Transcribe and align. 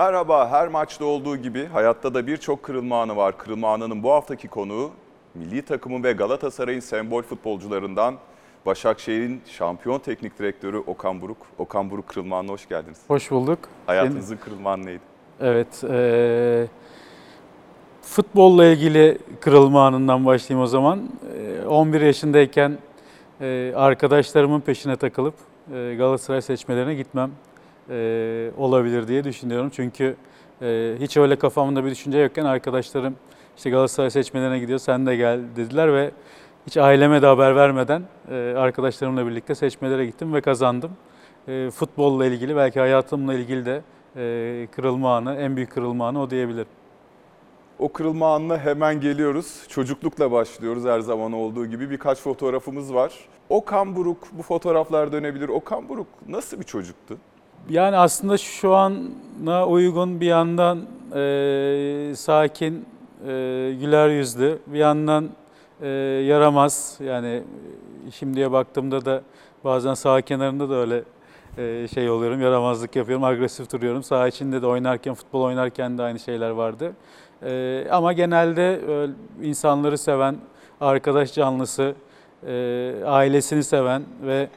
Merhaba, 0.00 0.50
her 0.50 0.68
maçta 0.68 1.04
olduğu 1.04 1.36
gibi 1.36 1.66
hayatta 1.66 2.14
da 2.14 2.26
birçok 2.26 2.62
kırılma 2.62 3.02
anı 3.02 3.16
var. 3.16 3.38
Kırılma 3.38 3.72
anının 3.72 4.02
bu 4.02 4.10
haftaki 4.12 4.48
konuğu 4.48 4.90
milli 5.34 5.62
takımın 5.62 6.04
ve 6.04 6.12
Galatasaray'ın 6.12 6.80
sembol 6.80 7.22
futbolcularından 7.22 8.14
Başakşehir'in 8.66 9.40
şampiyon 9.46 9.98
teknik 9.98 10.38
direktörü 10.38 10.78
Okan 10.78 11.20
Buruk. 11.20 11.36
Okan 11.58 11.90
Buruk 11.90 12.08
kırılma 12.08 12.38
anına 12.38 12.52
hoş 12.52 12.68
geldiniz. 12.68 12.98
Hoş 13.08 13.30
bulduk. 13.30 13.58
Hayatınızın 13.86 14.36
kırılma 14.36 14.72
anı 14.72 14.86
neydi? 14.86 15.00
Evet. 15.40 15.82
eee, 15.82 16.66
futbolla 18.02 18.64
ilgili 18.64 19.18
kırılma 19.40 19.86
anından 19.86 20.26
başlayayım 20.26 20.64
o 20.64 20.66
zaman. 20.66 21.00
Eee, 21.36 21.66
11 21.66 22.00
yaşındayken 22.00 22.78
eee, 23.40 23.74
arkadaşlarımın 23.74 24.60
peşine 24.60 24.96
takılıp 24.96 25.34
eee, 25.72 25.94
Galatasaray 25.96 26.42
seçmelerine 26.42 26.94
gitmem 26.94 27.30
eee, 27.90 28.50
olabilir 28.58 29.08
diye 29.08 29.24
düşünüyorum. 29.24 29.70
Çünkü 29.74 30.16
eee, 30.62 30.94
hiç 31.00 31.16
öyle 31.16 31.36
kafamda 31.36 31.84
bir 31.84 31.90
düşünce 31.90 32.18
yokken 32.18 32.44
arkadaşlarım 32.44 33.14
işte 33.56 33.70
Galatasaray 33.70 34.10
seçmelerine 34.10 34.58
gidiyor 34.58 34.78
sen 34.78 35.06
de 35.06 35.16
gel 35.16 35.40
dediler 35.56 35.92
ve 35.94 36.10
hiç 36.66 36.76
aileme 36.76 37.22
de 37.22 37.26
haber 37.26 37.56
vermeden 37.56 38.02
eee, 38.30 38.54
arkadaşlarımla 38.54 39.26
birlikte 39.26 39.54
seçmelere 39.54 40.06
gittim 40.06 40.34
ve 40.34 40.40
kazandım. 40.40 40.90
Eee, 41.48 41.70
futbolla 41.70 42.26
ilgili 42.26 42.56
belki 42.56 42.80
hayatımla 42.80 43.34
ilgili 43.34 43.66
de 43.66 43.82
eee, 44.16 44.66
kırılma 44.66 45.16
anı, 45.16 45.34
en 45.36 45.56
büyük 45.56 45.70
kırılma 45.72 46.08
anı 46.08 46.22
o 46.22 46.30
diyebilirim. 46.30 46.66
O 47.78 47.92
kırılma 47.92 48.34
anına 48.34 48.58
hemen 48.58 49.00
geliyoruz. 49.00 49.62
Çocuklukla 49.68 50.32
başlıyoruz 50.32 50.84
her 50.84 51.00
zaman 51.00 51.32
olduğu 51.32 51.66
gibi. 51.66 51.90
Birkaç 51.90 52.18
fotoğrafımız 52.20 52.94
var. 52.94 53.12
Okan 53.48 53.96
Buruk, 53.96 54.18
bu 54.32 54.42
fotoğraflar 54.42 55.12
dönebilir. 55.12 55.48
Okan 55.48 55.88
Buruk 55.88 56.06
nasıl 56.28 56.58
bir 56.60 56.64
çocuktu? 56.64 57.18
Yani 57.68 57.96
aslında 57.96 58.38
şu 58.38 58.74
ana 58.74 59.66
uygun 59.66 60.20
bir 60.20 60.26
yandan 60.26 60.78
eee, 61.14 62.14
sakin, 62.16 62.86
eee, 63.26 63.74
güler 63.74 64.08
yüzlü, 64.08 64.58
bir 64.66 64.78
yandan 64.78 65.28
eee, 65.82 65.88
yaramaz. 66.26 66.98
Yani 67.04 67.42
e, 68.08 68.10
şimdiye 68.10 68.52
baktığımda 68.52 69.04
da 69.04 69.22
bazen 69.64 69.94
saha 69.94 70.20
kenarında 70.20 70.70
da 70.70 70.74
öyle 70.74 71.02
eee, 71.58 71.86
şey 71.94 72.10
oluyorum, 72.10 72.40
yaramazlık 72.42 72.96
yapıyorum, 72.96 73.24
agresif 73.24 73.72
duruyorum. 73.72 74.02
Saha 74.02 74.28
içinde 74.28 74.62
de 74.62 74.66
oynarken, 74.66 75.14
futbol 75.14 75.42
oynarken 75.42 75.98
de 75.98 76.02
aynı 76.02 76.18
şeyler 76.18 76.50
vardı. 76.50 76.92
Eee, 77.44 77.88
ama 77.90 78.12
genelde 78.12 78.80
öyle 78.88 79.12
insanları 79.42 79.98
seven, 79.98 80.36
arkadaş 80.80 81.34
canlısı, 81.34 81.94
eee, 82.46 83.04
ailesini 83.04 83.64
seven 83.64 84.02
ve 84.26 84.48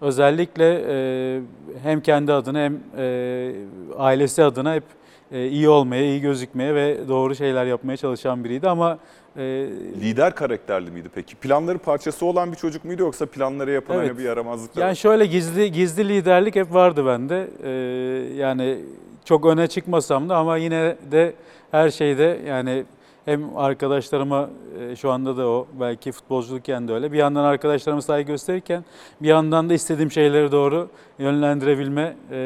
özellikle 0.00 0.80
eee, 0.82 1.40
hem 1.82 2.00
kendi 2.00 2.32
adına 2.32 2.58
hem 2.58 2.78
eee, 2.98 3.52
ailesi 3.98 4.44
adına 4.44 4.74
hep 4.74 4.84
eee, 5.32 5.48
iyi 5.48 5.68
olmaya, 5.68 6.02
iyi 6.02 6.20
gözükmeye 6.20 6.74
ve 6.74 7.08
doğru 7.08 7.34
şeyler 7.34 7.64
yapmaya 7.66 7.96
çalışan 7.96 8.44
biriydi 8.44 8.68
ama 8.68 8.98
eee, 9.36 9.66
Lider 10.00 10.34
karakterli 10.34 10.90
miydi 10.90 11.08
peki? 11.14 11.36
Planların 11.36 11.78
parçası 11.78 12.26
olan 12.26 12.52
bir 12.52 12.56
çocuk 12.56 12.84
muydu 12.84 13.02
yoksa 13.02 13.26
planları 13.26 13.70
yapan 13.70 13.96
Evet. 13.96 14.08
hani 14.08 14.18
bir 14.18 14.24
yaramazlık 14.24 14.76
var? 14.76 14.82
yani 14.82 14.96
şöyle 14.96 15.26
gizli 15.26 15.72
gizli 15.72 16.08
liderlik 16.08 16.56
hep 16.56 16.74
vardı 16.74 17.06
bende. 17.06 17.48
Eee, 17.64 18.36
yani 18.36 18.78
çok 19.24 19.46
öne 19.46 19.66
çıkmasam 19.66 20.28
da 20.28 20.36
ama 20.36 20.56
yine 20.56 20.96
de 21.12 21.32
her 21.70 21.90
şeyde 21.90 22.38
yani 22.46 22.84
hem 23.26 23.56
arkadaşlarıma 23.56 24.50
e, 24.80 24.96
şu 24.96 25.10
anda 25.10 25.36
da 25.36 25.48
o 25.48 25.66
belki 25.80 26.12
futbolculukken 26.12 26.88
de 26.88 26.92
öyle. 26.92 27.12
Bir 27.12 27.18
yandan 27.18 27.44
arkadaşlarıma 27.44 28.02
saygı 28.02 28.32
gösterirken 28.32 28.84
bir 29.22 29.28
yandan 29.28 29.68
da 29.68 29.74
istediğim 29.74 30.10
şeyleri 30.10 30.52
doğru 30.52 30.88
yönlendirebilme 31.18 32.16
e, 32.30 32.36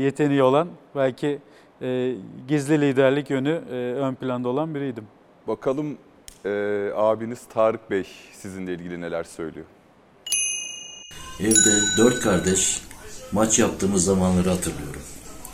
yeteneği 0.00 0.42
olan 0.42 0.68
belki 0.96 1.38
e, 1.82 2.14
gizli 2.48 2.80
liderlik 2.80 3.30
yönü 3.30 3.62
ön 3.96 4.14
planda 4.14 4.48
olan 4.48 4.74
biriydim. 4.74 5.04
Bakalım 5.48 5.98
e, 6.44 6.50
abiniz 6.96 7.40
Tarık 7.54 7.90
Bey 7.90 8.06
sizinle 8.32 8.74
ilgili 8.74 9.00
neler 9.00 9.24
söylüyor? 9.24 9.66
Evde 11.40 11.80
dört 11.98 12.20
kardeş 12.20 12.82
maç 13.32 13.58
yaptığımız 13.58 14.04
zamanları 14.04 14.48
hatırlıyorum. 14.48 15.02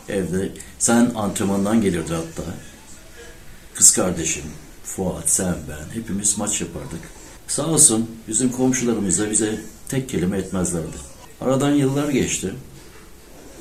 Evde 0.08 0.52
sen 0.78 1.10
antrenmandan 1.16 1.80
gelirdi 1.80 2.14
hatta. 2.14 2.42
Kız 3.74 3.96
kardeşim, 3.96 4.44
Fuat, 4.86 5.30
sen, 5.30 5.54
ben 5.68 6.00
hepimiz 6.00 6.38
maç 6.38 6.60
yapardık. 6.60 7.00
Sağ 7.48 7.66
olsun 7.66 8.10
bizim 8.28 8.52
komşularımız 8.52 9.18
da 9.18 9.30
bize 9.30 9.60
tek 9.88 10.08
kelime 10.08 10.38
etmezlerdi. 10.38 10.96
Aradan 11.40 11.70
yıllar 11.70 12.08
geçti. 12.08 12.54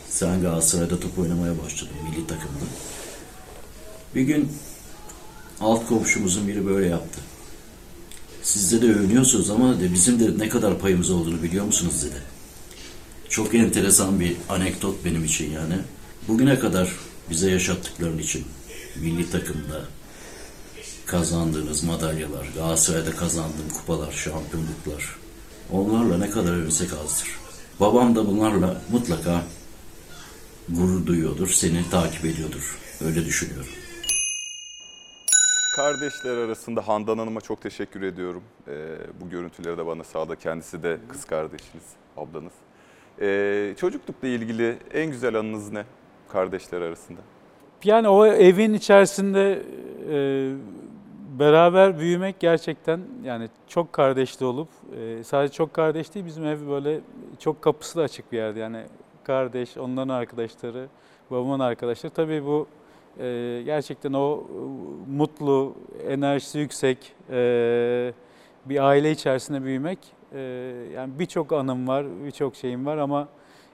Sen 0.10 0.42
Galatasaray'da 0.42 1.00
top 1.00 1.20
oynamaya 1.20 1.54
başladın 1.64 1.96
milli 2.04 2.28
takımda. 2.28 2.66
Bir 4.16 4.22
gün 4.22 4.52
alt 5.62 5.88
komşumuzun 5.88 6.48
biri 6.48 6.66
böyle 6.66 6.88
yaptı. 6.88 7.22
Siz 8.44 8.82
de 8.82 8.86
övünüyorsunuz 8.86 9.50
ama 9.50 9.80
de 9.80 9.94
bizim 9.94 10.20
de 10.20 10.46
ne 10.46 10.50
kadar 10.50 10.80
payımız 10.80 11.12
olduğunu 11.12 11.44
biliyor 11.44 11.66
musunuz 11.66 12.04
dedi. 12.04 12.22
Çok 13.30 13.56
enteresan 13.56 14.20
bir 14.20 14.36
anekdot 14.50 15.06
benim 15.06 15.26
için 15.26 15.52
yani. 15.52 15.76
Bugüne 16.28 16.60
kadar 16.60 16.92
bize 17.30 17.52
yaşattıkların 17.52 18.18
için 18.18 18.46
milli 18.96 19.30
takımda 19.30 19.82
kazandığınız 21.06 21.84
madalyalar, 21.84 22.50
Galatasaray'da 22.56 23.12
kazandığım 23.12 23.70
kupalar, 23.80 24.12
şampiyonluklar 24.12 25.16
onlarla 25.72 26.18
ne 26.18 26.30
kadar 26.30 26.54
övünsek 26.54 26.94
azdır. 26.94 27.30
Babam 27.80 28.16
da 28.16 28.28
bunlarla 28.28 28.82
mutlaka 28.92 29.42
gurur 30.70 31.06
duyuyordur, 31.06 31.48
seni 31.48 31.90
takip 31.90 32.26
ediyordur. 32.26 32.80
Öyle 33.06 33.26
düşünüyorum. 33.26 33.72
Kardeşler 35.76 36.38
arasında 36.38 36.88
Handan 36.88 37.18
Hanım'a 37.18 37.42
çok 37.42 37.62
teşekkür 37.62 38.02
ediyorum. 38.02 38.44
E, 38.68 38.98
bu 39.22 39.30
görüntüleri 39.30 39.78
de 39.78 39.86
bana 39.86 40.04
sağladı. 40.04 40.36
Kendisi 40.36 40.84
de 40.84 40.98
kız 41.10 41.26
kardeşiniz, 41.26 41.84
ablanız. 42.18 42.54
E, 43.22 43.74
çocuklukla 43.80 44.28
ilgili 44.28 44.78
en 44.94 45.12
güzel 45.12 45.36
anınız 45.36 45.72
ne 45.72 45.86
kardeşler 46.30 46.82
arasında? 46.82 47.20
Yani 47.84 48.08
o 48.08 48.26
evin 48.26 48.74
içerisinde 48.74 49.64
e, 50.12 50.16
beraber 51.40 52.00
büyümek 52.00 52.40
gerçekten 52.40 53.00
yani 53.24 53.50
çok 53.68 53.94
kardeşli 53.94 54.46
olup 54.46 54.68
e, 54.98 55.24
sadece 55.24 55.54
çok 55.54 55.74
kardeş 55.74 56.14
değil 56.14 56.26
bizim 56.26 56.46
ev 56.46 56.68
böyle 56.68 57.00
çok 57.40 57.62
kapısı 57.62 58.00
da 58.00 58.04
açık 58.04 58.32
bir 58.32 58.38
yerdi. 58.38 58.60
Yani 58.60 58.84
kardeş, 59.24 59.78
onların 59.78 60.10
arkadaşları, 60.10 60.88
babamın 61.32 61.60
arkadaşları. 61.60 62.14
Tabii 62.14 62.46
bu 62.46 62.68
e, 63.20 63.62
gerçekten 63.66 64.14
o 64.14 64.44
e, 64.44 64.60
mutlu, 65.12 65.76
enerjisi 66.08 66.60
yüksek 66.60 67.16
bir 68.66 68.84
aile 68.88 69.12
içerisinde 69.12 69.64
büyümek 69.64 70.00
yani 70.96 71.20
birçok 71.20 71.54
anım 71.54 71.88
var, 71.88 72.06
birçok 72.26 72.56
şeyim 72.56 72.86
var 72.86 72.98
ama 72.98 73.28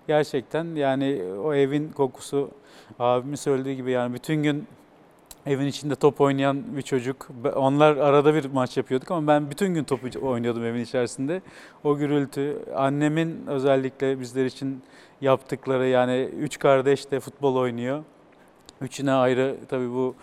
gerçekten 0.08 0.76
yani 0.76 1.22
o 1.44 1.54
evin 1.54 1.90
kokusu 1.90 2.52
abimin 3.00 3.36
söylediği 3.36 3.76
gibi 3.76 3.92
yani 3.92 4.14
bütün 4.14 4.44
gün 4.44 4.68
evin 5.46 5.66
içinde 5.66 5.96
top 5.96 6.22
oynayan 6.22 6.78
bir 6.78 6.82
çocuk. 6.82 7.28
Onlar 7.56 7.98
arada 7.98 8.36
bir 8.36 8.46
maç 8.46 8.78
yapıyorduk 8.78 9.12
ama 9.12 9.28
ben 9.28 9.52
bütün 9.52 9.74
gün 9.74 9.84
top 9.84 10.24
oynuyordum 10.24 10.66
evin 10.66 10.84
içerisinde. 10.84 11.42
O 11.84 11.98
gürültü, 11.98 12.58
annemin 12.76 13.48
özellikle 13.48 14.20
bizler 14.20 14.46
için 14.46 14.82
yaptıkları 15.22 15.88
yani 15.88 16.30
üç 16.40 16.60
kardeş 16.60 17.12
de 17.12 17.20
futbol 17.20 17.56
oynuyor. 17.56 18.04
Üçüne 18.82 19.12
ayrı 19.12 19.58
tabii 19.70 19.90
bu 19.90 20.16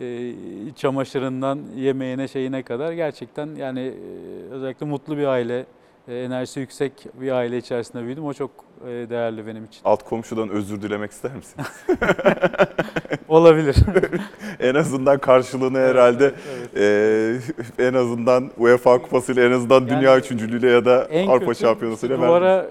e, 0.00 0.34
çamaşırından 0.76 1.60
yemeğine 1.76 2.28
şeyine 2.28 2.62
kadar 2.62 2.92
gerçekten 2.92 3.54
yani 3.54 3.80
e, 3.80 4.50
özellikle 4.50 4.86
mutlu 4.86 5.16
bir 5.16 5.26
aile, 5.26 5.66
e, 6.08 6.14
enerjisi 6.14 6.60
yüksek 6.60 6.92
bir 7.20 7.32
aile 7.32 7.58
içerisinde 7.58 8.04
büyüdüm. 8.04 8.24
O 8.24 8.32
çok 8.32 8.50
değerli 8.86 9.46
benim 9.46 9.64
için. 9.64 9.80
Alt 9.84 10.02
komşudan 10.04 10.48
özür 10.48 10.82
dilemek 10.82 11.10
ister 11.10 11.30
misiniz? 11.34 11.66
Olabilir. 13.28 13.76
en 14.60 14.74
azından 14.74 15.18
karşılığını 15.18 15.78
herhalde 15.78 16.34
e, 16.76 17.84
en 17.88 17.94
azından 17.94 18.50
UEFA 18.58 19.02
kupasıyla 19.02 19.44
en 19.44 19.52
azından 19.52 19.80
Yani 19.80 19.90
dünya 19.90 20.18
üçüncülüğüyle 20.18 20.70
ya 20.70 20.84
da 20.84 21.08
Avrupa 21.28 21.54
şampiyonasıyla 21.54 22.16
işte 22.16 22.26
duvara 22.26 22.66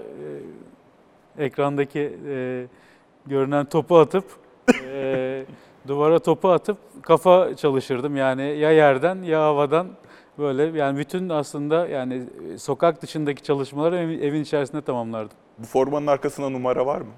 e, 1.38 1.44
ekrandaki 1.44 2.18
e, 2.28 2.66
görünen 3.26 3.64
topu 3.64 3.98
atıp 3.98 4.24
e, 4.92 5.44
duvara 5.88 6.18
topu 6.18 6.48
atıp 6.50 6.76
kafa 7.02 7.56
çalışırdım. 7.56 8.16
Yani 8.16 8.42
ya 8.42 8.70
yerden 8.72 9.22
ya 9.22 9.40
havadan 9.40 9.86
böyle 10.38 10.78
yani 10.78 10.98
bütün 10.98 11.28
aslında 11.28 11.86
yani 11.88 12.22
e, 12.54 12.58
sokak 12.58 13.02
dışındaki 13.02 13.42
çalışmaları 13.42 13.96
ev- 13.96 14.22
evin 14.22 14.42
içerisinde 14.42 14.82
tamamlardım. 14.82 15.36
Bu 15.58 15.66
formanın 15.66 16.06
arkasında 16.06 16.48
numara 16.48 16.86
var 16.86 17.00
mı? 17.00 17.10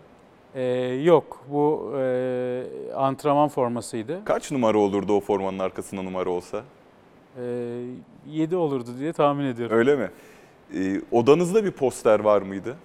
E, 0.54 0.62
yok 1.04 1.44
bu 1.50 1.92
e, 1.98 2.62
antrenman 2.96 3.48
formasıydı. 3.48 4.24
Kaç 4.24 4.50
numara 4.52 4.78
olurdu 4.78 5.16
o 5.16 5.20
formanın 5.20 5.58
arkasında 5.58 6.02
numara 6.02 6.30
olsa? 6.30 6.62
E, 7.36 7.42
7 8.26 8.56
olurdu 8.56 8.90
diye 8.98 9.12
tahmin 9.12 9.44
ediyorum. 9.44 9.76
Öyle 9.76 9.96
mi? 9.96 10.10
E, 10.74 11.00
odanızda 11.12 11.64
bir 11.64 11.70
poster 11.70 12.20
var 12.20 12.42
mıydı? 12.42 12.76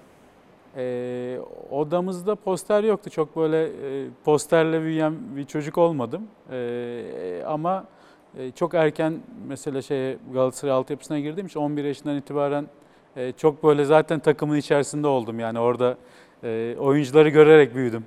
E, 0.78 1.38
odamızda 1.72 2.36
poster 2.36 2.84
yoktu. 2.84 3.10
Çok 3.10 3.36
böyle 3.36 3.64
e, 3.66 4.08
posterle 4.26 4.82
büyüyen 4.82 5.16
bir 5.36 5.44
çocuk 5.44 5.78
olmadım. 5.78 6.28
E, 6.52 7.44
ama 7.48 7.86
e, 8.38 8.52
çok 8.52 8.74
erken 8.74 9.20
mesela 9.48 9.82
şey 9.82 10.18
Galatasaray 10.34 10.74
altyapısına 10.74 11.20
girdiğim 11.20 11.48
için 11.48 11.60
11 11.60 11.84
yaşından 11.84 12.16
itibaren 12.18 12.68
e, 13.20 13.32
çok 13.32 13.64
böyle 13.64 13.86
zaten 13.86 14.20
takımın 14.20 14.58
içerisinde 14.58 15.08
oldum. 15.08 15.40
Yani 15.40 15.60
orada 15.60 15.98
e, 16.44 16.76
oyuncuları 16.80 17.30
görerek 17.30 17.76
büyüdüm. 17.76 18.06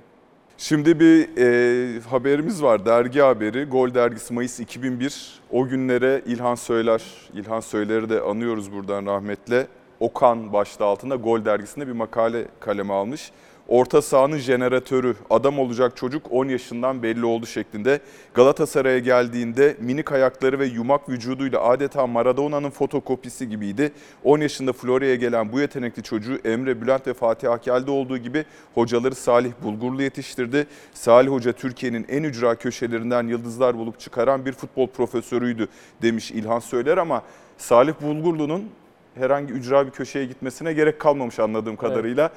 Şimdi 0.57 0.99
bir 0.99 1.37
e, 1.37 1.99
haberimiz 1.99 2.63
var, 2.63 2.85
dergi 2.85 3.19
haberi. 3.19 3.65
Gol 3.65 3.93
dergisi 3.93 4.33
Mayıs 4.33 4.59
2001. 4.59 5.41
O 5.51 5.67
günlere 5.67 6.21
İlhan 6.25 6.55
Söyler, 6.55 7.03
İlhan 7.33 7.59
Söyler'i 7.59 8.09
de 8.09 8.21
anıyoruz 8.21 8.71
buradan 8.71 9.05
rahmetle. 9.05 9.67
Okan 9.99 10.53
başlığı 10.53 10.85
altında 10.85 11.15
Gol 11.15 11.45
dergisinde 11.45 11.87
bir 11.87 11.91
makale 11.91 12.45
kaleme 12.59 12.93
almış. 12.93 13.31
Orta 13.73 14.01
sahanın 14.01 14.37
jeneratörü, 14.37 15.15
adam 15.29 15.59
olacak 15.59 15.97
çocuk 15.97 16.25
10 16.31 16.47
yaşından 16.47 17.03
belli 17.03 17.25
oldu 17.25 17.45
şeklinde. 17.45 17.99
Galatasaray'a 18.33 18.99
geldiğinde 18.99 19.75
minik 19.79 20.11
ayakları 20.11 20.59
ve 20.59 20.65
yumak 20.65 21.09
vücuduyla 21.09 21.63
adeta 21.63 22.07
Maradona'nın 22.07 22.69
fotokopisi 22.69 23.49
gibiydi. 23.49 23.91
10 24.23 24.39
yaşında 24.39 24.73
Florya'ya 24.73 25.15
gelen 25.15 25.51
bu 25.51 25.59
yetenekli 25.59 26.03
çocuğu 26.03 26.39
Emre 26.45 26.81
Bülent 26.81 27.07
ve 27.07 27.13
Fatih 27.13 27.51
Akel'de 27.51 27.91
olduğu 27.91 28.17
gibi 28.17 28.45
hocaları 28.73 29.15
Salih 29.15 29.51
Bulgurlu 29.63 30.01
yetiştirdi. 30.01 30.67
Salih 30.93 31.31
Hoca 31.31 31.51
Türkiye'nin 31.51 32.05
en 32.09 32.23
ücra 32.23 32.55
köşelerinden 32.55 33.27
yıldızlar 33.27 33.77
bulup 33.77 33.99
çıkaran 33.99 34.45
bir 34.45 34.53
futbol 34.53 34.87
profesörüydü 34.87 35.67
demiş 36.01 36.31
İlhan 36.31 36.59
Söyler 36.59 36.97
ama 36.97 37.23
Salih 37.57 37.93
Bulgurlu'nun 38.01 38.69
herhangi 39.15 39.53
ücra 39.53 39.85
bir 39.85 39.91
köşeye 39.91 40.25
gitmesine 40.25 40.73
gerek 40.73 40.99
kalmamış 40.99 41.39
anladığım 41.39 41.75
kadarıyla. 41.75 42.29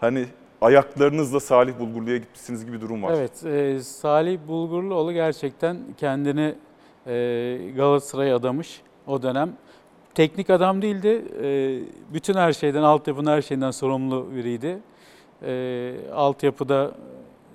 Hani 0.00 0.26
ayaklarınızla 0.60 1.40
Salih 1.40 1.78
Bulgurlu'ya 1.78 2.16
gitmişsiniz 2.16 2.66
gibi 2.66 2.80
durum 2.80 3.02
var. 3.02 3.14
Evet, 3.16 3.44
e, 3.44 3.80
Salih 3.80 4.38
Bulgurluoğlu 4.48 5.12
gerçekten 5.12 5.78
kendini 5.96 6.54
e, 7.06 7.72
Galatasaray'a 7.76 8.36
adamış 8.36 8.82
o 9.06 9.22
dönem. 9.22 9.52
Teknik 10.14 10.50
adam 10.50 10.82
değildi, 10.82 11.24
e, 11.42 11.78
bütün 12.14 12.34
her 12.34 12.52
şeyden, 12.52 12.82
altyapının 12.82 13.30
her 13.30 13.42
şeyinden 13.42 13.70
sorumlu 13.70 14.28
biriydi. 14.34 14.78
E, 15.42 15.94
altyapıda 16.14 16.90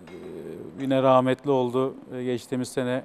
e, 0.08 0.14
yine 0.82 1.04
rahmetli 1.04 1.52
oldu 1.52 1.94
e, 2.16 2.24
geçtiğimiz 2.24 2.70
sene. 2.70 3.04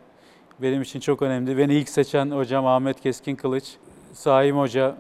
Benim 0.62 0.82
için 0.82 1.00
çok 1.00 1.22
önemli. 1.22 1.58
Beni 1.58 1.74
ilk 1.74 1.88
seçen 1.88 2.30
hocam 2.30 2.66
Ahmet 2.66 3.00
Keskin 3.00 3.36
Kılıç, 3.36 3.76
Saim 4.12 4.58
Hoca, 4.58 4.96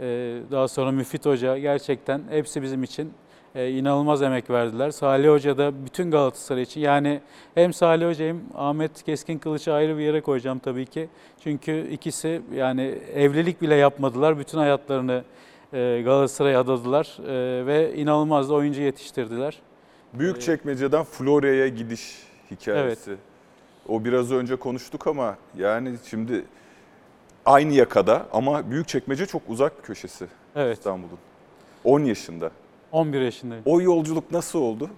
e, 0.00 0.04
daha 0.50 0.68
sonra 0.68 0.90
Müfit 0.90 1.26
Hoca 1.26 1.58
gerçekten 1.58 2.22
hepsi 2.30 2.62
bizim 2.62 2.82
için 2.82 3.12
e, 3.54 3.70
inanılmaz 3.70 4.22
emek 4.22 4.50
verdiler. 4.50 4.90
Salih 4.90 5.28
Hoca 5.28 5.58
da 5.58 5.84
bütün 5.86 6.10
Galatasaray 6.10 6.62
için 6.62 6.80
yani 6.80 7.20
hem 7.54 7.72
Salih 7.72 8.06
Hoca 8.06 8.24
hem 8.24 8.40
Ahmet 8.54 9.02
Keskin 9.02 9.38
Kılıç'ı 9.38 9.72
ayrı 9.72 9.98
bir 9.98 10.02
yere 10.02 10.20
koyacağım 10.20 10.58
tabii 10.58 10.86
ki. 10.86 11.08
Çünkü 11.44 11.88
ikisi 11.90 12.42
yani 12.54 12.98
evlilik 13.14 13.62
bile 13.62 13.74
yapmadılar. 13.74 14.38
Bütün 14.38 14.58
hayatlarını 14.58 15.24
e, 15.72 16.02
Galatasaray'a 16.04 16.60
adadılar 16.60 17.18
e, 17.26 17.66
ve 17.66 17.94
inanılmaz 17.96 18.50
da 18.50 18.54
oyuncu 18.54 18.80
yetiştirdiler. 18.82 19.60
Büyük 20.12 20.40
çekmeceden 20.40 21.04
Florya'ya 21.04 21.68
gidiş 21.68 22.18
hikayesi. 22.50 23.16
O 23.88 24.04
biraz 24.04 24.32
önce 24.32 24.56
konuştuk 24.56 25.06
ama 25.06 25.36
yani 25.58 25.94
şimdi 26.10 26.44
aynı 27.46 27.72
yakada 27.72 28.26
ama 28.32 28.70
büyük 28.70 28.88
çekmece 28.88 29.26
çok 29.26 29.42
uzak 29.48 29.84
köşesi 29.84 30.26
Evet, 30.56 30.78
İstanbul'un. 30.78 31.18
10 31.84 32.00
yaşında. 32.00 32.50
11 32.94 33.20
yaşındayım. 33.20 33.62
O 33.66 33.80
yolculuk 33.80 34.32
nasıl 34.32 34.58
oldu? 34.58 34.90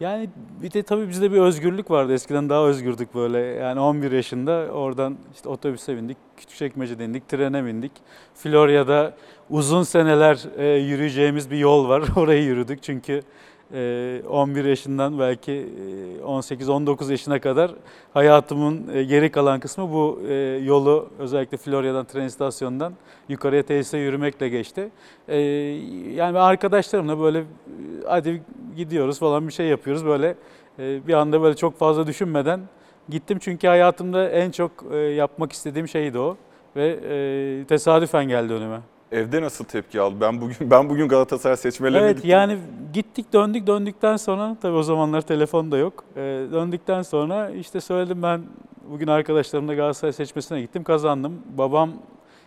Yani 0.00 0.30
bir 0.62 0.72
de 0.72 0.82
tabii 0.82 1.08
bizde 1.08 1.32
bir 1.32 1.36
özgürlük 1.36 1.90
vardı. 1.90 2.12
Eskiden 2.14 2.48
daha 2.48 2.66
özgürdük 2.66 3.14
böyle. 3.14 3.38
Yani 3.38 3.80
11 3.80 4.12
yaşında 4.12 4.52
oradan 4.72 5.16
işte 5.34 5.48
otobüse 5.48 5.96
bindik, 5.96 6.16
Küçükçekmece 6.36 6.98
bindik, 6.98 7.28
trene 7.28 7.66
bindik. 7.66 7.92
Florya'da 8.34 9.14
uzun 9.50 9.82
seneler 9.82 10.38
e, 10.56 10.66
yürüyeceğimiz 10.66 11.50
bir 11.50 11.58
yol 11.58 11.88
var. 11.88 12.02
Orayı 12.16 12.44
yürüdük 12.44 12.82
çünkü 12.82 13.22
11 13.70 14.64
yaşından 14.64 15.18
belki 15.18 15.52
e, 15.52 16.22
18-19 16.22 17.10
yaşına 17.10 17.40
kadar 17.40 17.74
hayatımın 18.14 18.88
e, 18.94 19.04
geri 19.04 19.30
kalan 19.30 19.60
kısmı 19.60 19.92
bu 19.92 20.20
e, 20.28 20.34
yolu 20.64 21.08
özellikle 21.18 21.56
Florya'dan 21.56 22.04
tren 22.04 22.24
istasyonundan 22.24 22.92
yukarıya 23.28 23.62
tesise 23.62 23.98
yürümekle 23.98 24.48
geçti. 24.48 24.88
E, 25.28 25.38
yani 26.14 26.38
arkadaşlarımla 26.38 27.20
böyle 27.20 27.38
e, 27.38 27.44
hadi 28.06 28.42
gidiyoruz 28.76 29.18
falan 29.18 29.48
bir 29.48 29.52
şey 29.52 29.66
yapıyoruz 29.66 30.06
böyle 30.06 30.34
e, 30.78 31.06
bir 31.06 31.14
anda 31.14 31.42
böyle 31.42 31.56
çok 31.56 31.78
fazla 31.78 32.06
düşünmeden 32.06 32.60
gittim 33.08 33.38
çünkü 33.40 33.66
hayatımda 33.66 34.28
en 34.28 34.50
çok 34.50 34.70
e, 34.92 34.96
yapmak 34.96 35.52
istediğim 35.52 35.88
şeydi 35.88 36.18
o 36.18 36.36
ve 36.76 36.98
e, 37.10 37.64
tesadüfen 37.64 38.28
geldi 38.28 38.52
önüme. 38.52 38.80
Evde 39.12 39.42
nasıl 39.42 39.64
tepki 39.64 40.00
aldı? 40.00 40.16
Ben 40.20 40.40
bugün 40.40 40.56
ben 40.70 40.88
bugün 40.88 41.08
Galatasaray 41.08 41.56
seçmelerine 41.56 42.06
Evet 42.06 42.16
gittim. 42.16 42.30
yani 42.30 42.58
gittik 42.92 43.32
döndük 43.32 43.66
döndükten 43.66 44.16
sonra 44.16 44.56
tabii 44.62 44.76
o 44.76 44.82
zamanlar 44.82 45.20
telefon 45.20 45.72
da 45.72 45.76
yok. 45.76 46.04
Ee, 46.16 46.20
döndükten 46.52 47.02
sonra 47.02 47.50
işte 47.50 47.80
söyledim 47.80 48.22
ben 48.22 48.42
bugün 48.90 49.06
arkadaşlarımla 49.06 49.74
Galatasaray 49.74 50.12
seçmesine 50.12 50.60
gittim 50.60 50.84
kazandım. 50.84 51.42
Babam 51.58 51.92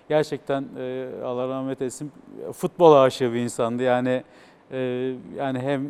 gerçekten 0.10 0.66
e, 0.78 1.08
Allah 1.26 1.48
rahmet 1.48 1.82
etsin 1.82 2.12
futbol 2.54 2.94
aşığı 2.94 3.34
bir 3.34 3.40
insandı. 3.40 3.84
Yani 3.84 4.24
e, 4.72 4.78
yani 5.38 5.60
hem 5.60 5.90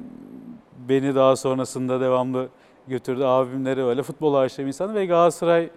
beni 0.89 1.15
daha 1.15 1.35
sonrasında 1.35 2.01
devamlı 2.01 2.49
götürdü 2.87 3.23
abimleri 3.23 3.83
öyle 3.83 4.03
futbol 4.03 4.33
aşığı 4.33 4.61
bir 4.61 4.67
insandı 4.67 4.93
ve 4.95 5.05
Galatasaray 5.05 5.63
e, 5.63 5.69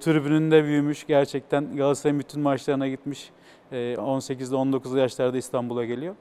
tribününde 0.00 0.64
büyümüş 0.64 1.06
gerçekten 1.06 1.76
Galatasaray'ın 1.76 2.18
bütün 2.20 2.40
maçlarına 2.42 2.88
gitmiş. 2.88 3.30
E, 3.72 3.76
18'de 3.94 4.54
19'lu 4.54 4.98
yaşlarda 4.98 5.38
İstanbul'a 5.38 5.84
geliyor. 5.84 6.14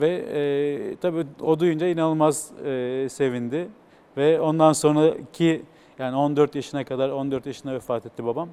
Ve 0.00 0.08
e, 0.08 0.96
tabii 0.96 1.26
o 1.40 1.60
duyunca 1.60 1.86
inanılmaz 1.86 2.50
e, 2.64 3.06
sevindi. 3.10 3.68
Ve 4.16 4.40
ondan 4.40 4.72
sonraki 4.72 5.62
yani 5.98 6.16
14 6.16 6.54
yaşına 6.54 6.84
kadar 6.84 7.08
14 7.08 7.46
yaşında 7.46 7.72
vefat 7.72 8.06
etti 8.06 8.24
babam. 8.24 8.48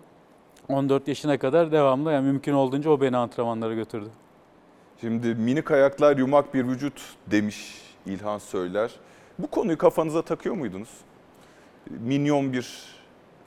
14 0.70 1.08
yaşına 1.08 1.38
kadar 1.38 1.72
devamlı 1.72 2.12
yani 2.12 2.26
mümkün 2.26 2.54
olduğunca 2.54 2.90
o 2.90 3.02
beni 3.02 3.18
antrenmanlara 3.18 3.74
götürdü. 3.74 4.10
Şimdi 5.02 5.36
minik 5.36 5.72
ayaklar 5.72 6.18
yumak 6.18 6.54
bir 6.54 6.68
vücut 6.68 7.16
demiş 7.32 7.82
İlhan 8.06 8.38
Söyler. 8.38 8.92
Bu 9.40 9.48
konuyu 9.48 9.78
kafanıza 9.78 10.22
takıyor 10.22 10.56
muydunuz? 10.56 10.90
Minyon 11.90 12.54
bir 12.54 12.84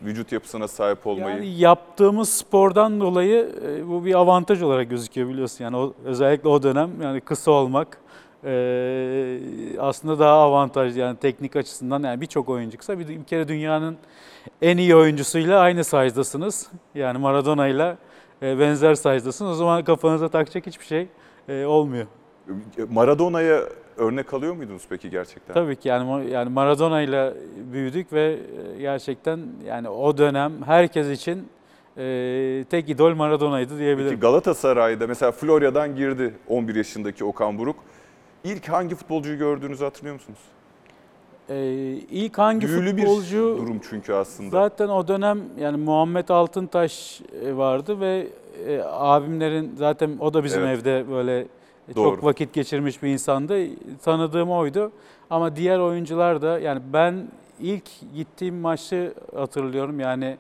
vücut 0.00 0.32
yapısına 0.32 0.69
sahip 0.69 1.06
olmayı. 1.06 1.36
Yani 1.36 1.58
yaptığımız 1.58 2.29
spordan 2.29 3.00
dolayı 3.00 3.50
e, 3.67 3.88
bu 3.88 4.05
bir 4.05 4.15
avantaj 4.15 4.62
olarak 4.62 4.91
gözüküyor 4.91 5.29
biliyorsun. 5.29 5.65
Yani 5.65 5.76
o, 5.76 5.94
özellikle 6.05 6.48
o 6.48 6.62
dönem 6.62 6.91
yani 7.03 7.20
kısa 7.20 7.50
olmak 7.50 8.00
e, 8.44 9.41
aslında 9.79 10.19
daha 10.19 10.34
avantajlı 10.34 10.98
yani 10.98 11.17
teknik 11.17 11.56
açısından 11.56 12.03
yani 12.03 12.20
birçok 12.20 12.48
oyuncu 12.48 12.79
kısa. 12.79 12.98
Bir, 12.98 13.08
bir 13.08 13.24
kere 13.24 13.48
dünyanın 13.48 13.96
en 14.62 14.76
iyi 14.76 14.96
oyuncusuyla 14.96 15.60
aynı 15.60 15.84
sayıdasınız. 15.84 16.70
Yani 16.94 17.19
Maradona'yla 17.19 17.96
e, 18.43 18.58
benzer 18.58 18.94
sayıdasınız. 18.94 19.53
O 19.53 19.55
zaman 19.55 19.84
kafanıza 19.84 20.29
takacak 20.29 20.67
hiçbir 20.67 20.84
şey 20.84 21.08
e, 21.48 21.65
olmuyor. 21.65 22.06
Maradona'ya 22.91 23.60
örnek 23.96 24.34
alıyor 24.34 24.55
muydunuz 24.55 24.82
peki 24.88 25.10
gerçekten? 25.10 25.55
Tabii 25.55 25.76
ki 25.76 25.88
yani 25.88 26.31
yani 26.31 26.50
Maradona 26.50 27.00
ile 27.03 27.34
büyüdük 27.72 28.12
ve 28.12 28.38
e, 28.76 28.81
gerçekten 28.81 29.41
yani 29.67 29.88
o 29.88 30.19
dönem 30.19 30.53
herkes 30.67 31.08
için 31.20 31.48
e, 31.98 32.65
tek 32.70 32.88
idol 32.88 33.15
Maradona'ydı 33.15 33.69
Peki 33.69 33.79
diyebilirim. 33.81 34.20
Galatasaray'da 34.20 35.06
mesela 35.06 35.32
Florya'dan 35.32 35.96
girdi 35.96 36.34
11 36.48 36.74
yaşındaki 36.74 37.24
Okan 37.24 37.58
Buruk. 37.58 37.76
İlk 38.44 38.69
hangi 38.69 38.94
futbolcuyu 38.94 39.38
gördüğünüzü 39.38 39.84
hatırlıyor 39.84 40.15
musunuz? 40.15 40.38
E, 41.48 41.56
ilk 42.10 42.38
hangi 42.38 42.69
Büyülü 42.69 42.96
bir 42.96 43.03
futbolcu 43.03 43.56
durum 43.58 43.81
çünkü 43.91 44.12
aslında. 44.12 44.50
zaten 44.50 44.88
o 44.88 45.08
dönem 45.08 45.38
yani 45.58 45.76
Muhammed 45.76 46.29
Altıntaş 46.29 47.20
e, 47.44 47.56
vardı 47.56 48.00
ve 48.00 48.26
e, 48.67 48.81
abimlerin 48.84 49.72
zaten 49.79 50.10
o 50.20 50.34
da 50.34 50.44
bizim 50.44 50.62
Evet. 50.62 50.79
evde 50.79 51.10
böyle 51.10 51.46
Doğru. 51.94 52.14
çok 52.14 52.24
vakit 52.24 52.52
geçirmiş 52.52 53.02
bir 53.02 53.08
insandı. 53.08 53.66
Tanıdığım 54.05 54.50
oydu. 54.50 54.93
Ama 55.31 55.56
diğer 55.56 55.78
oyuncular 55.78 56.43
da 56.43 56.58
yani 56.58 56.82
ben 56.93 57.28
ilk 57.60 57.84
gittiğim 58.14 58.56
maçı 58.56 59.14
hatırlıyorum. 59.34 60.00
Yani 60.00 60.36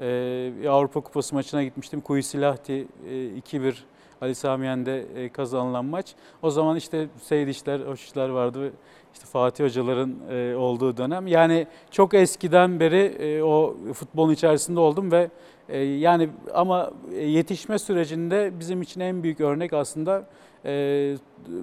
e, 0.00 0.68
Avrupa 0.68 1.00
Kupası 1.00 1.34
maçına 1.34 1.62
gitmiştim. 1.62 2.00
Kuyusilahti 2.00 2.86
e, 3.10 3.14
2-1 3.14 3.74
Ali 4.20 4.34
Sami 4.34 4.66
Yen'de 4.66 5.06
e, 5.16 5.28
kazanılan 5.28 5.84
maç. 5.84 6.14
O 6.42 6.50
zaman 6.50 6.76
işte 6.76 7.08
Seyit 7.22 7.48
İşler, 7.48 7.80
Hoş 7.80 8.16
vardı. 8.16 8.72
işte 9.14 9.26
Fatih 9.26 9.64
Hocaların 9.64 10.14
e, 10.30 10.54
olduğu 10.56 10.96
dönem. 10.96 11.26
Yani 11.26 11.66
çok 11.90 12.14
eskiden 12.14 12.80
beri 12.80 13.16
e, 13.18 13.42
o 13.42 13.76
futbolun 13.94 14.32
içerisinde 14.32 14.80
oldum 14.80 15.12
ve 15.12 15.30
e, 15.68 15.78
yani 15.78 16.28
ama 16.54 16.90
yetişme 17.20 17.78
sürecinde 17.78 18.52
bizim 18.60 18.82
için 18.82 19.00
en 19.00 19.22
büyük 19.22 19.40
örnek 19.40 19.72
aslında 19.72 20.18
e, 20.18 20.24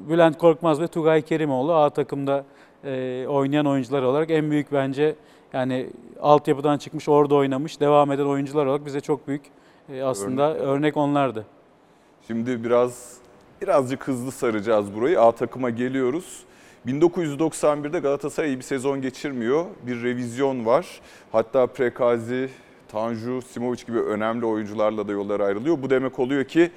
Bülent 0.10 0.38
Korkmaz 0.38 0.82
ve 0.82 0.88
Tugay 0.88 1.22
Kerimoğlu 1.22 1.74
A 1.74 1.90
takımda 1.90 2.46
e, 2.84 3.26
oynayan 3.28 3.66
oyuncular 3.66 4.02
olarak 4.02 4.32
en 4.32 4.52
büyük 4.52 4.72
bence 4.72 5.16
yani 5.54 5.90
altyapıdan 6.22 6.78
çıkmış 6.78 7.10
orada 7.10 7.36
oynamış 7.36 7.80
devam 7.80 8.12
eden 8.12 8.26
oyuncular 8.26 8.66
olarak 8.66 8.86
bize 8.86 9.02
çok 9.02 9.28
büyük 9.28 9.42
e, 9.94 10.02
aslında 10.04 10.54
Örnek. 10.54 10.62
örnek 10.68 10.98
onlardı. 10.98 11.46
Şimdi 12.28 12.64
biraz 12.64 13.18
birazcık 13.62 14.08
hızlı 14.08 14.32
saracağız 14.32 14.96
burayı. 14.96 15.22
A 15.22 15.32
takıma 15.32 15.70
geliyoruz. 15.70 16.44
1991'de 16.86 18.00
Galatasaray 18.00 18.50
iyi 18.50 18.58
bir 18.58 18.64
sezon 18.64 19.02
geçirmiyor. 19.02 19.66
Bir 19.88 20.04
revizyon 20.04 20.66
var. 20.66 21.02
Hatta 21.32 21.68
Prekazi, 21.68 22.50
Tanju, 22.88 23.42
Simovic 23.42 23.86
gibi 23.88 24.00
önemli 24.00 24.46
oyuncularla 24.46 25.08
da 25.08 25.12
yollar 25.12 25.40
ayrılıyor. 25.40 25.82
Bu 25.82 25.90
demek 25.90 26.20
oluyor 26.20 26.44
ki 26.44 26.72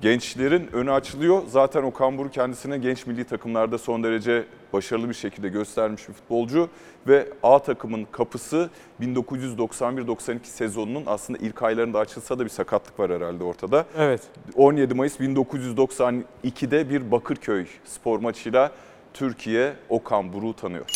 gençlerin 0.00 0.68
önü 0.72 0.92
açılıyor. 0.92 1.42
Zaten 1.48 1.82
Okan 1.82 2.18
Buruk 2.18 2.32
kendisine 2.32 2.78
genç 2.78 3.06
milli 3.06 3.24
takımlarda 3.24 3.78
son 3.78 4.02
derece 4.02 4.44
başarılı 4.72 5.08
bir 5.08 5.14
şekilde 5.14 5.48
göstermiş 5.48 6.08
bir 6.08 6.14
futbolcu. 6.14 6.68
Ve 7.08 7.28
A 7.42 7.58
takımın 7.58 8.06
kapısı 8.12 8.70
1991-92 9.00 10.38
sezonunun 10.42 11.02
aslında 11.06 11.38
ilk 11.38 11.62
aylarında 11.62 11.98
açılsa 11.98 12.38
da 12.38 12.44
bir 12.44 12.50
sakatlık 12.50 13.00
var 13.00 13.10
herhalde 13.10 13.44
ortada. 13.44 13.86
Evet. 13.98 14.20
17 14.54 14.94
Mayıs 14.94 15.20
1992'de 15.20 16.90
bir 16.90 17.10
Bakırköy 17.10 17.66
spor 17.84 18.20
maçıyla 18.20 18.72
Türkiye 19.14 19.72
Okan 19.88 20.32
Buruk'u 20.32 20.56
tanıyor. 20.56 20.86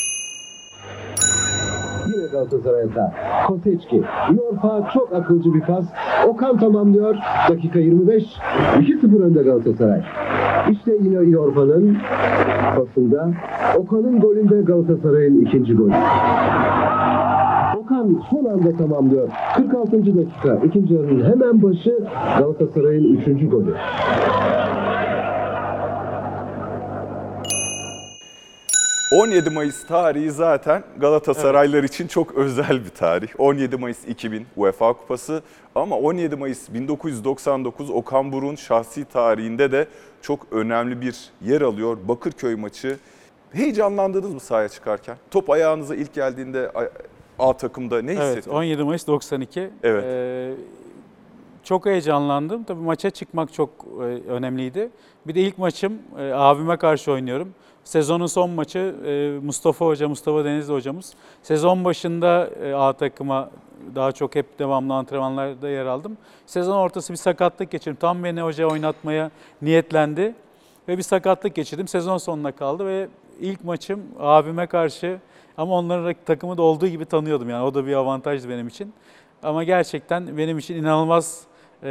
Yine 2.06 2.26
Galatasaray'da. 2.32 3.12
Koseçki. 3.48 4.02
Yorfa 4.36 4.90
çok 4.94 5.14
akılcı 5.14 5.54
bir 5.54 5.60
pas. 5.60 5.84
Okan 6.28 6.58
tamamlıyor. 6.58 7.16
Dakika 7.48 7.78
25. 7.78 8.24
2-0 8.78 9.22
önde 9.22 9.42
Galatasaray. 9.42 10.00
İşte 10.70 10.92
yine 11.02 11.30
Yorfa'nın 11.30 11.96
pasında. 12.76 13.30
Okan'ın 13.78 14.20
golünde 14.20 14.62
Galatasaray'ın 14.62 15.40
ikinci 15.46 15.74
golü. 15.74 15.92
Okan 17.78 18.22
son 18.30 18.44
anda 18.44 18.76
tamamlıyor. 18.76 19.28
46. 19.56 19.92
dakika. 19.92 20.66
ikinci 20.66 20.94
yarının 20.94 21.24
hemen 21.24 21.62
başı 21.62 21.98
Galatasaray'ın 22.38 23.16
üçüncü 23.16 23.50
golü. 23.50 23.74
...17 29.20 29.50
Mayıs 29.50 29.86
tarihi 29.86 30.30
zaten 30.30 30.84
Galatasaraylar 30.96 31.84
için 31.84 32.06
çok 32.06 32.34
özel 32.34 32.84
bir 32.84 32.90
tarih. 32.90 33.28
17 33.38 33.76
Mayıs 33.76 34.08
2000 34.08 34.46
UEFA 34.56 34.92
Kupası 34.92 35.42
ama 35.74 35.98
17 35.98 36.36
Mayıs 36.36 36.72
1999 36.74 37.90
Okan 37.90 38.32
Buruk'un 38.32 38.56
şahsi 38.56 39.04
tarihinde 39.04 39.72
de 39.72 39.86
çok 40.22 40.46
önemli 40.50 41.00
bir 41.00 41.30
yer 41.42 41.60
alıyor. 41.60 41.98
Bakırköy 42.08 42.54
maçı. 42.54 42.96
Heyecanlandınız 43.52 44.34
mı 44.34 44.40
sahaya 44.40 44.68
çıkarken? 44.68 45.16
Top 45.30 45.50
ayağınıza 45.50 45.94
ilk 45.94 46.14
geldiğinde 46.14 46.72
A- 47.38 47.56
takımda 47.56 48.02
ne 48.02 48.12
Evet, 48.12 48.20
hissettiniz? 48.22 48.56
17 48.56 48.82
Mayıs 48.82 49.06
92. 49.06 49.70
Evet. 49.82 50.04
Ee, 50.06 50.52
çok 51.64 51.86
heyecanlandım. 51.86 52.64
Tabii 52.64 52.82
maça 52.82 53.10
çıkmak 53.10 53.52
çok 53.52 53.70
e, 53.98 54.02
önemliydi. 54.30 54.90
Bir 55.26 55.34
de 55.34 55.40
ilk 55.40 55.58
maçım 55.58 55.98
e, 56.18 56.32
abime 56.32 56.76
karşı 56.76 57.12
oynuyorum. 57.12 57.54
Sezonun 57.90 58.26
son 58.26 58.50
maçı 58.50 58.94
e, 59.06 59.38
Mustafa 59.46 59.86
Hoca, 59.86 60.08
Mustafa 60.08 60.44
Denizli 60.44 60.72
hocamız. 60.72 61.14
Sezon 61.42 61.84
başında 61.84 62.50
e, 62.64 62.74
A 62.74 62.92
takıma 62.92 63.50
daha 63.94 64.12
çok 64.12 64.34
hep 64.34 64.58
devamlı 64.58 64.94
antrenmanlarda 64.94 65.68
yer 65.68 65.86
aldım. 65.86 66.16
Sezon 66.46 66.76
ortası 66.76 67.12
bir 67.12 67.18
sakatlık 67.18 67.70
geçirdim. 67.70 67.96
Tam 68.00 68.24
beni 68.24 68.40
hoca 68.40 68.66
oynatmaya 68.66 69.30
niyetlendi. 69.62 70.34
Ve 70.88 70.98
bir 70.98 71.02
sakatlık 71.02 71.54
geçirdim. 71.54 71.88
Sezon 71.88 72.18
sonuna 72.18 72.52
kaldı 72.52 72.86
ve 72.86 73.08
ilk 73.40 73.64
maçım 73.64 74.00
abime 74.20 74.66
karşı 74.66 75.18
ama 75.58 75.74
onların 75.74 76.14
takımı 76.26 76.56
da 76.56 76.62
olduğu 76.62 76.86
gibi 76.88 77.04
tanıyordum. 77.04 77.50
Yani 77.50 77.64
o 77.64 77.74
da 77.74 77.86
bir 77.86 77.94
avantajdı 77.94 78.48
benim 78.48 78.68
için. 78.68 78.92
Ama 79.42 79.64
gerçekten 79.64 80.36
benim 80.38 80.58
için 80.58 80.74
inanılmaz 80.74 81.40
e, 81.82 81.88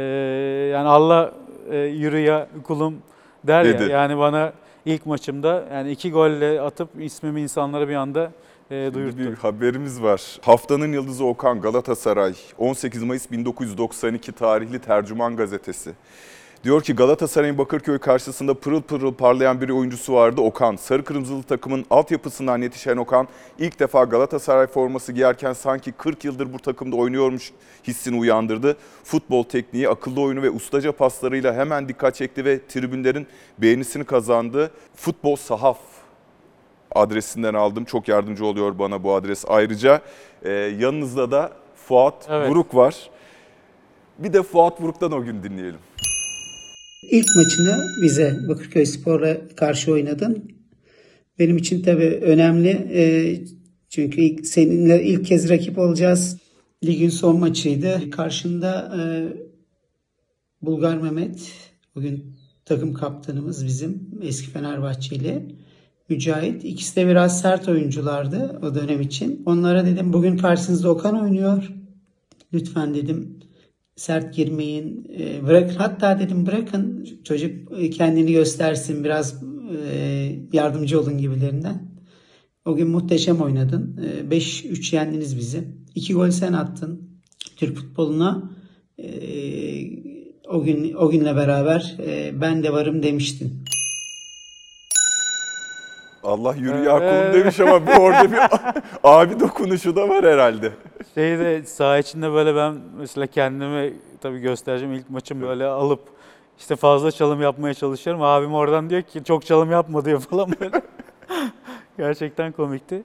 yani 0.72 0.88
Allah 0.88 1.32
e, 1.70 1.76
yürü 1.78 2.18
ya 2.18 2.48
kulum 2.64 2.98
der 3.44 3.64
Dedi. 3.64 3.82
ya. 3.82 3.88
Yani 3.88 4.18
bana 4.18 4.52
ilk 4.94 5.06
maçımda 5.06 5.64
yani 5.72 5.90
iki 5.90 6.10
golle 6.10 6.60
atıp 6.60 6.88
ismimi 6.98 7.40
insanlara 7.40 7.88
bir 7.88 7.94
anda 7.94 8.32
e, 8.70 8.84
Şimdi 8.84 8.94
duyurttu. 8.94 9.18
bir 9.18 9.34
haberimiz 9.34 10.02
var. 10.02 10.38
Haftanın 10.42 10.92
yıldızı 10.92 11.24
Okan 11.24 11.60
Galatasaray 11.60 12.34
18 12.58 13.02
Mayıs 13.02 13.30
1992 13.30 14.32
tarihli 14.32 14.78
Tercüman 14.78 15.36
gazetesi. 15.36 15.92
Diyor 16.64 16.82
ki 16.82 16.94
Galatasaray'ın 16.94 17.58
Bakırköy 17.58 17.98
karşısında 17.98 18.54
pırıl 18.54 18.82
pırıl 18.82 19.14
parlayan 19.14 19.60
bir 19.60 19.68
oyuncusu 19.68 20.14
vardı 20.14 20.40
Okan. 20.40 20.76
Sarı 20.76 21.04
kırmızılı 21.04 21.42
takımın 21.42 21.84
altyapısından 21.90 22.62
yetişen 22.62 22.96
Okan 22.96 23.28
ilk 23.58 23.80
defa 23.80 24.04
Galatasaray 24.04 24.66
forması 24.66 25.12
giyerken 25.12 25.52
sanki 25.52 25.92
40 25.92 26.24
yıldır 26.24 26.52
bu 26.52 26.58
takımda 26.58 26.96
oynuyormuş 26.96 27.52
hissini 27.86 28.18
uyandırdı. 28.18 28.76
Futbol 29.04 29.42
tekniği, 29.42 29.88
akıllı 29.88 30.20
oyunu 30.20 30.42
ve 30.42 30.50
ustaca 30.50 30.92
paslarıyla 30.92 31.54
hemen 31.54 31.88
dikkat 31.88 32.14
çekti 32.14 32.44
ve 32.44 32.66
tribünlerin 32.66 33.26
beğenisini 33.58 34.04
kazandı. 34.04 34.70
Futbol 34.94 35.36
sahaf 35.36 35.78
adresinden 36.94 37.54
aldım. 37.54 37.84
Çok 37.84 38.08
yardımcı 38.08 38.44
oluyor 38.44 38.78
bana 38.78 39.02
bu 39.04 39.14
adres. 39.14 39.44
Ayrıca 39.48 40.00
e, 40.42 40.50
yanınızda 40.50 41.30
da 41.30 41.52
Fuat 41.76 42.26
Evet. 42.30 42.50
Buruk 42.50 42.74
var. 42.74 43.10
Bir 44.18 44.32
de 44.32 44.42
Fuat 44.42 44.82
Buruk'tan 44.82 45.12
o 45.12 45.22
gün 45.22 45.42
dinleyelim. 45.42 45.78
İlk 47.02 47.26
maçını 47.36 47.86
bize 48.02 48.38
Bakırköy 48.48 48.86
Spor'la 48.86 49.48
karşı 49.56 49.92
oynadın. 49.92 50.52
Benim 51.38 51.56
için 51.56 51.82
tabii 51.82 52.18
önemli. 52.22 52.68
e, 52.68 53.02
çünkü 53.88 54.20
ilk, 54.20 54.46
seninle 54.46 55.04
ilk 55.04 55.26
kez 55.26 55.48
rakip 55.48 55.78
olacağız. 55.78 56.38
Ligin 56.84 57.08
son 57.08 57.38
maçıydı. 57.38 58.10
Karşında 58.10 58.92
e, 58.98 59.00
Bulgar 60.62 60.96
Mehmet, 60.96 61.52
bugün 61.94 62.36
takım 62.64 62.94
kaptanımız 62.94 63.66
bizim 63.66 64.10
eski 64.22 64.50
Fenerbahçeli. 64.50 65.56
Mücahit. 66.08 66.64
İkisi 66.64 66.96
de 66.96 67.06
biraz 67.06 67.40
sert 67.40 67.68
oyunculardı 67.68 68.60
o 68.62 68.74
dönem 68.74 69.00
için. 69.00 69.42
Onlara 69.46 69.86
dedim 69.86 70.12
bugün 70.12 70.36
karşınızda 70.36 70.90
Okan 70.90 71.22
oynuyor. 71.22 71.72
Lütfen 72.52 72.94
dedim 72.94 73.39
sert 74.00 74.34
girmeyin. 74.34 75.06
E, 75.18 75.46
bırak 75.46 75.70
hatta 75.78 76.18
dedim 76.20 76.46
bırakın 76.46 77.08
çocuk 77.24 77.78
e, 77.78 77.90
kendini 77.90 78.32
göstersin 78.32 79.04
biraz 79.04 79.42
e, 79.92 80.32
yardımcı 80.52 81.00
olun 81.00 81.18
gibilerinden. 81.18 81.90
O 82.64 82.76
gün 82.76 82.88
muhteşem 82.88 83.40
oynadın. 83.40 84.00
E, 84.30 84.36
5-3 84.36 84.94
yendiniz 84.94 85.36
bizi. 85.36 85.64
2 85.94 86.14
gol 86.14 86.30
sen 86.30 86.52
attın. 86.52 87.20
Türk 87.56 87.76
futboluna 87.76 88.50
e, 88.98 89.08
o 90.48 90.62
gün 90.62 90.94
o 90.94 91.10
günle 91.10 91.36
beraber 91.36 91.96
e, 92.06 92.40
ben 92.40 92.62
de 92.62 92.72
varım 92.72 93.02
demiştin. 93.02 93.64
Allah 96.22 96.54
yürü 96.54 96.84
ya 96.84 96.98
kulum 96.98 97.40
demiş 97.40 97.60
ama 97.60 97.86
bir 97.86 97.92
orada 97.92 98.32
bir 98.32 98.38
abi 99.04 99.40
dokunuşu 99.40 99.96
da 99.96 100.08
var 100.08 100.24
herhalde. 100.24 100.72
Şeyde 101.14 101.62
saha 101.64 101.98
içinde 101.98 102.32
böyle 102.32 102.56
ben 102.56 102.74
mesela 102.98 103.26
kendimi 103.26 103.94
tabii 104.20 104.40
göstereceğim 104.40 104.94
ilk 104.94 105.10
maçım 105.10 105.42
böyle 105.42 105.66
alıp 105.66 106.00
işte 106.58 106.76
fazla 106.76 107.10
çalım 107.12 107.42
yapmaya 107.42 107.74
çalışıyorum. 107.74 108.22
Abim 108.22 108.54
oradan 108.54 108.90
diyor 108.90 109.02
ki 109.02 109.24
çok 109.24 109.46
çalım 109.46 109.70
yapma 109.70 110.04
diyor 110.04 110.20
falan 110.30 110.52
böyle. 110.60 110.82
Gerçekten 111.98 112.52
komikti. 112.52 113.02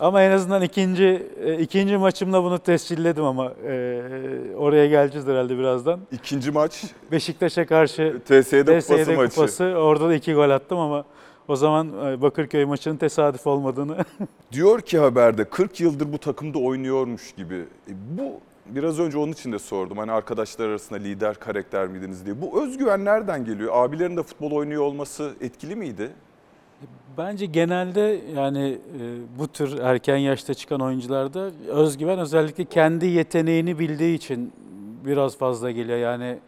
Ama 0.00 0.22
en 0.22 0.30
azından 0.30 0.62
ikinci 0.62 1.26
e, 1.44 1.58
ikinci 1.58 1.96
maçımda 1.96 2.44
bunu 2.44 2.58
tescilledim 2.58 3.24
ama 3.24 3.52
e, 3.66 4.02
oraya 4.56 4.86
geleceğiz 4.86 5.26
herhalde 5.26 5.58
birazdan. 5.58 6.00
İkinci 6.12 6.50
maç 6.50 6.84
Beşiktaş'a 7.12 7.66
karşı 7.66 8.20
TSE'de 8.24 8.64
kupası 8.64 8.86
TSE'de 8.86 9.16
maçı. 9.16 9.34
kupası 9.34 9.64
orada 9.64 10.08
da 10.08 10.14
iki 10.14 10.34
gol 10.34 10.50
attım 10.50 10.78
ama 10.78 11.04
o 11.50 11.56
zaman 11.56 11.88
e, 12.06 12.22
Bakırköy 12.22 12.64
maçının 12.64 12.96
tesadüf 12.96 13.46
olmadığını 13.46 13.96
Diyor 14.52 14.80
ki 14.80 14.98
haberde 14.98 15.44
40 15.44 15.80
yıldır 15.80 16.12
bu 16.12 16.18
takımda 16.18 16.58
oynuyormuş 16.58 17.32
gibi. 17.32 17.54
E, 17.88 17.92
bu 18.18 18.40
biraz 18.66 18.98
önce 18.98 19.18
onun 19.18 19.32
için 19.32 19.52
de 19.52 19.58
sordum. 19.58 19.98
Hani 19.98 20.12
arkadaşlar 20.12 20.68
arasında 20.68 20.98
lider 20.98 21.34
karakter 21.34 21.86
miydiniz 21.86 22.26
diye. 22.26 22.42
Bu 22.42 22.62
özgüven 22.62 23.04
nereden 23.04 23.44
geliyor? 23.44 23.72
Abilerin 23.74 24.16
de 24.16 24.22
futbol 24.22 24.50
oynuyor 24.50 24.82
olması 24.82 25.34
etkili 25.40 25.76
miydi? 25.76 26.10
Bence 27.18 27.46
genelde 27.46 28.20
yani 28.36 28.78
e, 29.00 29.38
bu 29.38 29.48
tür 29.48 29.78
erken 29.78 30.16
yaşta 30.16 30.54
çıkan 30.54 30.80
oyuncularda 30.80 31.50
özgüven 31.68 32.18
özellikle 32.18 32.64
kendi 32.64 33.06
yeteneğini 33.06 33.78
bildiği 33.78 34.14
için 34.16 34.52
biraz 35.06 35.38
fazla 35.38 35.70
geliyor. 35.70 35.98
Yani 35.98 36.38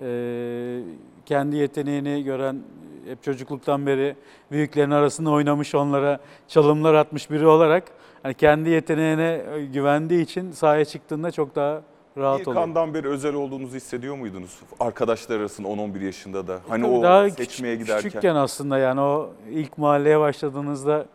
e, 0.00 0.80
kendi 1.26 1.56
yeteneğini 1.56 2.24
gören 2.24 2.62
hep 3.06 3.22
çocukluktan 3.22 3.86
beri 3.86 4.16
büyüklerin 4.50 4.90
arasında 4.90 5.30
oynamış 5.30 5.74
onlara 5.74 6.20
çalımlar 6.48 6.94
atmış 6.94 7.30
biri 7.30 7.46
olarak 7.46 7.84
hani 8.22 8.34
kendi 8.34 8.70
yeteneğine 8.70 9.42
güvendiği 9.72 10.22
için 10.22 10.52
sahaya 10.52 10.84
çıktığında 10.84 11.30
çok 11.30 11.54
daha 11.56 11.82
rahat 12.18 12.40
İlk 12.40 12.48
oluyor. 12.48 12.62
andan 12.62 12.94
beri 12.94 13.08
özel 13.08 13.34
olduğunuzu 13.34 13.76
hissediyor 13.76 14.16
muydunuz? 14.16 14.58
Arkadaşlar 14.80 15.40
arasında 15.40 15.68
10-11 15.68 16.04
yaşında 16.04 16.46
da. 16.46 16.58
Hani 16.68 16.82
Tabii 16.84 16.92
o 16.94 17.02
daha 17.02 17.30
seçmeye 17.30 17.74
küçük- 17.74 17.86
giderken. 17.86 18.08
Küçükken 18.10 18.34
aslında 18.34 18.78
yani 18.78 19.00
o 19.00 19.30
ilk 19.50 19.78
mahalleye 19.78 20.20
başladığınızda 20.20 21.06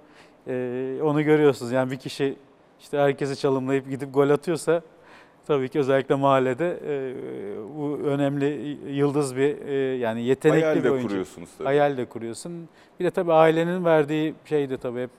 e, 0.48 1.00
onu 1.04 1.24
görüyorsunuz. 1.24 1.72
Yani 1.72 1.92
bir 1.92 1.98
kişi 1.98 2.36
işte 2.80 2.98
herkesi 2.98 3.36
çalımlayıp 3.40 3.90
gidip 3.90 4.14
gol 4.14 4.30
atıyorsa 4.30 4.82
tabii 5.48 5.70
ki 5.70 5.80
özellikle 5.80 6.16
mahallede 6.16 6.80
e, 6.86 7.14
bu 7.78 8.00
önemli 8.06 8.78
yıldız 8.92 9.36
bir 9.36 9.62
e, 9.66 9.74
yani 9.98 10.24
yetenekli 10.24 10.62
Hayal 10.64 10.76
bir 10.78 10.84
de 10.84 10.92
oyuncu. 10.92 11.08
kuruyorsunuz 11.08 11.50
tabii. 11.58 11.66
Hayal 11.66 11.98
de 11.98 12.06
kuruyorsun. 12.06 12.70
Bir 13.00 13.06
de 13.06 13.12
tabii 13.12 13.34
ailenin 13.34 13.86
verdiği 13.86 14.36
şey 14.46 14.70
de 14.70 14.78
tabii 14.78 15.02
hep 15.02 15.10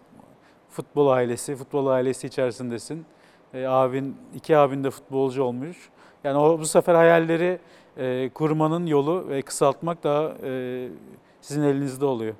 futbol 0.70 1.08
ailesi, 1.08 1.56
futbol 1.56 1.86
ailesi 1.86 2.26
içerisindesin. 2.26 3.04
E, 3.54 3.66
abin, 3.66 4.16
iki 4.34 4.56
abin 4.56 4.84
de 4.84 4.90
futbolcu 4.90 5.42
olmuş. 5.42 5.76
Yani 6.24 6.38
o 6.38 6.58
bu 6.58 6.66
sefer 6.66 6.94
hayalleri 6.94 7.58
e, 7.96 8.30
kurmanın 8.34 8.86
yolu 8.86 9.28
ve 9.28 9.42
kısaltmak 9.42 10.04
daha 10.04 10.32
e, 10.44 10.88
sizin 11.40 11.62
elinizde 11.62 12.04
oluyor. 12.04 12.34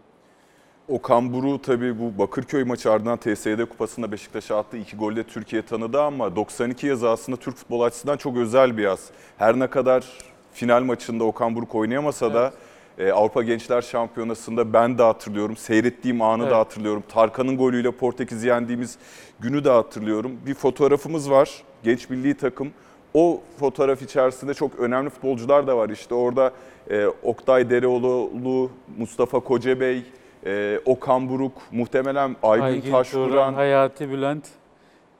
Okan 0.89 1.33
Buruk 1.33 1.65
tabii 1.65 1.99
bu 1.99 2.19
Bakırköy 2.19 2.65
maçı 2.65 2.93
ardından 2.93 3.17
TSD 3.19 3.65
Kupası'nda 3.71 4.13
Beşiktaş'a 4.13 4.59
attığı 4.59 4.77
iki 4.77 4.97
golle 4.97 5.23
Türkiye 5.23 5.63
tanıdı 5.63 6.03
ama 6.03 6.37
92 6.37 6.87
yazı 6.87 7.11
aslında 7.11 7.37
Türk 7.39 7.57
futbol 7.57 7.81
açısından 7.81 8.17
çok 8.17 8.37
özel 8.37 8.77
bir 8.77 8.83
yaz. 8.83 9.01
Her 9.39 9.59
ne 9.59 9.67
kadar 9.67 10.05
final 10.53 10.83
maçında 10.83 11.25
Okan 11.25 11.55
Buruk 11.55 11.75
oynayamasa 11.75 12.35
da 12.35 12.53
e, 12.99 13.11
Avrupa 13.13 13.43
Gençler 13.43 13.83
Şampiyonası'nda 13.83 14.73
ben 14.73 14.99
de 14.99 15.03
hatırlıyorum. 15.03 15.57
Seyrettiğim 15.57 16.23
anı 16.23 16.43
Evet. 16.43 16.53
da 16.53 16.59
hatırlıyorum. 16.59 17.03
Tarkan'ın 17.09 17.57
golüyle 17.57 17.91
Portekiz'i 17.91 18.49
yendiğimiz 18.49 18.99
günü 19.41 19.65
de 19.65 19.71
hatırlıyorum. 19.71 20.33
Bir 20.47 20.55
fotoğrafımız 20.55 21.31
var. 21.31 21.51
Genç 21.85 22.11
milli 22.11 22.35
takım. 22.35 22.73
O 23.15 23.41
fotoğraf 23.61 24.03
içerisinde 24.03 24.55
çok 24.55 24.79
önemli 24.79 25.11
futbolcular 25.11 25.67
da 25.67 25.77
var. 25.77 25.89
İşte 25.89 26.15
orada 26.15 26.53
e, 26.91 27.07
Oktay 27.07 27.71
Dereoğlu, 27.71 28.71
Mustafa 28.99 29.41
Kocabey, 29.41 30.03
e, 30.47 30.81
Okan 30.85 31.29
Buruk, 31.29 31.53
muhtemelen 31.73 32.37
Aygün, 32.43 32.65
Aygün 32.65 32.91
Taşduran. 32.91 33.29
Turan, 33.29 33.55
Hayati 33.55 34.11
Bülent, 34.11 34.49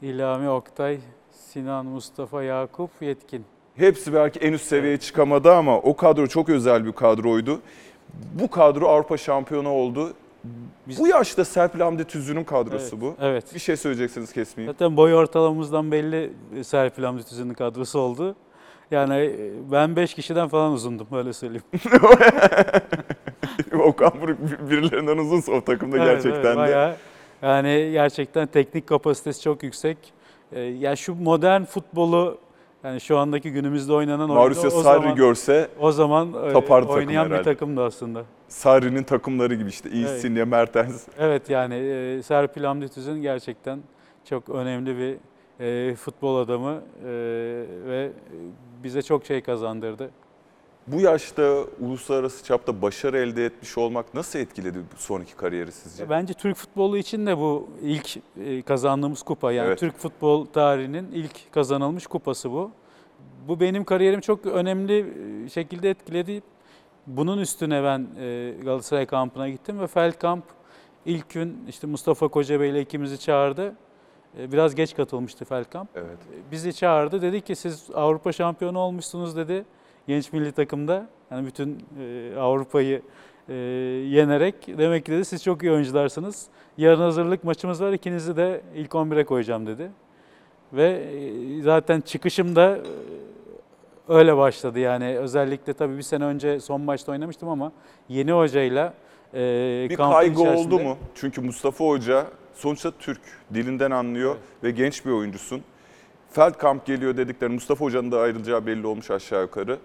İlhami 0.03 0.49
Oktay, 0.49 0.99
Sinan 1.33 1.87
Mustafa 1.87 2.43
Yakup 2.43 2.91
Yetkin. 3.01 3.45
Hepsi 3.77 4.13
belki 4.15 4.39
en 4.41 4.53
üst 4.53 4.65
seviyeye 4.67 4.97
çıkamadı 4.97 5.53
ama 5.53 5.79
o 5.79 5.97
kadro 5.97 6.27
çok 6.27 6.49
özel 6.49 6.85
bir 6.85 6.93
kadroydu. 6.93 7.61
Bu 8.35 8.51
kadro 8.51 8.89
Avrupa 8.89 9.17
şampiyonu 9.17 9.69
oldu. 9.69 10.13
Biz- 10.89 10.99
Bu 10.99 11.09
yaşta 11.09 11.45
Serpil 11.45 11.81
Hamdi 11.81 12.05
Tüzün'ün 12.05 12.45
kadrosu 12.45 12.97
Evet, 12.97 13.03
bu. 13.03 13.15
Evet. 13.21 13.55
Bir 13.55 13.59
şey 13.61 13.77
söyleyeceksiniz 13.77 14.33
kesmeyeyim. 14.33 14.73
Zaten 14.73 14.97
boy 14.97 15.15
ortalamamızdan 15.15 15.93
belli 15.93 16.33
Serpil 16.65 17.03
Hamdi 17.05 17.25
Tüzün'ün 17.25 17.55
kadrosu 17.55 17.99
oldu. 17.99 18.37
Yani 18.91 19.15
e, 19.17 19.51
ben 19.73 19.97
5 19.97 20.15
kişiden 20.15 20.49
falan 20.49 20.73
uzundum 20.73 21.07
öyle 21.13 21.33
söyleyeyim. 21.33 21.63
Okan 23.85 24.13
Buruk 24.21 24.39
birilerinden 24.71 25.19
uzunsa 25.19 25.53
o 25.53 25.65
takımda 25.65 25.97
Evet, 25.97 26.07
gerçekten 26.07 26.41
evet, 26.41 26.53
de. 26.53 26.57
bayağı, 26.57 26.95
yani 27.43 27.89
gerçekten 27.93 28.47
teknik 28.47 28.87
kapasitesi 28.87 29.43
çok 29.43 29.63
yüksek. 29.63 29.99
Ee, 30.53 30.61
ya 30.61 30.97
şu 30.97 31.15
modern 31.15 31.65
futbolu 31.65 32.39
yani 32.85 33.01
şu 33.01 33.19
andaki 33.19 33.53
günümüzde 33.53 33.93
oynanan 33.93 34.29
Mauricio 34.29 34.63
oyunu 34.63 34.79
o 34.79 34.83
Sarri 34.83 35.01
zaman, 35.03 35.17
görse 35.17 35.69
o 35.81 35.93
zaman 35.93 36.29
e, 36.29 36.53
takım 36.53 36.89
oynayan 36.89 37.27
bir 37.27 37.31
herhalde. 37.31 37.43
takımdı 37.43 37.85
aslında. 37.85 38.25
Sarri'nin 38.49 39.03
takımları 39.03 39.55
gibi 39.55 39.69
işte 39.69 39.91
Insigne, 39.91 40.45
Mertens. 40.45 41.03
Evet 41.19 41.51
yani 41.51 41.75
e, 41.75 42.23
Serpil 42.23 42.65
Hamdi 42.65 42.89
Tüzün 42.89 43.23
gerçekten 43.23 43.79
çok 44.25 44.49
önemli 44.49 44.99
bir 44.99 45.17
e, 45.65 45.95
futbol 45.95 46.37
adamı 46.37 46.83
e, 47.05 47.11
ve 47.87 48.11
bize 48.83 49.03
çok 49.03 49.27
şey 49.27 49.41
kazandırdı. 49.41 50.11
Bu 50.87 51.01
yaşta 51.01 51.65
uluslararası 51.81 52.45
çapta 52.45 52.83
başarı 52.83 53.19
elde 53.19 53.45
etmiş 53.45 53.79
olmak 53.79 54.15
nasıl 54.15 54.39
etkiledi 54.39 54.79
sonraki 54.97 55.37
kariyeri 55.37 55.73
sizce? 55.73 56.11
Bence 56.11 56.35
Türk 56.35 56.57
futbolu 56.57 56.99
için 56.99 57.27
de 57.27 57.39
bu 57.39 57.69
ilk 57.83 58.17
e, 58.45 58.63
kazandığımız 58.63 59.23
kupa. 59.23 59.53
Yani 59.53 59.67
Evet. 59.69 59.79
Türk 59.79 59.99
futbol 59.99 60.45
tarihinin 60.47 61.13
ilk 61.13 61.53
kazanılmış 61.53 62.07
kupası 62.07 62.51
bu. 62.51 62.71
Bu 63.49 63.61
benim 63.61 63.85
kariyerimi 63.85 64.23
çok 64.23 64.47
önemli 64.47 65.07
e, 65.47 65.49
şekilde 65.49 65.91
etkiledi. 65.91 66.43
Bunun 67.07 67.39
üstüne 67.39 67.83
ben 67.85 68.07
e, 68.21 68.55
Galatasaray 68.65 69.07
kampına 69.07 69.49
gittim 69.49 69.81
ve 69.81 69.87
Feldkamp 69.87 70.45
ilk 71.07 71.31
gün 71.31 71.65
işte 71.69 71.87
Mustafa 71.87 72.29
Kocabey 72.29 72.71
ile 72.71 72.81
ikimizi 72.81 73.21
çağırdı. 73.21 73.75
E, 74.39 74.53
Biraz 74.53 74.75
geç 74.75 74.97
katılmıştı 74.97 75.45
Feldkamp. 75.45 75.89
Evet. 75.95 76.19
Bizi 76.53 76.73
çağırdı. 76.75 77.23
Dedi 77.23 77.41
ki 77.41 77.57
siz 77.57 77.89
Avrupa 77.95 78.33
şampiyonu 78.33 78.79
olmuşsunuz 78.79 79.37
dedi. 79.37 79.65
Genç 80.07 80.33
milli 80.33 80.53
takımda. 80.53 81.07
Yani 81.31 81.47
bütün 81.47 81.85
e, 82.01 82.35
Avrupa'yı 82.39 83.03
e, 83.49 83.55
yenerek. 84.09 84.55
Demek 84.79 85.05
ki 85.07 85.13
dedi 85.13 85.25
siz 85.25 85.45
çok 85.45 85.63
iyi 85.63 85.73
oyuncularsınız. 85.73 86.47
Yarın 86.79 87.01
hazırlık 87.01 87.45
maçımız 87.45 87.83
var. 87.83 87.93
İkinizi 87.93 88.37
de 88.37 88.61
ilk 88.75 88.91
11'e 88.93 89.25
koyacağım 89.25 89.67
dedi. 89.67 89.91
Ve 90.73 90.89
e, 90.89 91.63
zaten 91.63 92.01
çıkışım 92.01 92.57
da 92.57 92.77
e, 92.77 92.83
öyle 94.09 94.37
başladı. 94.37 94.79
Yani 94.79 95.19
özellikle 95.19 95.73
tabii 95.73 95.97
bir 95.97 96.03
sene 96.03 96.25
önce 96.25 96.61
son 96.61 96.81
maçta 96.81 97.13
oynamıştım 97.13 97.49
ama 97.49 97.73
yeni 98.09 98.33
hocayla 98.33 98.95
e, 99.35 99.87
Bir 99.91 99.97
kaygı 99.97 100.41
içerisinde- 100.43 100.75
oldu 100.75 100.79
mu? 100.85 100.97
Çünkü 101.15 101.41
Mustafa 101.41 101.85
Hoca 101.85 102.27
sonuçta 102.59 102.91
Türk, 102.91 103.21
dilinden 103.55 103.91
anlıyor 103.91 104.37
ve 104.63 104.71
genç 104.71 105.07
bir 105.07 105.11
oyuncusun. 105.11 105.63
Feldkamp 106.31 106.87
geliyor 106.87 107.17
dedikleri 107.17 107.51
Mustafa 107.51 107.85
Hoca'nın 107.85 108.13
da 108.13 108.21
ayrılacağı 108.21 108.67
belli 108.67 108.87
olmuş 108.87 109.11
aşağı 109.11 109.43
yukarı. 109.43 109.79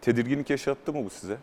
Tedirginlik 0.00 0.50
yaşattı 0.50 0.92
mı 0.92 1.04
bu 1.04 1.10
size? 1.10 1.36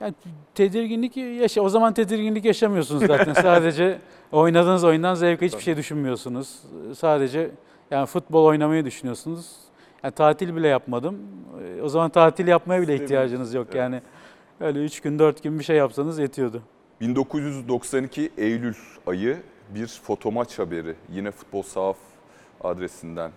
Yani 0.00 0.14
tedirginlik 0.54 1.16
yaşa 1.16 1.60
o 1.60 1.68
zaman 1.68 1.94
tedirginlik 1.94 2.44
yaşamıyorsunuz 2.44 3.06
zaten. 3.06 3.32
Sadece 3.42 3.98
oynadığınız 4.32 4.84
oyundan 4.84 5.14
zevk 5.14 5.42
hiçbir 5.42 5.62
şey 5.62 5.76
düşünmüyorsunuz. 5.76 6.58
Sadece 6.98 7.50
yani 7.90 8.06
futbol 8.06 8.44
oynamayı 8.44 8.84
düşünüyorsunuz. 8.84 9.52
Yani 10.04 10.14
tatil 10.14 10.56
bile 10.56 10.68
yapmadım. 10.68 11.18
E, 11.78 11.82
O 11.82 11.88
zaman 11.88 12.10
tatil 12.10 12.46
yapmaya 12.46 12.82
bile 12.82 12.94
ihtiyacınız 12.94 13.54
yok 13.54 13.66
Evet. 13.66 13.76
yani. 13.76 14.02
Öyle 14.60 14.84
3 14.84 15.00
gün 15.00 15.18
4 15.18 15.42
gün 15.42 15.58
bir 15.58 15.64
şey 15.64 15.76
yapsanız 15.76 16.18
yetiyordu. 16.18 16.62
1992 17.00 18.30
Eylül 18.38 18.74
ayı 19.06 19.36
bir 19.68 19.86
fotomaç 19.86 20.58
haberi 20.58 20.94
yine 21.08 21.30
Futbol 21.30 21.62
Sahaf 21.62 21.96
adresinden. 22.60 23.30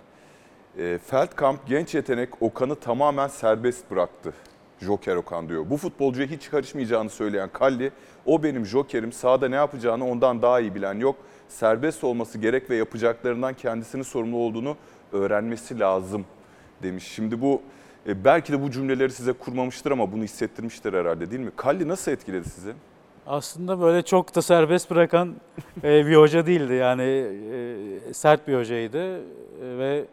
E, 0.77 0.97
Feldkamp 1.05 1.67
genç 1.67 1.95
yetenek 1.95 2.41
Okan'ı 2.41 2.75
tamamen 2.75 3.27
serbest 3.27 3.91
bıraktı. 3.91 4.33
Joker 4.79 5.15
Okan 5.15 5.49
diyor. 5.49 5.69
Bu 5.69 5.77
futbolcuya 5.77 6.27
hiç 6.27 6.49
karışmayacağını 6.49 7.09
söyleyen 7.09 7.49
Kalli, 7.49 7.91
o 8.25 8.43
benim 8.43 8.65
jokerim 8.65 9.11
sahada 9.11 9.49
ne 9.49 9.55
yapacağını 9.55 10.09
ondan 10.09 10.41
daha 10.41 10.59
iyi 10.59 10.75
bilen 10.75 10.93
yok. 10.93 11.15
Serbest 11.47 12.03
olması 12.03 12.37
gerek 12.37 12.69
ve 12.69 12.75
yapacaklarından 12.75 13.53
kendisinin 13.53 14.03
sorumlu 14.03 14.37
olduğunu 14.37 14.77
öğrenmesi 15.11 15.79
lazım 15.79 16.25
demiş. 16.83 17.07
Şimdi 17.07 17.41
bu 17.41 17.61
e, 18.07 18.25
belki 18.25 18.53
de 18.53 18.61
bu 18.63 18.71
cümleleri 18.71 19.11
size 19.11 19.33
kurmamıştır 19.33 19.91
ama 19.91 20.11
bunu 20.11 20.23
hissettirmiştir 20.23 20.93
herhalde 20.93 21.31
değil 21.31 21.41
mi? 21.41 21.51
Kalli 21.55 21.87
nasıl 21.87 22.11
etkiledi 22.11 22.49
sizi? 22.49 22.73
Aslında 23.29 23.81
böyle 23.81 24.01
çok 24.01 24.35
da 24.35 24.41
serbest 24.41 24.91
bırakan 24.91 25.35
e, 25.83 26.07
bir 26.07 26.15
hoca 26.15 26.45
değildi. 26.45 26.73
Yani 26.73 27.03
e, 28.11 28.13
sert 28.13 28.47
bir 28.47 28.57
hocaydı 28.57 29.17
e, 29.17 29.21
ve 29.61 30.05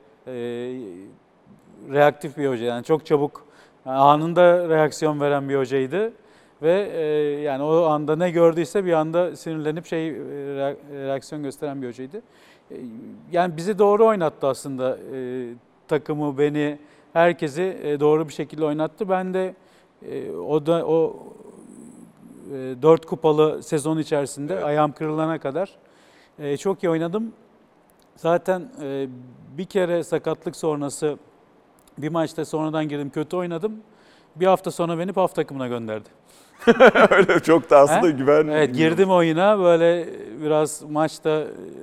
reaktif 1.92 2.37
bir 2.37 2.48
hoca. 2.48 2.64
Yani 2.64 2.85
çok 2.85 3.07
çabuk 3.07 3.46
anında 3.87 4.68
reaksiyon 4.68 5.20
veren 5.20 5.48
bir 5.48 5.57
hocaydı. 5.57 6.12
Ve 6.62 6.72
yani 7.44 7.62
o 7.62 7.85
anda 7.85 8.16
ne 8.16 8.31
gördüyse 8.31 8.85
bir 8.85 8.92
anda 8.92 9.37
sinirlenip 9.37 9.87
şey 9.87 10.11
re- 10.11 11.07
reaksiyon 11.07 11.42
gösteren 11.42 11.83
bir 11.83 11.88
hocaydı. 11.88 12.22
Yani 13.33 13.57
bizi 13.57 13.79
doğru 13.79 14.07
oynattı 14.07 14.46
aslında 14.46 14.98
takımı, 15.88 16.38
beni, 16.38 16.79
herkesi 17.12 17.96
doğru 18.00 18.29
bir 18.29 18.33
şekilde 18.33 18.64
oynattı. 18.64 19.09
Ben 19.09 19.35
de 19.35 19.55
o 20.48 20.66
da 20.66 20.87
o 20.87 21.16
e, 22.53 22.83
dört 22.83 23.07
kupalı 23.07 23.63
sezon 23.63 23.99
içerisinde 23.99 24.55
Evet. 24.55 24.65
ayağım 24.65 24.93
kırılana 24.93 25.39
kadar 25.39 25.71
e, 26.39 26.57
çok 26.57 26.83
iyi 26.85 26.91
oynadım. 26.91 27.33
Zaten 28.17 28.63
e, 28.83 29.07
bir 29.59 29.65
kere 29.65 30.05
sakatlık 30.05 30.57
sonrası 30.57 31.19
bir 31.99 32.09
maçta 32.09 32.45
sonradan 32.45 32.89
girdim 32.89 33.11
kötü 33.11 33.37
oynadım. 33.37 33.73
Bir 34.37 34.47
hafta 34.47 34.71
sonra 34.71 34.99
beni 34.99 35.13
PAF 35.13 35.35
takımına 35.35 35.69
gönderdi. 35.69 36.09
Öyle 37.11 37.41
çok 37.41 37.71
da 37.71 37.79
aslında 37.79 38.07
He? 38.07 38.11
güven. 38.11 38.49
Evet 38.49 38.75
girdim 38.75 39.11
oyuna 39.11 39.59
böyle 39.59 40.09
biraz 40.43 40.83
maçta 40.83 41.31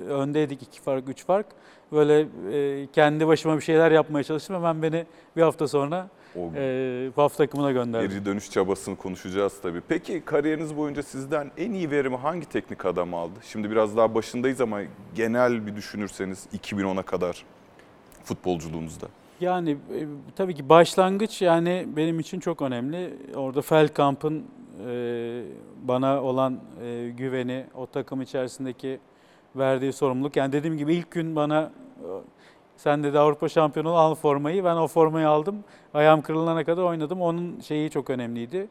öndeydik 0.08 0.62
iki 0.62 0.80
fark 0.80 1.08
üç 1.08 1.24
fark. 1.24 1.46
Böyle 1.92 2.26
e, 2.52 2.86
kendi 2.92 3.26
başıma 3.26 3.56
bir 3.56 3.60
şeyler 3.60 3.90
yapmaya 3.90 4.24
çalıştım. 4.24 4.56
Hemen 4.56 4.82
beni 4.82 5.06
bir 5.36 5.42
hafta 5.42 5.68
sonra 5.68 6.08
O 6.36 6.50
e, 6.56 7.10
PAF 7.16 7.36
takımına 7.36 7.72
gönderdi. 7.72 8.08
geri 8.08 8.24
dönüş 8.24 8.50
çabasını 8.50 8.96
konuşacağız 8.96 9.60
tabii. 9.62 9.80
Peki 9.88 10.22
kariyeriniz 10.24 10.76
boyunca 10.76 11.02
sizden 11.02 11.50
en 11.58 11.72
iyi 11.72 11.90
verimi 11.90 12.16
hangi 12.16 12.46
teknik 12.46 12.86
adam 12.86 13.14
aldı? 13.14 13.34
Şimdi 13.42 13.70
biraz 13.70 13.96
daha 13.96 14.14
başındayız 14.14 14.60
ama 14.60 14.80
genel 15.14 15.66
bir 15.66 15.76
düşünürseniz 15.76 16.46
2010'a 16.54 17.02
kadar 17.02 17.44
futbolculuğunuzda. 18.24 19.06
Yani 19.40 19.70
e, 19.70 20.06
tabii 20.36 20.54
ki 20.54 20.68
başlangıç 20.68 21.42
yani 21.42 21.86
benim 21.96 22.20
için 22.20 22.40
çok 22.40 22.62
önemli. 22.62 23.14
Orada 23.34 23.62
Feldkamp'ın 23.62 24.44
e, 24.88 25.42
bana 25.82 26.22
olan 26.22 26.60
e, 26.84 27.08
güveni, 27.16 27.66
o 27.74 27.86
takım 27.86 28.22
içerisindeki 28.22 28.98
verdiği 29.56 29.92
sorumluluk. 29.92 30.36
Yani 30.36 30.52
dediğim 30.52 30.78
gibi 30.78 30.94
ilk 30.94 31.10
gün 31.10 31.36
bana 31.36 31.72
sen 32.82 33.04
dedi 33.04 33.18
Avrupa 33.18 33.48
şampiyonu 33.48 33.96
al 33.96 34.14
formayı. 34.14 34.64
Ben 34.64 34.76
o 34.76 34.86
formayı 34.86 35.28
aldım. 35.28 35.56
Ayağım 35.94 36.22
kırılana 36.22 36.64
kadar 36.64 36.82
oynadım. 36.82 37.22
Onun 37.22 37.60
şeyi 37.60 37.90
çok 37.90 38.10
önemliydi. 38.10 38.68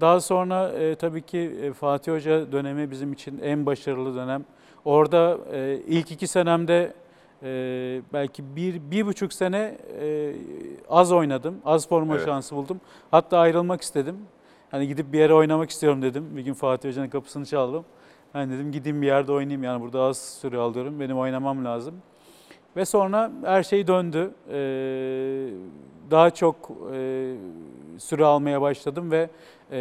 Daha 0.00 0.20
sonra 0.20 0.68
e, 0.68 0.94
tabii 0.94 1.22
ki 1.22 1.38
e, 1.62 1.72
Fatih 1.72 2.12
Hoca 2.12 2.52
dönemi 2.52 2.90
bizim 2.90 3.12
için 3.12 3.40
en 3.42 3.66
başarılı 3.66 4.14
dönem. 4.14 4.44
Orada 4.84 5.38
e, 5.52 5.78
ilk 5.86 6.10
iki 6.10 6.26
senemde 6.26 6.92
e, 7.42 7.48
belki 8.12 8.56
bir, 8.56 8.90
bir 8.90 9.06
buçuk 9.06 9.32
sene 9.32 9.76
e, 10.00 10.32
az 10.88 11.12
oynadım. 11.12 11.54
Az 11.64 11.88
forma 11.88 12.14
Evet. 12.14 12.24
şansı 12.24 12.56
buldum. 12.56 12.80
Hatta 13.10 13.38
ayrılmak 13.38 13.82
istedim. 13.82 14.16
Hani 14.70 14.88
gidip 14.88 15.12
bir 15.12 15.18
yere 15.18 15.34
oynamak 15.34 15.70
istiyorum 15.70 16.02
dedim. 16.02 16.36
Bir 16.36 16.42
gün 16.42 16.54
Fatih 16.54 16.88
Hoca'nın 16.88 17.08
kapısını 17.08 17.46
çaldım. 17.46 17.84
Hani 18.32 18.52
dedim 18.52 18.72
gideyim 18.72 19.02
bir 19.02 19.06
yerde 19.06 19.32
oynayayım 19.32 19.64
yani 19.64 19.82
burada 19.82 20.02
az 20.02 20.18
süre 20.18 20.58
alıyorum. 20.58 21.00
Benim 21.00 21.18
oynamam 21.18 21.64
lazım. 21.64 21.94
Ve 22.76 22.84
sonra 22.84 23.30
her 23.44 23.62
şey 23.62 23.86
döndü. 23.86 24.30
Ee, 24.50 25.48
daha 26.10 26.30
çok 26.30 26.56
e, 26.94 27.32
süre 27.98 28.24
almaya 28.24 28.60
başladım 28.60 29.10
ve 29.10 29.30
e, 29.72 29.80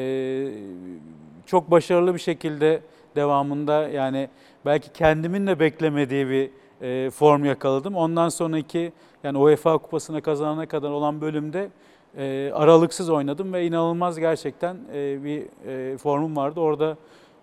çok 1.46 1.72
başarılı 1.72 2.14
bir 2.14 2.20
şekilde 2.20 2.82
devamında 3.16 3.90
yani 3.90 4.30
belki 4.66 4.94
kendimin 4.94 5.48
de 5.48 5.60
beklemediği 5.60 6.30
bir 6.30 6.50
e, 6.82 7.10
form 7.10 7.46
yakaladım. 7.46 7.96
Ondan 7.96 8.30
sonraki 8.30 8.92
yani 9.24 9.38
UEFA 9.38 9.78
kupasını 9.78 10.22
kazanana 10.22 10.66
kadar 10.66 10.90
olan 10.90 11.22
bölümde 11.22 11.70
e, 12.18 12.52
aralıksız 12.54 13.10
oynadım 13.10 13.54
ve 13.54 13.66
inanılmaz 13.66 14.20
gerçekten 14.20 14.78
e, 14.94 15.24
bir 15.24 15.68
e, 15.68 15.98
formum 15.98 16.36
vardı. 16.36 16.60
Orada 16.60 16.98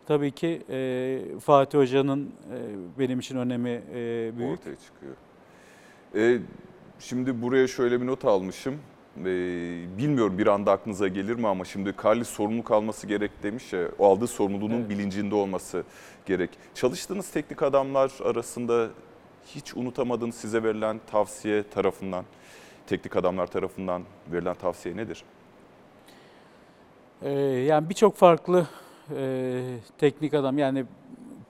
tabii 0.07 0.31
ki 0.31 0.63
e, 0.71 1.19
Fatih 1.41 1.79
Hoca'nın 1.79 2.25
e, 2.25 2.59
benim 2.99 3.19
için 3.19 3.37
önemi 3.37 3.83
e, 3.95 4.33
büyük. 4.39 4.59
ortaya 4.59 4.77
çıkıyor. 4.77 5.15
Ee, 6.17 6.39
şimdi 6.99 7.43
buraya 7.43 7.69
şöyle 7.69 8.01
bir 8.01 8.07
not 8.07 8.25
almışım. 8.25 8.79
Ee, 9.21 9.25
bilmiyorum 9.99 10.39
bir 10.39 10.47
anda 10.47 10.73
aklınıza 10.73 11.09
gelir 11.09 11.35
mi 11.35 11.49
ama 11.49 11.65
şimdi 11.65 11.95
Carly 12.05 12.25
sorumluluk 12.25 12.71
alması 12.71 13.07
gerek 13.07 13.31
demiş 13.43 13.73
ya. 13.73 13.89
O 13.99 14.07
aldığı 14.07 14.27
sorumluluğun 14.27 14.71
Evet. 14.71 14.89
bilincinde 14.91 15.35
olması 15.35 15.85
gerek. 16.27 16.51
Çalıştığınız 16.75 17.31
teknik 17.31 17.63
adamlar 17.63 18.13
arasında 18.25 18.89
hiç 19.47 19.77
unutamadığınız 19.77 20.35
size 20.35 20.63
verilen 20.63 21.01
tavsiye 21.11 21.63
tarafından, 21.63 22.25
teknik 22.87 23.17
adamlar 23.17 23.47
tarafından 23.47 24.03
verilen 24.33 24.55
tavsiye 24.55 24.97
nedir? 24.97 25.25
Ee, 27.23 27.31
yani 27.41 27.89
birçok 27.89 28.17
farklı 28.17 28.67
e, 29.17 29.63
teknik 29.99 30.35
adam 30.35 30.59
yani 30.59 30.85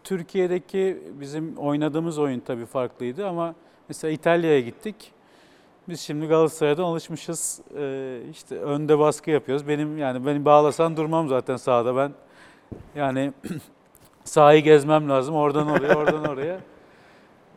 Türkiye'deki 0.05 0.99
bizim 1.21 1.57
oynadığımız 1.57 2.19
oyun 2.19 2.41
tabii 2.41 2.67
farklıydı 2.67 3.27
ama 3.29 3.55
mesela 3.89 4.13
İtalya'ya 4.13 4.61
gittik. 4.61 5.13
Biz 5.89 6.01
şimdi 6.01 6.27
Galatasaray'dan 6.27 6.83
alışmışız. 6.83 7.61
Ee, 7.79 8.21
işte 8.31 8.59
önde 8.59 8.99
baskı 8.99 9.31
yapıyoruz. 9.31 9.69
Benim 9.69 9.99
yani 9.99 10.27
beni 10.27 10.45
bağlasan 10.45 10.97
durmam 10.97 11.29
zaten 11.29 11.57
sahada 11.57 11.97
ben. 11.97 12.13
Yani 12.95 13.33
sahayı 14.25 14.63
gezmem 14.63 15.09
lazım 15.09 15.35
oradan 15.35 15.71
oraya, 15.71 15.95
oradan 15.95 16.25
oraya. 16.29 16.61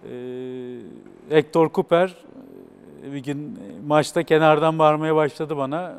Ee, 0.10 0.80
Hector 1.30 1.70
Cooper 1.74 2.16
e, 3.06 3.14
bir 3.14 3.20
gün 3.20 3.60
maçta 3.88 4.24
kenardan 4.24 4.80
bağırmaya 4.80 5.16
başladı 5.16 5.58
bana. 5.58 5.96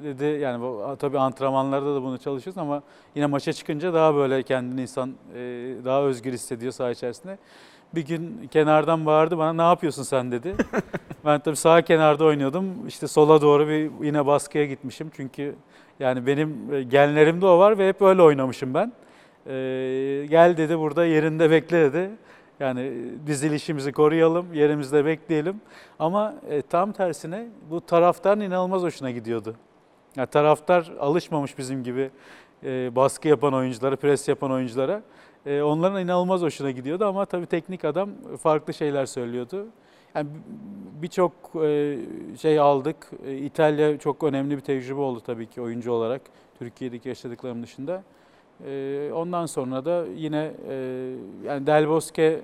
E, 0.00 0.04
Dedi 0.04 0.24
yani 0.24 0.62
bu, 0.62 0.96
tabii 0.98 1.18
antrenmanlarda 1.18 1.94
da 1.94 2.02
bunu 2.02 2.18
çalışıyoruz 2.18 2.58
ama 2.58 2.82
yine 3.14 3.26
maça 3.26 3.52
çıkınca 3.52 3.94
daha 3.94 4.14
böyle 4.14 4.42
kendini 4.42 4.82
insan 4.82 5.10
e, 5.34 5.40
daha 5.84 6.02
özgür 6.02 6.32
hissediyor 6.32 6.72
saha 6.72 6.90
içerisinde. 6.90 7.38
Bir 7.94 8.06
gün 8.06 8.48
kenardan 8.50 9.06
bağırdı 9.06 9.38
bana 9.38 9.52
ne 9.52 9.62
yapıyorsun 9.62 10.02
sen 10.02 10.32
dedi. 10.32 10.54
ben 11.24 11.40
tabii 11.40 11.56
sağ 11.56 11.82
kenarda 11.82 12.24
oynuyordum. 12.24 12.88
İşte 12.88 13.06
sola 13.06 13.42
doğru 13.42 13.68
bir 13.68 13.90
yine 14.04 14.26
baskıya 14.26 14.66
gitmişim. 14.66 15.10
Çünkü 15.16 15.54
yani 16.00 16.26
benim 16.26 16.74
e, 16.74 16.82
genlerimde 16.82 17.46
o 17.46 17.58
var 17.58 17.78
ve 17.78 17.88
hep 17.88 18.02
öyle 18.02 18.22
oynamışım 18.22 18.74
ben. 18.74 18.92
E, 19.46 19.52
gel 20.30 20.56
dedi 20.56 20.78
burada 20.78 21.04
yerinde 21.06 21.50
bekle 21.50 21.92
dedi. 21.92 22.10
Yani 22.60 22.92
dizilişimizi 23.26 23.92
koruyalım, 23.92 24.54
yerimizde 24.54 25.04
bekleyelim. 25.04 25.60
Ama 25.98 26.34
e, 26.50 26.62
tam 26.62 26.92
tersine 26.92 27.48
bu 27.70 27.80
taraftarın 27.80 28.40
inanılmaz 28.40 28.82
hoşuna 28.82 29.10
gidiyordu. 29.10 29.54
Yani 30.16 30.26
taraftar 30.26 30.92
alışmamış 31.00 31.58
bizim 31.58 31.84
gibi 31.84 32.10
e, 32.64 32.96
baskı 32.96 33.28
yapan 33.28 33.54
oyunculara, 33.54 33.96
pres 33.96 34.28
yapan 34.28 34.50
oyunculara. 34.50 35.02
E, 35.46 35.62
onların 35.62 36.02
inanılmaz 36.02 36.42
hoşuna 36.42 36.70
gidiyordu 36.70 37.04
ama 37.06 37.24
tabii 37.26 37.46
teknik 37.46 37.84
adam 37.84 38.10
farklı 38.42 38.74
şeyler 38.74 39.06
söylüyordu. 39.06 39.66
Yani 40.14 40.28
birçok 41.02 41.32
e, 41.62 41.98
şey 42.40 42.58
aldık. 42.58 42.96
E, 43.26 43.36
İtalya 43.36 43.98
çok 43.98 44.22
önemli 44.22 44.56
bir 44.56 44.60
tecrübe 44.60 45.00
oldu 45.00 45.20
tabii 45.26 45.46
ki 45.46 45.60
oyuncu 45.60 45.92
olarak 45.92 46.20
Türkiye'deki 46.58 47.08
yaşadıklarım 47.08 47.62
dışında. 47.62 48.02
E, 48.66 49.10
ondan 49.14 49.46
sonra 49.46 49.84
da 49.84 50.04
yine 50.16 50.50
yani 51.46 51.66
Del 51.66 51.88
Bosque 51.88 52.40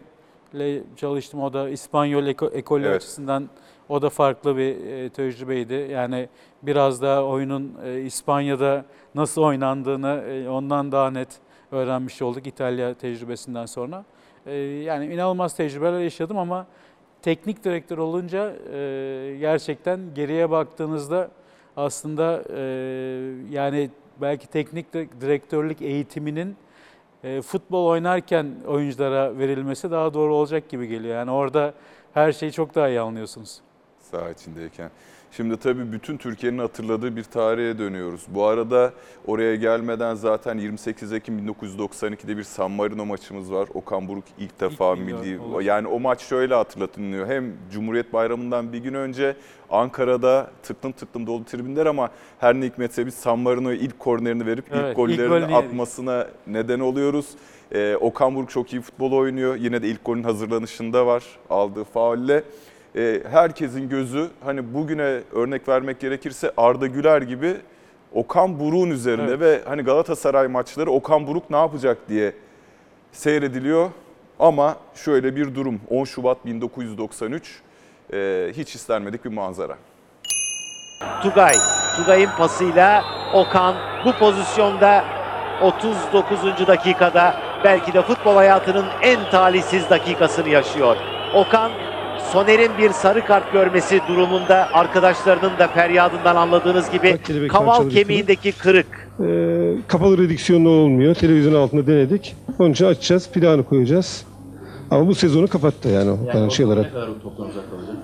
ile 0.55 0.83
çalıştım. 0.97 1.43
O 1.43 1.53
da 1.53 1.69
İspanyol 1.69 2.27
eko- 2.27 2.53
ekolü 2.55 2.87
Evet. 2.87 2.97
açısından 2.97 3.49
o 3.89 4.03
da 4.03 4.11
farklı 4.11 4.57
bir 4.57 4.77
tecrübeydi. 5.09 5.89
Yani 5.93 6.29
biraz 6.63 7.03
daha 7.03 7.25
oyunun 7.25 7.73
İspanya'da 8.05 8.85
nasıl 9.15 9.43
oynandığını 9.43 10.23
ondan 10.51 10.93
daha 10.93 11.11
net 11.11 11.29
öğrenmiş 11.73 12.23
olduk 12.23 12.47
İtalya 12.47 12.95
tecrübesinden 12.95 13.67
sonra. 13.67 14.05
E, 14.47 14.55
yani 14.55 15.15
inanılmaz 15.15 15.57
tecrübeler 15.57 15.99
yaşadım 16.01 16.39
ama 16.39 16.67
teknik 17.23 17.65
direktör 17.65 17.99
olunca 17.99 18.53
e, 18.73 19.37
gerçekten 19.41 20.01
geriye 20.15 20.51
baktığınızda 20.51 21.31
aslında 21.77 22.43
e, 22.57 22.61
yani 23.51 23.91
belki 24.21 24.47
teknik 24.47 24.95
di- 24.95 25.09
direktörlük 25.21 25.83
eğitiminin 25.83 26.57
e, 27.25 27.43
futbol 27.43 27.87
oynarken 27.87 28.47
oyunculara 28.67 29.39
verilmesi 29.39 29.91
daha 29.91 30.15
doğru 30.15 30.35
olacak 30.35 30.69
gibi 30.69 30.89
geliyor. 30.89 31.15
Yani 31.15 31.31
orada 31.31 31.75
her 32.15 32.33
şeyi 32.33 32.53
çok 32.53 32.75
daha 32.75 32.89
iyi 32.89 33.01
anlıyorsunuz. 33.01 33.61
saha 34.01 34.31
içindeyken. 34.31 34.91
Şimdi 35.31 35.57
tabii 35.57 35.93
bütün 35.93 36.17
Türkiye'nin 36.17 36.59
hatırladığı 36.59 37.17
bir 37.17 37.25
tarihe 37.25 37.79
dönüyoruz. 37.79 38.21
Bu 38.29 38.45
arada 38.45 38.93
oraya 39.27 39.55
gelmeden 39.57 40.15
zaten 40.15 40.59
28 40.59 41.13
Ekim 41.13 41.39
1992'de 41.49 42.37
bir 42.37 42.43
San 42.43 42.71
Marino 42.71 43.07
maçımız 43.07 43.53
var. 43.53 43.69
Okan 43.75 44.09
Buruk 44.09 44.25
ilk 44.39 44.61
defa 44.61 44.95
milli 44.97 45.15
milli... 45.15 45.41
olur. 45.41 45.61
Yani 45.61 45.89
o 45.89 46.01
maç 46.01 46.21
şöyle 46.21 46.55
hatırlatılıyor. 46.55 47.27
Hem 47.27 47.53
Cumhuriyet 47.73 48.13
Bayramı'ndan 48.13 48.73
bir 48.73 48.79
gün 48.79 48.95
önce 48.95 49.37
Ankara'da 49.71 50.51
tıklım 50.63 50.93
tıklım 50.93 51.27
dolu 51.27 51.45
tribünler 51.45 51.87
ama 51.87 52.11
her 52.39 52.55
ne 52.55 52.67
hikmetse 52.67 53.07
biz 53.07 53.15
San 53.15 53.39
Marino'ya 53.39 53.77
ilk 53.77 53.99
kornerini 53.99 54.47
verip 54.47 54.65
Evet, 54.73 54.83
ilk 54.83 54.89
ilk 54.91 54.97
gollerini 54.97 55.35
yedik. 55.53 55.57
atmasına 55.57 56.27
neden 56.47 56.81
oluyoruz. 56.81 57.27
Ee, 57.73 57.97
Okan 57.97 58.35
Buruk 58.35 58.51
çok 58.51 58.73
iyi 58.73 58.83
futbol 58.83 59.13
oynuyor. 59.13 59.57
Yine 59.57 59.83
de 59.83 59.89
ilk 59.89 60.05
golün 60.05 60.23
hazırlanışında 60.23 61.07
var 61.07 61.25
aldığı 61.51 61.85
faulle. 61.85 62.45
Ee, 62.97 63.23
herkesin 63.31 63.89
gözü 63.89 64.29
hani 64.45 64.75
bugüne 64.75 65.21
örnek 65.33 65.69
vermek 65.69 66.01
gerekirse 66.01 66.53
Arda 66.57 66.87
Güler 66.87 67.23
gibi 67.23 67.57
Okan 68.13 68.61
Buruk'un 68.61 68.91
üzerinde 68.91 69.33
Evet. 69.33 69.41
ve 69.41 69.61
hani 69.69 69.83
Galatasaray 69.83 70.49
maçları 70.49 70.91
Okan 70.91 71.27
Buruk 71.27 71.51
ne 71.51 71.57
yapacak 71.57 71.99
diye 72.09 72.33
seyrediliyor. 73.13 73.91
Ama 74.39 74.77
şöyle 74.95 75.37
bir 75.37 75.55
durum 75.55 75.81
10 75.91 76.05
Şubat 76.05 76.47
1993 76.47 77.61
e, 78.13 78.49
hiç 78.57 78.75
istenmedik 78.75 79.25
bir 79.25 79.31
manzara. 79.31 79.77
Tugay. 81.23 81.55
Tugay'ın 81.97 82.31
pasıyla 82.39 83.05
Okan 83.35 83.75
bu 84.05 84.13
pozisyonda 84.13 85.05
39. 85.63 86.67
dakikada 86.67 87.35
belki 87.65 87.93
de 87.93 88.03
futbol 88.03 88.35
hayatının 88.35 88.87
en 89.03 89.31
talihsiz 89.31 89.91
dakikasını 89.91 90.49
yaşıyor. 90.49 90.97
Okan 91.35 91.73
Soner'in 92.33 92.71
bir 92.79 92.91
sarı 92.91 93.27
kart 93.27 93.53
görmesi 93.53 94.01
durumunda 94.09 94.69
arkadaşlarının 94.73 95.59
da 95.59 95.69
feryadından 95.69 96.37
anladığınız 96.37 96.91
gibi 96.91 97.13
Bak, 97.13 97.51
kaval 97.51 97.91
kemiğindeki 97.91 98.53
kırık. 98.53 98.87
Ee, 99.21 99.75
kapalı 99.89 100.19
redüksiyonlu 100.19 100.69
olmuyor. 100.69 101.15
Televizyon 101.15 101.55
altında 101.55 101.87
denedik. 101.87 102.37
Onun 102.59 102.71
için 102.71 102.85
açacağız, 102.85 103.31
planı 103.31 103.63
koyacağız. 103.65 104.27
Ama 104.91 105.09
bu 105.09 105.15
sezonu 105.15 105.49
kapattı 105.49 105.89
yani, 105.89 106.11
o 106.11 106.39
yani 106.39 106.53
şey 106.53 106.67
olarak. 106.67 106.93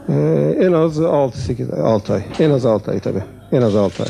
Ee, 0.09 0.57
en 0.61 0.73
az 0.73 1.01
6-8 1.01 1.83
6 1.83 2.13
ay. 2.15 2.23
En 2.39 2.51
az 2.51 2.67
6 2.67 2.91
ay 2.91 3.01
tabii. 3.01 3.23
En 3.53 3.63
az 3.63 3.77
6 3.77 4.03
ay. 4.03 4.09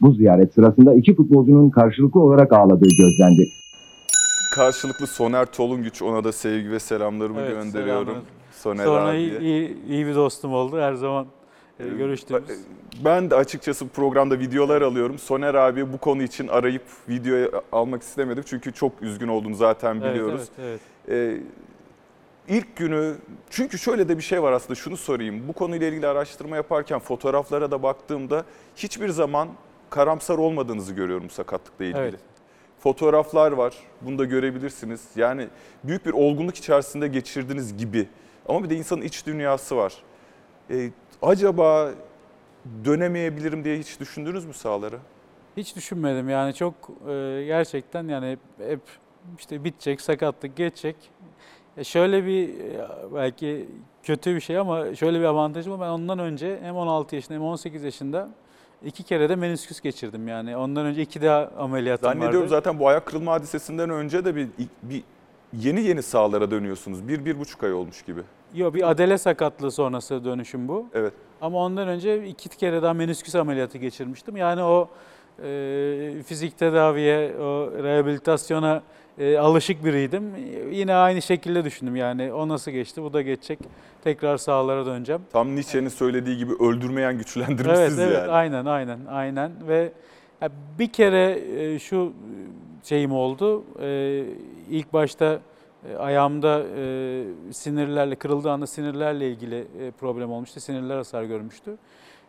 Bu 0.00 0.12
ziyaret 0.12 0.54
sırasında 0.54 0.94
iki 0.94 1.14
futbolcunun 1.16 1.70
karşılıklı 1.70 2.20
olarak 2.20 2.52
ağladığı 2.52 2.88
gözlendi. 2.98 3.42
Karşılıklı 4.56 5.06
Soner 5.06 5.46
Tolunguç 5.46 6.02
ona 6.02 6.24
da 6.24 6.32
sevgi 6.32 6.70
ve 6.70 6.78
selamlarımı 6.78 7.40
Evet, 7.40 7.50
gönderiyorum. 7.52 8.04
selamlar. 8.06 8.22
Soner 8.52 8.84
Sonra 8.84 9.10
abiye. 9.10 9.38
iyi, 9.38 9.40
iyi, 9.40 9.84
iyi 9.86 10.06
bir 10.06 10.14
dostum 10.14 10.54
oldu 10.54 10.80
her 10.80 10.94
zaman 10.94 11.26
e, 11.80 11.84
Ee, 11.84 11.88
görüştüğümüz. 11.88 12.44
Ben 13.04 13.30
de 13.30 13.34
açıkçası 13.34 13.88
programda 13.88 14.38
videolar 14.38 14.82
alıyorum. 14.82 15.18
Soner 15.18 15.54
abi 15.54 15.92
bu 15.92 15.98
konu 15.98 16.22
için 16.22 16.48
arayıp 16.48 16.82
videoya 17.08 17.48
almak 17.72 18.02
istemedim. 18.02 18.44
Çünkü 18.46 18.72
çok 18.72 19.02
üzgün 19.02 19.28
olduğunu 19.28 19.54
zaten 19.54 19.96
Evet, 20.00 20.14
biliyoruz. 20.14 20.48
evet, 20.60 20.80
evet. 21.08 21.40
Ee, 22.48 22.54
ilk 22.56 22.76
günü 22.76 23.14
çünkü 23.50 23.78
şöyle 23.78 24.08
de 24.08 24.16
bir 24.18 24.22
şey 24.22 24.42
var 24.42 24.52
aslında 24.52 24.74
şunu 24.74 24.96
sorayım. 24.96 25.48
Bu 25.48 25.52
konuyla 25.52 25.86
ilgili 25.86 26.06
araştırma 26.06 26.56
yaparken 26.56 26.98
fotoğraflara 26.98 27.70
da 27.70 27.82
baktığımda 27.82 28.44
hiçbir 28.76 29.08
zaman 29.08 29.48
karamsar 29.90 30.38
olmadığınızı 30.38 30.92
görüyorum 30.92 31.30
sakatlıkla 31.30 31.84
ilgili. 31.84 32.00
Evet. 32.00 32.20
Fotoğraflar 32.78 33.52
var. 33.52 33.74
Bunu 34.02 34.18
da 34.18 34.24
görebilirsiniz. 34.24 35.08
Yani 35.16 35.48
büyük 35.84 36.06
bir 36.06 36.12
olgunluk 36.12 36.56
içerisinde 36.56 37.08
geçirdiğiniz 37.08 37.76
gibi. 37.76 38.08
Ama 38.48 38.64
bir 38.64 38.70
de 38.70 38.76
insanın 38.76 39.02
iç 39.02 39.26
dünyası 39.26 39.76
var. 39.76 39.94
Ee, 40.70 40.90
acaba 41.22 41.90
dönemeyebilirim 42.84 43.64
diye 43.64 43.78
hiç 43.78 44.00
düşündünüz 44.00 44.44
mü 44.46 44.54
sahalara? 44.54 44.96
Hiç 45.56 45.76
düşünmedim 45.76 46.28
yani 46.28 46.54
çok 46.54 46.74
e, 47.08 47.44
gerçekten 47.46 48.08
yani 48.08 48.30
hep, 48.30 48.68
hep 48.70 48.80
işte 49.38 49.64
bitecek, 49.64 50.00
sakatlık 50.00 50.56
geçecek. 50.56 50.96
E 51.76 51.84
şöyle 51.84 52.26
bir 52.26 52.48
e, 52.48 52.88
belki 53.14 53.68
kötü 54.02 54.34
bir 54.34 54.40
şey 54.40 54.58
ama 54.58 54.94
şöyle 54.94 55.20
bir 55.20 55.24
avantajım 55.24 55.72
var. 55.72 55.80
Ben 55.80 55.90
ondan 55.90 56.18
önce 56.18 56.58
hem 56.62 56.76
16 56.76 57.14
yaşında 57.14 57.34
hem 57.34 57.42
18 57.42 57.84
yaşında 57.84 58.28
iki 58.84 59.02
kere 59.02 59.28
de 59.28 59.36
menisküs 59.36 59.80
geçirdim 59.80 60.28
yani. 60.28 60.56
Ondan 60.56 60.86
önce 60.86 61.02
iki 61.02 61.22
daha 61.22 61.50
ameliyatım 61.58 62.10
Zannediyorum 62.10 62.40
vardı. 62.40 62.50
zaten 62.50 62.78
bu 62.78 62.88
ayak 62.88 63.06
kırılma 63.06 63.32
hadisesinden 63.32 63.90
önce 63.90 64.24
de 64.24 64.36
bir, 64.36 64.48
bir 64.82 65.02
yeni 65.52 65.82
yeni 65.82 66.02
sahalara 66.02 66.50
dönüyorsunuz. 66.50 67.08
Bir, 67.08 67.24
bir 67.24 67.38
buçuk 67.38 67.64
ay 67.64 67.72
olmuş 67.72 68.02
gibi. 68.02 68.20
Yok 68.54 68.74
bir 68.74 68.90
adele 68.90 69.18
sakatlığı 69.18 69.70
sonrası 69.70 70.24
dönüşüm 70.24 70.68
bu. 70.68 70.86
Evet. 70.94 71.12
Ama 71.40 71.58
ondan 71.58 71.88
önce 71.88 72.26
iki 72.26 72.48
kere 72.48 72.82
daha 72.82 72.94
menisküs 72.94 73.34
ameliyatı 73.34 73.78
geçirmiştim. 73.78 74.36
Yani 74.36 74.62
o 74.62 74.88
e, 75.44 76.22
fizik 76.26 76.58
tedaviye, 76.58 77.36
o 77.36 77.70
rehabilitasyona 77.82 78.82
e, 79.18 79.38
alışık 79.38 79.84
biriydim. 79.84 80.22
Yine 80.70 80.94
aynı 80.94 81.22
şekilde 81.22 81.64
düşündüm 81.64 81.96
yani 81.96 82.32
o 82.32 82.48
nasıl 82.48 82.70
geçti, 82.70 83.02
bu 83.02 83.12
da 83.12 83.22
geçecek. 83.22 83.58
Tekrar 84.04 84.36
sahalara 84.36 84.86
döneceğim. 84.86 85.22
Tam 85.32 85.56
Nietzsche'nin 85.56 85.88
söylediği 85.88 86.36
gibi 86.36 86.52
öldürmeyen 86.60 87.18
güçlendirir 87.18 87.68
Evet, 87.68 87.92
evet, 87.98 88.18
yani. 88.18 88.30
aynen, 88.30 88.64
aynen, 88.64 88.98
aynen. 89.08 89.52
Ve 89.68 89.92
bir 90.78 90.88
kere 90.88 91.40
e, 91.56 91.78
şu 91.78 92.12
şeyim 92.82 93.12
oldu. 93.12 93.64
E, 93.82 94.22
ilk 94.70 94.92
başta 94.92 95.38
e, 95.90 95.96
ayağımda 95.96 96.62
e, 96.76 97.24
sinirlerle, 97.52 98.14
kırıldığı 98.14 98.50
anda 98.50 98.66
sinirlerle 98.66 99.30
ilgili 99.30 99.66
e, 99.80 99.90
problem 99.90 100.30
olmuştu. 100.32 100.60
Sinirler 100.60 100.96
hasar 100.96 101.24
görmüştü. 101.24 101.76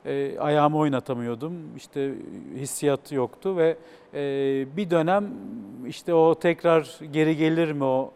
E, 0.08 0.39
ayağımı 0.39 0.78
oynatamıyordum. 0.78 1.54
İşte 1.78 2.13
hissiyat 2.56 3.12
yoktu 3.12 3.58
ve 3.58 3.78
e, 4.13 4.20
bir 4.78 4.89
dönem 4.89 5.30
işte 5.88 6.13
o 6.13 6.36
tekrar 6.36 7.00
geri 7.12 7.38
gelir 7.38 7.72
mi 7.72 7.84
o 7.84 8.12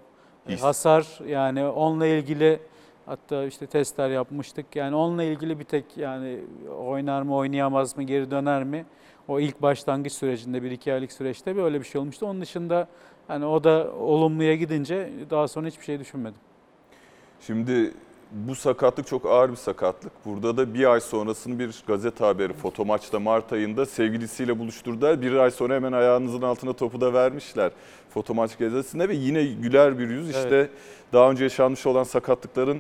e, 0.50 0.54
His. 0.54 0.64
hasar 0.64 1.20
yani 1.28 1.66
onunla 1.66 2.06
ilgili 2.08 2.60
hatta 3.06 3.44
işte 3.46 3.68
testler 3.68 4.10
yapmıştık. 4.10 4.76
Yani 4.76 4.96
onunla 4.96 5.24
ilgili 5.24 5.60
bir 5.60 5.64
tek 5.64 5.98
yani 5.98 6.40
oynar 6.86 7.22
mı 7.22 7.36
oynayamaz 7.36 7.98
mı 7.98 8.04
geri 8.04 8.32
döner 8.32 8.64
mi? 8.64 8.86
O 9.28 9.40
ilk 9.40 9.62
başlangıç 9.62 10.14
sürecinde 10.14 10.64
bir 10.64 10.72
iki 10.72 10.94
aylık 10.94 11.12
süreçte 11.12 11.56
böyle 11.56 11.80
bir 11.80 11.86
şey 11.86 12.02
olmuştu. 12.02 12.26
Onun 12.26 12.42
dışında 12.42 12.88
yani 13.30 13.46
o 13.46 13.64
da 13.64 13.92
olumluya 14.00 14.56
gidince 14.56 15.10
daha 15.30 15.48
sonra 15.48 15.68
hiçbir 15.68 15.86
şey 15.86 16.00
düşünmedim. 16.00 16.40
Şimdi 17.42 17.94
bu 18.32 18.56
sakatlık 18.56 19.08
çok 19.08 19.26
ağır 19.26 19.52
bir 19.52 19.56
sakatlık. 19.56 20.12
Burada 20.26 20.58
da 20.58 20.74
bir 20.74 20.92
ay 20.92 21.02
sonrasını 21.02 21.60
bir 21.60 21.84
gazete 21.88 22.26
haberi 22.26 22.54
foto 22.54 22.86
maçta 22.86 23.20
Mart 23.20 23.54
ayında 23.54 23.86
sevgilisiyle 23.86 24.60
buluşturdular. 24.60 25.22
Bir 25.22 25.36
ay 25.36 25.52
sonra 25.52 25.76
hemen 25.76 25.92
ayağınızın 25.92 26.42
altına 26.42 26.74
topu 26.74 27.02
da 27.02 27.14
vermişler 27.14 27.72
foto 28.14 28.34
maç 28.34 28.58
gazetesinde 28.58 29.10
ve 29.10 29.14
yine 29.14 29.44
güler 29.44 30.00
bir 30.00 30.10
yüz. 30.10 30.30
İşte 30.30 30.50
Evet. 30.50 30.70
daha 31.14 31.32
önce 31.32 31.44
yaşanmış 31.44 31.86
olan 31.86 32.04
sakatlıkların 32.04 32.80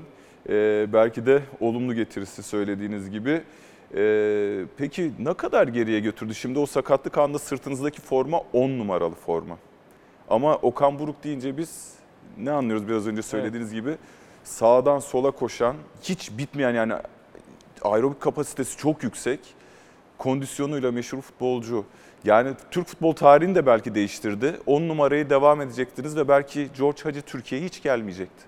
e, 0.49 0.87
belki 0.93 1.25
de 1.25 1.41
olumlu 1.59 1.93
getirisi 1.93 2.43
söylediğiniz 2.43 3.09
gibi. 3.09 3.41
E, 3.95 4.65
peki 4.77 5.11
ne 5.19 5.33
kadar 5.33 5.67
geriye 5.67 5.99
götürdü? 5.99 6.35
Şimdi 6.35 6.59
o 6.59 6.65
sakatlık 6.65 7.17
anında 7.17 7.39
sırtınızdaki 7.39 8.01
forma 8.01 8.41
10 8.53 8.69
numaralı 8.69 9.15
forma. 9.15 9.57
Ama 10.29 10.55
Okan 10.55 10.99
Buruk 10.99 11.23
deyince 11.23 11.57
biz 11.57 11.93
ne 12.37 12.51
anlıyoruz 12.51 12.87
biraz 12.87 13.07
önce 13.07 13.21
söylediğiniz 13.21 13.73
gibi? 13.73 13.97
Sağdan 14.43 14.99
sola 14.99 15.31
koşan, 15.31 15.75
hiç 16.03 16.31
bitmeyen 16.37 16.73
yani 16.73 16.93
aerobik 17.81 18.21
kapasitesi 18.21 18.77
çok 18.77 19.03
yüksek. 19.03 19.39
Kondisyonuyla 20.17 20.91
meşhur 20.91 21.21
futbolcu. 21.21 21.85
Yani 22.25 22.53
Türk 22.71 22.87
futbol 22.87 23.13
tarihini 23.13 23.55
de 23.55 23.65
belki 23.65 23.95
değiştirdi. 23.95 24.59
10 24.65 24.81
numarayı 24.81 25.29
devam 25.29 25.61
edecektiniz 25.61 26.17
ve 26.17 26.27
belki 26.27 26.69
George 26.77 27.03
Hacı 27.03 27.21
Türkiye'ye 27.21 27.67
hiç 27.67 27.83
gelmeyecekti. 27.83 28.43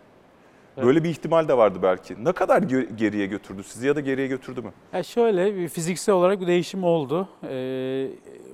Evet. 0.77 0.86
Böyle 0.88 1.03
bir 1.03 1.10
ihtimal 1.10 1.47
de 1.47 1.58
vardı 1.58 1.79
belki. 1.84 2.25
Ne 2.25 2.32
kadar 2.32 2.62
geriye 2.97 3.25
götürdü 3.25 3.63
sizi 3.63 3.88
ya 3.88 3.95
da 3.95 3.99
geriye 3.99 4.27
götürdü 4.27 4.62
mü? 4.62 4.71
Ya 4.93 5.03
şöyle 5.03 5.67
fiziksel 5.67 6.15
olarak 6.15 6.41
bir 6.41 6.47
değişim 6.47 6.84
oldu. 6.84 7.27
Ee, 7.49 8.08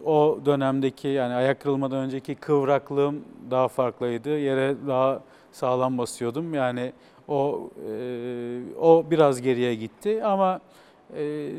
o 0.05 0.39
dönemdeki 0.45 1.07
yani 1.07 1.33
ayak 1.33 1.61
kırılmadan 1.61 1.97
önceki 1.97 2.35
kıvraklığım 2.35 3.23
daha 3.51 3.67
farklıydı. 3.67 4.37
Yere 4.37 4.75
daha 4.87 5.23
sağlam 5.51 5.97
basıyordum. 5.97 6.53
Yani 6.53 6.93
o 7.29 7.69
e, 7.89 8.59
o 8.79 9.05
biraz 9.11 9.41
geriye 9.41 9.75
gitti 9.75 10.23
ama 10.23 10.59
e, 11.17 11.49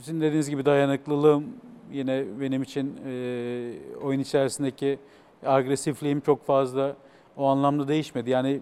sizin 0.00 0.20
dediğiniz 0.20 0.50
gibi 0.50 0.64
dayanıklılığım 0.66 1.44
yine 1.92 2.24
benim 2.40 2.62
için 2.62 2.96
e, 3.06 3.12
oyun 4.02 4.20
içerisindeki 4.20 4.98
agresifliğim 5.46 6.20
çok 6.20 6.46
fazla 6.46 6.96
o 7.36 7.46
anlamda 7.46 7.88
değişmedi. 7.88 8.30
Yani 8.30 8.60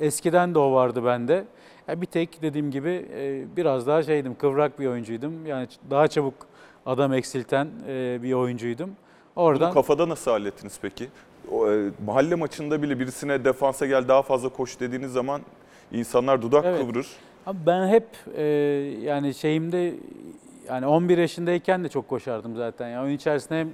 e, 0.00 0.06
eskiden 0.06 0.54
de 0.54 0.58
o 0.58 0.72
vardı 0.72 1.04
bende. 1.04 1.44
Ya 1.88 2.00
bir 2.00 2.06
tek 2.06 2.42
dediğim 2.42 2.70
gibi 2.70 3.06
e, 3.14 3.44
biraz 3.56 3.86
daha 3.86 4.02
şeydim, 4.02 4.34
kıvrak 4.34 4.80
bir 4.80 4.86
oyuncuydum. 4.86 5.46
Yani 5.46 5.68
daha 5.90 6.08
çabuk 6.08 6.34
adam 6.86 7.12
eksilten 7.12 7.68
e, 7.88 8.18
bir 8.22 8.32
oyuncuydum. 8.32 8.90
Oradan 9.36 9.66
Bunu 9.66 9.74
kafada 9.74 10.08
nasıl 10.08 10.30
hallettiniz 10.30 10.78
peki? 10.82 11.08
O, 11.52 11.70
e, 11.70 11.90
mahalle 12.06 12.34
maçında 12.34 12.82
bile 12.82 13.00
birisine 13.00 13.44
defansa 13.44 13.86
gel 13.86 14.08
daha 14.08 14.22
fazla 14.22 14.48
koş 14.48 14.80
dediğiniz 14.80 15.12
zaman 15.12 15.40
insanlar 15.92 16.42
dudak 16.42 16.64
Evet. 16.64 16.80
kıvırır. 16.80 17.06
Abi 17.46 17.58
ben 17.66 17.88
hep 17.88 18.06
e, 18.36 18.42
yani 19.02 19.34
şeyimde 19.34 19.94
yani 20.68 20.86
11 20.86 21.18
yaşındayken 21.18 21.84
de 21.84 21.88
çok 21.88 22.08
koşardım 22.08 22.56
zaten. 22.56 22.88
Yani 22.88 23.04
oyun 23.04 23.16
içerisinde 23.16 23.60
hem 23.60 23.68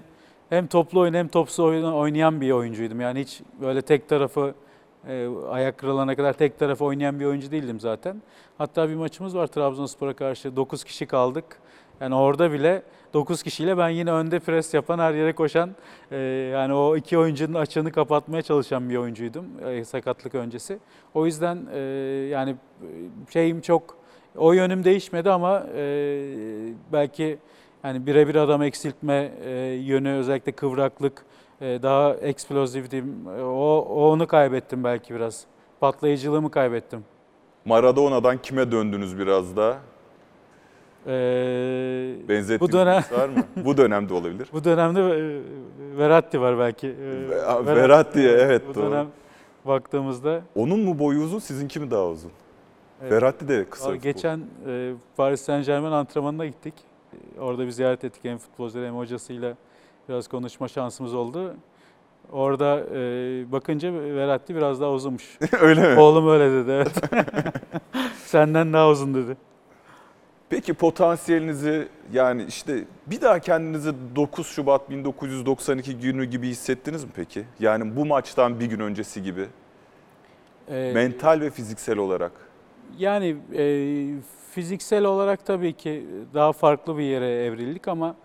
hem 0.50 0.66
toplu 0.66 1.00
oyun 1.00 1.14
hem 1.14 1.28
topsuz 1.28 1.58
oyun 1.64 1.92
oynayan 1.92 2.40
bir 2.40 2.50
oyuncuydum. 2.50 3.00
Yani 3.00 3.20
hiç 3.20 3.40
böyle 3.60 3.82
tek 3.82 4.08
tarafı 4.08 4.54
e, 5.08 5.28
ayak 5.50 5.78
kırılana 5.78 6.16
kadar 6.16 6.32
tek 6.32 6.58
tarafı 6.58 6.84
oynayan 6.84 7.20
bir 7.20 7.24
oyuncu 7.24 7.50
değildim 7.50 7.80
zaten. 7.80 8.22
Hatta 8.58 8.88
bir 8.88 8.94
maçımız 8.94 9.36
var 9.36 9.46
Trabzonspor'a 9.46 10.12
karşı 10.12 10.56
9 10.56 10.84
kişi 10.84 11.06
kaldık. 11.06 11.44
Yani 12.00 12.14
orada 12.14 12.52
bile 12.52 12.82
9 13.14 13.42
kişiyle 13.42 13.78
ben 13.78 13.88
yine 13.88 14.12
önde 14.12 14.38
pres 14.40 14.74
yapan, 14.74 14.98
her 14.98 15.14
yere 15.14 15.32
koşan, 15.32 15.70
e, 16.10 16.16
yani 16.52 16.74
o 16.74 16.96
iki 16.96 17.18
oyuncunun 17.18 17.54
açığını 17.54 17.92
kapatmaya 17.92 18.42
çalışan 18.42 18.90
bir 18.90 18.96
oyuncuydum 18.96 19.44
e, 19.66 19.84
sakatlık 19.84 20.34
öncesi. 20.34 20.78
O 21.14 21.26
yüzden 21.26 21.58
e, 21.74 21.78
yani 22.30 22.50
e, 22.50 22.86
şeyim 23.32 23.60
çok, 23.60 23.96
o 24.36 24.52
yönüm 24.52 24.84
değişmedi 24.84 25.30
ama 25.30 25.66
e, 25.76 25.82
belki 26.92 27.38
yani 27.84 28.06
birebir 28.06 28.34
adam 28.34 28.62
eksiltme 28.62 29.32
e, 29.44 29.50
yönü 29.82 30.08
özellikle 30.12 30.52
kıvraklık, 30.52 31.24
e, 31.60 31.82
daha 31.82 32.14
eksplozivdim. 32.14 33.14
E, 33.38 33.42
O, 33.42 33.78
o 33.90 34.10
onu 34.10 34.26
kaybettim 34.26 34.84
belki 34.84 35.14
biraz. 35.14 35.44
Patlayıcılığımı 35.80 36.50
kaybettim. 36.50 37.04
Maradona'dan 37.64 38.38
kime 38.42 38.72
döndünüz 38.72 39.18
biraz 39.18 39.56
da? 39.56 39.78
E, 41.06 41.10
Benzettiğiniz 42.28 42.60
bu 42.60 42.72
dönem 42.72 42.96
birisi 42.96 43.14
var 43.14 43.28
mı? 43.28 43.34
Bu 43.64 43.76
dönemde 43.76 44.14
olabilir. 44.14 44.48
bu 44.52 44.64
dönemde 44.64 45.00
e, 45.00 45.40
Verratti 45.98 46.40
var 46.40 46.58
belki. 46.58 46.86
E, 46.88 47.30
Ver- 47.66 47.76
Verratti, 47.76 48.20
evet, 48.20 48.62
Bu 48.68 48.74
doğru. 48.74 48.90
dönem 48.90 49.06
baktığımızda 49.64 50.42
Onun 50.54 50.80
mu 50.80 50.98
boyu 50.98 51.20
uzun, 51.20 51.38
sizinki 51.38 51.80
mi 51.80 51.90
daha 51.90 52.06
uzun? 52.06 52.30
Evet. 53.02 53.12
Verratti 53.12 53.48
de 53.48 53.64
kısa. 53.70 53.96
Geçen 53.96 54.40
e, 54.68 54.92
Paris 55.16 55.40
Saint 55.40 55.66
Germain 55.66 55.92
antrenmanına 55.92 56.46
gittik. 56.46 56.74
Orada 57.40 57.66
bir 57.66 57.70
ziyaret 57.70 58.04
ettik 58.04 58.24
hem 58.24 58.38
futbolcuları 58.38 58.86
hem 58.86 58.96
hocasıyla 58.96 59.54
biraz 60.08 60.28
konuşma 60.28 60.68
şansımız 60.68 61.14
oldu. 61.14 61.54
Orada 62.32 62.80
e, 62.94 62.98
bakınca 63.52 63.92
Verratti 63.92 64.54
biraz 64.56 64.80
daha 64.80 64.90
uzunmuş. 64.90 65.38
Öyle 65.60 65.94
mi? 65.94 66.00
Oğlum 66.00 66.28
öyle 66.28 66.50
dedi 66.52 66.70
evet. 66.70 66.92
Senden 68.24 68.72
daha 68.72 68.88
uzun 68.88 69.14
dedi. 69.14 69.36
Peki 70.50 70.74
potansiyelinizi 70.74 71.88
yani 72.12 72.44
işte 72.48 72.84
bir 73.06 73.20
daha 73.20 73.38
kendinizi 73.38 73.92
9 74.16 74.46
Şubat 74.46 74.90
1992 74.90 75.98
günü 75.98 76.24
gibi 76.24 76.48
hissettiniz 76.48 77.04
mi 77.04 77.10
peki? 77.16 77.44
Yani 77.60 77.96
bu 77.96 78.06
maçtan 78.06 78.60
bir 78.60 78.66
gün 78.66 78.80
öncesi 78.80 79.22
gibi 79.22 79.46
Ee, 80.68 80.92
mental 80.94 81.40
ve 81.40 81.50
fiziksel 81.50 81.98
olarak. 81.98 82.32
Yani 82.98 83.36
e, 83.54 83.64
fiziksel 84.50 85.04
olarak 85.04 85.46
tabii 85.46 85.72
ki 85.72 86.06
daha 86.34 86.52
farklı 86.52 86.98
bir 86.98 87.02
yere 87.02 87.44
evrildik 87.44 87.88
ama 87.88 88.16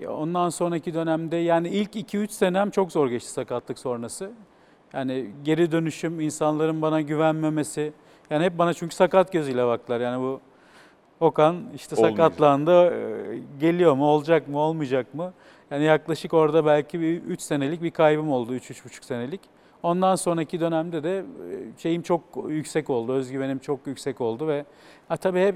e, 0.00 0.08
ondan 0.08 0.48
sonraki 0.48 0.94
dönemde 0.94 1.36
yani 1.36 1.68
ilk 1.68 1.96
2-3 1.96 2.28
senem 2.28 2.70
çok 2.70 2.92
zor 2.92 3.08
geçti 3.08 3.30
sakatlık 3.30 3.78
sonrası. 3.78 4.30
Yani 4.92 5.30
geri 5.44 5.72
dönüşüm, 5.72 6.20
insanların 6.20 6.82
bana 6.82 7.00
güvenmemesi. 7.00 7.92
Yani 8.30 8.44
hep 8.44 8.58
bana 8.58 8.74
çünkü 8.74 8.94
sakat 8.94 9.32
gözüyle 9.32 9.66
baktılar. 9.66 10.00
Yani 10.00 10.22
bu 10.22 10.40
Okan 11.20 11.56
işte 11.74 11.96
Olmayacak. 11.96 12.18
sakatlandı, 12.18 12.84
e, 12.90 13.38
geliyor 13.60 13.94
mu, 13.94 14.06
olacak 14.06 14.48
mı, 14.48 14.58
olmayacak 14.58 15.14
mı? 15.14 15.32
Yani 15.70 15.84
yaklaşık 15.84 16.34
orada 16.34 16.66
belki 16.66 17.00
bir 17.00 17.22
3 17.22 17.40
senelik 17.40 17.82
bir 17.82 17.90
kaybım 17.90 18.30
oldu, 18.30 18.54
3-3,5 18.54 19.04
senelik. 19.04 19.40
Ondan 19.82 20.14
sonraki 20.16 20.60
dönemde 20.60 21.02
de 21.02 21.18
e, 21.18 21.24
şeyim 21.78 22.02
çok 22.02 22.22
yüksek 22.48 22.90
oldu, 22.90 23.12
özgüvenim 23.12 23.58
çok 23.58 23.86
yüksek 23.86 24.20
oldu 24.20 24.48
ve 24.48 24.64
ha, 25.08 25.16
tabii 25.16 25.40
hep 25.40 25.54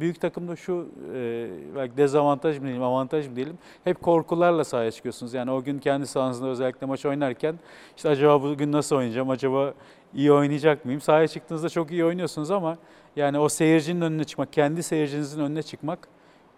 büyük 0.00 0.20
takımda 0.20 0.56
şu 0.56 0.88
e, 1.14 1.48
belki 1.76 1.96
dezavantaj 1.96 2.58
mı 2.58 2.64
diyelim, 2.64 2.82
avantaj 2.82 3.28
mı 3.28 3.36
diyelim, 3.36 3.58
hep 3.84 4.02
korkularla 4.02 4.64
sahaya 4.64 4.90
çıkıyorsunuz. 4.90 5.34
Yani 5.34 5.50
o 5.50 5.62
gün 5.62 5.78
kendi 5.78 6.06
sahanızda 6.06 6.46
özellikle 6.46 6.86
maç 6.86 7.06
oynarken 7.06 7.54
işte 7.96 8.08
acaba 8.08 8.42
bugün 8.42 8.72
nasıl 8.72 8.96
oynayacağım, 8.96 9.30
acaba 9.30 9.74
iyi 10.14 10.32
oynayacak 10.32 10.84
mıyım? 10.84 11.00
Sahaya 11.00 11.28
çıktığınızda 11.28 11.68
çok 11.68 11.90
iyi 11.90 12.04
oynuyorsunuz 12.04 12.50
ama 12.50 12.76
yani 13.16 13.38
o 13.38 13.48
seyircinin 13.48 14.00
önüne 14.00 14.24
çıkmak, 14.24 14.52
kendi 14.52 14.82
seyircinizin 14.82 15.40
önüne 15.40 15.62
çıkmak 15.62 16.08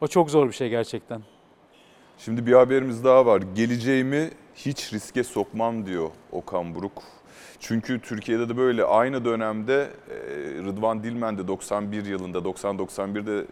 o 0.01 0.07
çok 0.07 0.31
zor 0.31 0.47
bir 0.47 0.53
şey 0.53 0.69
gerçekten. 0.69 1.23
Şimdi 2.19 2.47
bir 2.47 2.53
haberimiz 2.53 3.05
daha 3.05 3.27
var. 3.27 3.43
Geleceğimi 3.55 4.31
hiç 4.55 4.93
riske 4.93 5.25
sokmam 5.25 5.87
diyor 5.87 6.11
Okan 6.33 6.75
Buruk. 6.75 7.03
Çünkü 7.61 8.01
Türkiye'de 8.01 8.49
de 8.49 8.57
böyle 8.57 8.85
aynı 8.85 9.25
dönemde 9.25 9.89
e, 10.11 10.15
Rıdvan 10.65 11.03
Dilmen 11.03 11.39
de 11.39 11.49
91 11.49 12.05
yılında 12.05 12.39
90-91'de 12.39 13.47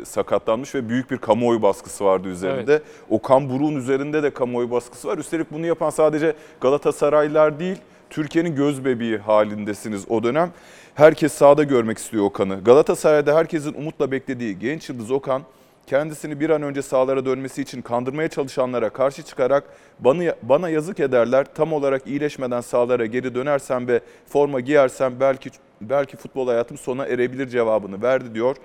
e, 0.00 0.04
sakatlanmış 0.04 0.74
ve 0.74 0.88
büyük 0.88 1.10
bir 1.10 1.18
kamuoyu 1.18 1.62
baskısı 1.62 2.04
vardı 2.04 2.28
üzerinde. 2.28 2.82
Okan 3.10 3.50
Buruk'un 3.50 3.76
üzerinde 3.76 4.22
de 4.22 4.30
kamuoyu 4.30 4.70
baskısı 4.70 5.08
var. 5.08 5.18
Üstelik 5.18 5.52
bunu 5.52 5.66
yapan 5.66 5.90
sadece 5.90 6.34
Galatasaraylılar 6.60 7.60
değil, 7.60 7.78
Türkiye'nin 8.16 8.54
göz 8.54 8.84
bebeği 8.84 9.18
halindesiniz 9.18 10.04
o 10.08 10.22
dönem. 10.22 10.52
Herkes 10.94 11.32
sahada 11.32 11.62
görmek 11.62 11.98
istiyor 11.98 12.24
Okan'ı. 12.24 12.64
Galatasaray'da 12.64 13.36
herkesin 13.36 13.74
umutla 13.74 14.10
beklediği 14.10 14.58
genç 14.58 14.88
yıldız 14.88 15.10
Okan 15.10 15.42
kendisini 15.86 16.40
bir 16.40 16.50
an 16.50 16.62
önce 16.62 16.82
sahalara 16.82 17.24
dönmesi 17.24 17.62
için 17.62 17.82
kandırmaya 17.82 18.28
çalışanlara 18.28 18.90
karşı 18.90 19.22
çıkarak 19.22 19.64
bana, 20.00 20.34
bana 20.42 20.68
yazık 20.68 21.00
ederler. 21.00 21.46
Tam 21.54 21.72
olarak 21.72 22.06
iyileşmeden 22.06 22.60
sahalara 22.60 23.06
geri 23.06 23.34
dönersem 23.34 23.88
ve 23.88 24.00
forma 24.26 24.60
giyersem 24.60 25.20
belki 25.20 25.50
belki 25.80 26.16
futbol 26.16 26.48
hayatım 26.48 26.78
sona 26.78 27.06
erebilir 27.06 27.48
cevabını 27.48 28.02
verdi 28.02 28.34
diyor. 28.34 28.56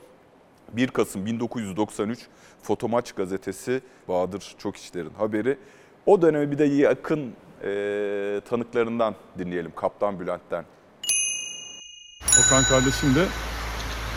1 0.74 0.88
Kasım 0.88 1.26
1993 1.26 2.20
Fotomaç 2.62 3.12
gazetesi 3.12 3.82
Bahadır 4.08 4.56
Çokişler'in 4.58 5.14
haberi. 5.18 5.58
O 6.06 6.22
dönemi 6.22 6.52
bir 6.52 6.58
de 6.58 6.66
yakın 6.66 7.34
e, 7.63 8.41
tanıklarından 8.50 9.15
dinleyelim 9.38 9.71
Kaptan 9.76 10.19
Bülent'ten. 10.19 10.65
Okan 12.39 12.63
kardeşim 12.63 13.15
de 13.15 13.26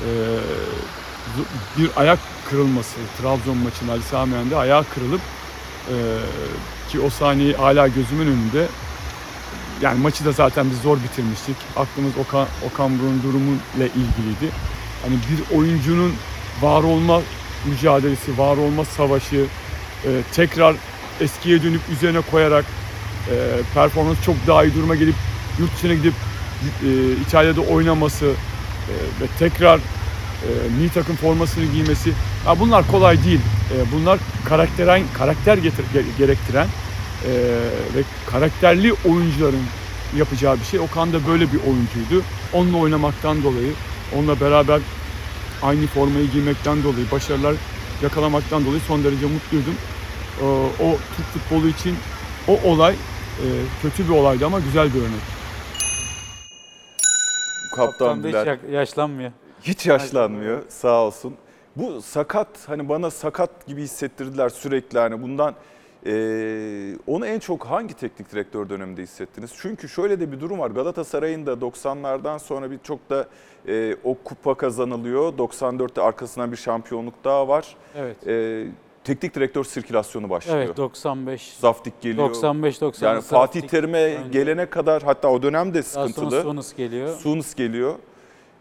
e, 0.07 0.11
bir 1.78 1.90
ayak 1.96 2.18
kırılması, 2.50 2.96
Trabzon 3.20 3.57
maçında 3.57 3.92
Ali 3.92 4.02
Sami 4.02 4.35
Yen'de 4.35 4.57
ayağı 4.57 4.85
kırılıp 4.85 5.20
e, 5.88 5.94
ki 6.88 7.00
o 7.00 7.11
sahneyi 7.11 7.54
hala 7.54 7.88
gözümün 7.88 8.26
önünde 8.26 8.66
yani 9.83 10.00
maçı 10.00 10.24
da 10.24 10.33
zaten 10.33 10.70
biz 10.70 10.80
zor 10.80 10.96
bitirmiştik. 10.96 11.57
Aklımız 11.76 12.12
Okan, 12.18 12.46
Okan 12.66 12.98
Buruk'un 12.98 13.22
durumuyla 13.22 13.87
ilgiliydi. 13.87 14.52
Hani 15.02 15.14
bir 15.14 15.57
oyuncunun 15.57 16.14
var 16.62 16.83
olma 16.83 17.20
mücadelesi, 17.66 18.38
var 18.38 18.57
olma 18.57 18.85
savaşı, 18.85 19.46
e, 20.04 20.22
tekrar 20.33 20.76
eskiye 21.20 21.62
dönüp 21.62 21.80
üzerine 21.92 22.20
koyarak 22.20 22.64
performans 23.75 24.23
çok 24.25 24.37
daha 24.47 24.65
iyi 24.65 24.75
duruma 24.75 24.95
gelip 24.95 25.15
yurt 25.59 25.75
dışına 25.77 25.95
gidip 25.95 26.15
e, 26.83 27.13
İtalya'da 27.27 27.61
oynaması 27.61 28.27
e, 28.27 28.93
ve 29.21 29.27
tekrar 29.39 29.79
e, 29.79 30.51
milli 30.79 30.91
takım 30.91 31.17
formasını 31.17 31.65
giymesi 31.65 32.13
ya 32.47 32.61
bunlar 32.61 32.91
kolay 32.91 33.25
değil. 33.25 33.41
E, 33.73 33.93
bunlar 33.93 34.19
karakteren 34.45 35.03
karakter 35.15 35.59
getir, 35.59 35.85
ge- 35.95 36.19
gerektiren 36.19 36.67
e, 37.25 37.31
ve 37.95 38.03
karakterli 38.31 38.93
oyuncuların 38.93 39.63
yapacağı 40.17 40.61
bir 40.61 40.65
şey. 40.65 40.81
Okan 40.81 41.13
da 41.13 41.27
böyle 41.27 41.53
bir 41.53 41.59
oyuncuydu. 41.59 42.25
Onunla 42.53 42.77
oynamaktan 42.77 43.43
dolayı, 43.43 43.73
onunla 44.17 44.41
beraber 44.41 44.81
aynı 45.63 45.87
formayı 45.87 46.31
giymekten 46.31 46.83
dolayı, 46.83 47.11
başarılar 47.13 47.55
yakalamaktan 48.03 48.65
dolayı 48.65 48.81
son 48.81 49.05
derece 49.05 49.27
mutluydum. 49.27 49.75
E, 50.41 50.45
o 50.83 50.97
Türk 51.17 51.27
futbolu 51.27 51.69
için 51.69 51.97
o 52.49 52.61
olay 52.65 52.95
kötü 53.83 54.05
bir 54.05 54.14
olaydı 54.14 54.47
ama 54.47 54.61
güzel 54.61 54.94
bir 54.94 54.99
örnek. 55.01 55.20
Kaptan 57.77 58.23
Kaptan 58.23 58.23
da 58.23 58.29
hiç 58.42 58.73
yaşlanmıyor. 58.73 59.33
Hiç 59.62 59.87
yaşlanmıyor 59.87 60.62
sağ 60.68 61.03
olsun. 61.05 61.35
Bu 61.77 62.03
sakat 62.03 62.49
hani 62.68 62.88
bana 62.88 63.11
sakat 63.11 63.66
gibi 63.66 63.83
hissettirdiler 63.83 64.49
sürekli 64.49 64.99
hani 64.99 65.23
bundan 65.23 65.55
eee, 66.07 66.97
onu 67.07 67.27
en 67.27 67.38
çok 67.38 67.66
hangi 67.66 67.94
teknik 67.94 68.33
direktör 68.33 68.68
döneminde 68.68 69.03
hissettiniz? 69.03 69.51
Çünkü 69.57 69.88
şöyle 69.88 70.20
de 70.20 70.33
bir 70.33 70.40
durum 70.40 70.59
var 70.59 70.70
Galatasaray'ın 70.70 71.47
da 71.47 71.53
90'lardan 71.53 72.38
sonra 72.38 72.70
birçok 72.70 73.11
da 73.11 73.29
eee, 73.66 73.97
o 74.05 74.14
kupa 74.25 74.55
kazanılıyor. 74.55 75.33
94'te 75.38 76.03
arkasından 76.03 76.53
bir 76.53 76.57
şampiyonluk 76.57 77.14
daha 77.25 77.49
var. 77.49 77.77
Evet. 77.97 78.16
Eee, 78.27 78.66
teknik 79.05 79.35
direktör 79.35 79.64
sirkülasyonu 79.64 80.31
başlıyor. 80.31 80.59
Evet 80.59 80.77
95 80.77 81.57
Zaftik 81.61 82.01
geliyor. 82.01 82.29
95 82.29 82.81
90 82.81 83.09
yani 83.09 83.23
Fatih 83.23 83.61
Terim'e 83.62 84.17
gelene 84.33 84.67
kadar 84.67 85.03
hatta 85.03 85.29
o 85.29 85.43
dönemde 85.43 85.83
sıkıntılı. 85.83 86.43
Sonus 86.43 86.77
geliyor. 86.77 87.17
Sunis 87.17 87.55
geliyor. 87.55 87.95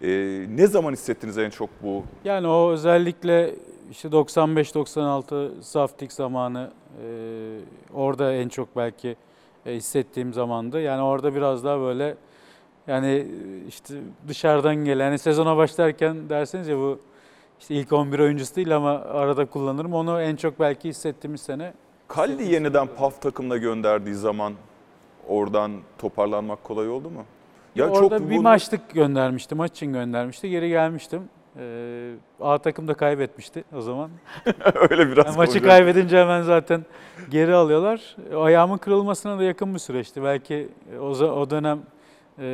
Eee, 0.02 0.46
ne 0.50 0.68
zaman 0.68 0.94
hissettiniz 0.94 1.38
en 1.38 1.50
çok 1.50 1.70
bu 1.84 2.04
Yani 2.26 2.48
o 2.48 2.72
özellikle 2.72 3.56
işte 3.92 4.08
95-96 4.08 5.62
Saftik 5.62 6.14
zamanı 6.14 6.72
e, 7.06 7.08
orada 7.94 8.34
en 8.34 8.50
çok 8.50 8.76
belki 8.76 9.16
e, 9.66 9.74
hissettiğim 9.74 10.34
zamandı. 10.34 10.82
Yani 10.82 11.02
orada 11.02 11.36
biraz 11.36 11.64
daha 11.64 11.80
böyle 11.80 12.16
yani 12.88 13.28
işte 13.68 13.94
dışarıdan 14.28 14.76
gelen 14.76 15.06
hani 15.06 15.20
sezona 15.20 15.58
başlarken 15.58 16.30
derseniz 16.30 16.68
ya 16.68 16.78
bu 16.78 17.00
işte 17.60 17.76
ilk 17.76 17.94
11 17.94 18.20
oyuncusu 18.20 18.56
değil 18.56 18.76
ama 18.76 18.92
arada 18.92 19.46
kullanırım. 19.46 19.94
Onu 19.94 20.22
en 20.22 20.36
çok 20.36 20.60
belki 20.60 20.90
hissettiğimiz 20.90 21.42
sene. 21.42 21.74
Kalli 22.08 22.54
yeniden 22.54 22.88
PAF 22.88 23.22
takımına 23.22 23.58
gönderdiği 23.58 24.16
zaman 24.16 24.54
oradan 25.28 25.72
toparlanmak 25.98 26.64
kolay 26.64 26.90
oldu 26.90 27.10
mu? 27.10 27.24
orada 27.80 28.30
bir 28.30 28.36
bunu- 28.36 28.42
maçlık 28.42 28.94
göndermişti, 28.94 29.56
maç 29.56 29.72
için 29.72 29.94
göndermişti. 29.94 30.50
Geri 30.50 30.70
gelmiştim. 30.70 31.22
Ee, 31.60 32.14
A 32.42 32.58
takım 32.58 32.88
da 32.88 32.94
kaybetmişti 32.94 33.64
o 33.76 33.82
zaman. 33.82 34.10
öyle 34.90 35.12
biraz 35.12 35.26
Yani 35.26 35.38
maçı 35.38 35.64
kaybedince 35.64 36.18
hemen 36.22 36.42
zaten 36.42 36.86
geri 37.30 37.56
alıyorlar. 37.56 38.16
Ayağımın 38.36 38.78
kırılmasına 38.78 39.40
da 39.40 39.44
yakın 39.44 39.74
bir 39.74 39.80
süreçti. 39.80 40.24
Belki 40.24 40.70
o, 41.00 41.06
o 41.10 41.50
dönem 41.50 41.80
e, 42.40 42.46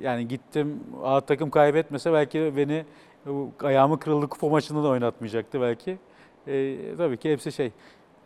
yani 0.00 0.28
gittim 0.28 0.80
A 1.04 1.20
takım 1.20 1.50
kaybetmese 1.50 2.12
belki 2.12 2.52
beni 2.56 2.84
bu 3.26 3.50
ayağımı 3.62 3.98
kırıldı 3.98 4.26
kupa 4.28 4.48
maçında 4.48 4.82
da 4.82 4.88
oynatmayacaktı 4.88 5.60
belki. 5.60 5.98
E, 6.46 6.76
tabii 6.96 7.16
ki 7.16 7.32
hepsi 7.32 7.52
şey. 7.52 7.72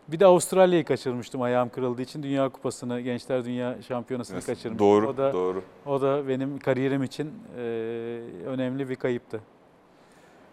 Bir 0.08 0.20
de 0.20 0.26
Avustralya'yı 0.26 0.84
kaçırmıştım 0.84 1.42
ayağım 1.42 1.68
kırıldığı 1.68 2.02
için. 2.02 2.22
Dünya 2.22 2.48
Kupası'nı, 2.48 3.00
Gençler 3.00 3.44
Dünya 3.44 3.76
Şampiyonası'nı 3.88 4.36
Evet, 4.36 4.46
kaçırmıştım. 4.46 4.78
Doğru, 4.78 5.08
o 5.08 5.16
da 5.16 5.32
doğru. 5.32 5.62
o 5.86 6.00
da 6.00 6.28
benim 6.28 6.58
kariyerim 6.58 7.02
için 7.02 7.32
e, 7.58 7.60
önemli 8.46 8.88
bir 8.88 8.96
kayıptı. 8.96 9.40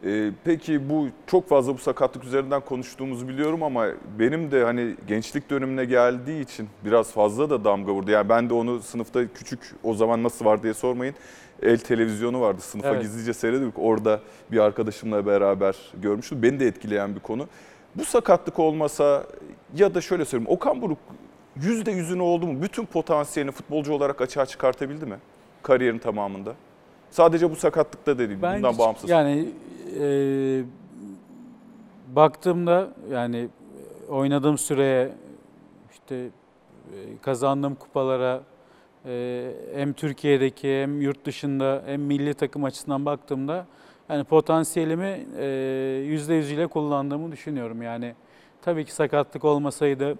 Ee, 0.05 0.31
peki 0.43 0.89
bu 0.89 1.07
çok 1.27 1.49
fazla 1.49 1.73
bu 1.73 1.77
sakatlık 1.77 2.23
üzerinden 2.23 2.61
konuştuğumuzu 2.61 3.27
biliyorum 3.27 3.63
ama 3.63 3.85
benim 4.19 4.51
de 4.51 4.63
hani 4.63 4.95
gençlik 5.07 5.49
dönemine 5.49 5.85
geldiği 5.85 6.41
için 6.41 6.69
biraz 6.85 7.11
fazla 7.11 7.49
da 7.49 7.63
damga 7.63 7.91
vurdu. 7.93 8.11
Yani 8.11 8.29
ben 8.29 8.49
de 8.49 8.53
onu 8.53 8.79
sınıfta 8.79 9.27
küçük 9.33 9.59
o 9.83 9.93
zaman 9.93 10.23
nasıl 10.23 10.45
var 10.45 10.63
diye 10.63 10.73
sormayın. 10.73 11.15
El 11.63 11.77
televizyonu 11.77 12.41
vardı 12.41 12.61
sınıfa 12.61 12.87
Evet. 12.89 13.01
gizlice 13.01 13.33
seyrediyorduk. 13.33 13.79
Orada 13.79 14.19
bir 14.51 14.57
arkadaşımla 14.57 15.25
beraber 15.25 15.75
görmüştüm. 16.01 16.43
Beni 16.43 16.59
de 16.59 16.67
etkileyen 16.67 17.15
bir 17.15 17.19
konu. 17.19 17.47
Bu 17.95 18.05
sakatlık 18.05 18.59
olmasa 18.59 19.23
ya 19.75 19.95
da 19.95 20.01
şöyle 20.01 20.25
söyleyeyim 20.25 20.51
Okan 20.51 20.81
Buruk 20.81 20.97
yüzde 21.55 21.91
yüzünü 21.91 22.21
oldu 22.21 22.47
mu? 22.47 22.61
Bütün 22.61 22.85
potansiyelini 22.85 23.51
futbolcu 23.51 23.93
olarak 23.93 24.21
açığa 24.21 24.45
çıkartabildi 24.45 25.05
mi? 25.05 25.15
Kariyerin 25.63 25.99
tamamında. 25.99 26.53
Sadece 27.11 27.51
bu 27.51 27.55
sakatlıkta 27.55 28.11
da 28.15 28.17
değil, 28.29 28.39
Ben 28.41 28.57
bundan 28.57 28.71
hiç- 28.71 28.79
bağımsız. 28.79 29.09
Yani 29.09 29.49
e, 30.01 30.05
baktığımda 32.15 32.87
yani 33.11 33.47
oynadığım 34.09 34.57
süreye 34.57 35.09
işte 35.91 36.15
e, 36.15 36.29
kazandığım 37.21 37.75
kupalara 37.75 38.41
hem 39.75 39.93
Türkiye'deki 39.93 40.81
hem 40.81 41.01
yurt 41.01 41.25
dışında 41.25 41.83
hem 41.85 42.01
milli 42.01 42.33
takım 42.33 42.63
açısından 42.63 43.05
baktığımda 43.05 43.65
yani 44.09 44.23
potansiyelimi 44.23 45.25
e, 45.37 45.45
yüzde 46.05 46.33
yüz 46.33 46.51
ile 46.51 46.67
kullandığımı 46.67 47.31
düşünüyorum. 47.31 47.81
Yani 47.81 48.15
tabii 48.61 48.85
ki 48.85 48.93
sakatlık 48.93 49.45
olmasaydı 49.45 50.17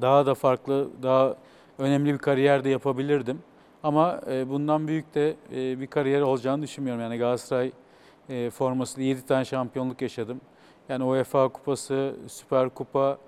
daha 0.00 0.26
da 0.26 0.34
farklı, 0.34 0.88
daha 1.02 1.36
önemli 1.78 2.12
bir 2.12 2.18
kariyer 2.18 2.64
de 2.64 2.68
yapabilirdim. 2.68 3.38
Ama 3.82 4.20
e, 4.30 4.48
bundan 4.48 4.88
büyük 4.88 5.14
de 5.14 5.36
e, 5.52 5.80
bir 5.80 5.86
kariyer 5.86 6.20
olacağını 6.20 6.62
düşünmüyorum. 6.62 7.02
Yani 7.02 7.18
Galatasaray 7.18 7.72
formasıyla 8.50 9.08
7 9.08 9.26
tane 9.26 9.44
şampiyonluk 9.44 10.02
yaşadım. 10.02 10.40
Yani 10.88 11.04
UEFA 11.04 11.48
Kupası, 11.48 12.16
Süper 12.28 12.68
Kupa 12.68 13.18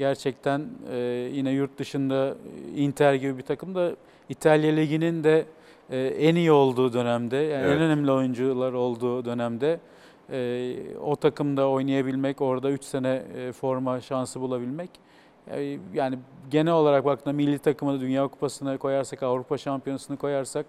gerçekten 0.00 0.68
e, 0.92 0.96
yine 1.32 1.50
yurt 1.50 1.78
dışında 1.78 2.34
Inter 2.76 3.14
gibi 3.14 3.38
bir 3.38 3.42
takım 3.42 3.74
da 3.74 3.96
İtalya 4.28 4.72
Ligi'nin 4.72 5.24
de 5.24 5.44
e, 5.90 5.98
en 5.98 6.34
iyi 6.34 6.52
olduğu 6.52 6.92
dönemde, 6.92 7.36
yani 7.36 7.66
Evet. 7.66 7.76
en 7.76 7.82
önemli 7.82 8.12
oyuncular 8.12 8.72
olduğu 8.72 9.24
dönemde 9.24 9.80
e, 10.32 10.76
o 11.04 11.16
takımda 11.16 11.68
oynayabilmek, 11.68 12.40
orada 12.40 12.70
3 12.70 12.84
sene 12.84 13.22
e, 13.36 13.52
forma 13.52 14.00
şansı 14.00 14.40
bulabilmek 14.40 14.90
e, 15.50 15.78
yani 15.94 16.18
genel 16.50 16.72
olarak 16.72 17.04
baktığında 17.04 17.32
milli 17.34 17.58
takımını 17.58 18.00
Dünya 18.00 18.28
Kupası'na 18.28 18.78
koyarsak, 18.78 19.22
Avrupa 19.22 19.58
Şampiyonası'nı 19.58 20.16
koyarsak 20.16 20.66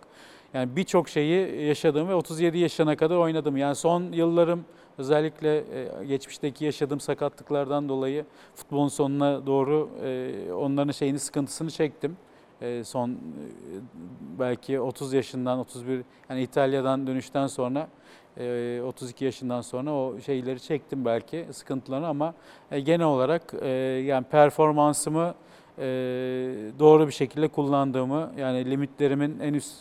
yani 0.54 0.76
birçok 0.76 1.10
şeyi 1.10 1.66
yaşadım 1.66 2.08
ve 2.10 2.16
37 2.16 2.58
yaşına 2.58 2.96
kadar 2.96 3.16
oynadım. 3.16 3.58
Yani 3.58 3.76
son 3.76 4.12
yıllarım 4.12 4.66
özellikle 4.98 5.58
e, 5.58 6.06
geçmişteki 6.06 6.66
yaşadığım 6.66 7.00
sakatlıklardan 7.00 7.90
dolayı 7.90 8.26
futbolun 8.56 8.88
sonuna 8.88 9.46
doğru 9.46 9.90
e, 10.04 10.54
onların 10.54 10.92
şeyini 10.92 11.20
sıkıntısını 11.20 11.72
çektim. 11.72 12.18
E, 12.62 12.84
Son 12.84 13.18
belki 14.40 14.80
30 14.80 15.14
yaşından 15.14 15.60
31 15.60 16.02
yani 16.30 16.42
İtalya'dan 16.42 17.08
dönüşten 17.08 17.48
sonra 17.48 17.88
e, 18.38 18.82
32 18.86 19.26
yaşından 19.26 19.62
sonra 19.62 19.94
o 19.94 20.20
şeyleri 20.26 20.60
çektim 20.60 21.06
belki 21.06 21.46
sıkıntılarını 21.52 22.08
ama 22.08 22.34
genel 22.70 23.06
olarak 23.06 23.54
yani 24.06 24.26
performansımı 24.32 25.34
doğru 26.80 27.08
bir 27.08 27.12
şekilde 27.12 27.48
kullandığımı 27.48 28.32
yani 28.38 28.70
limitlerimin 28.72 29.40
en 29.40 29.54
üst 29.54 29.76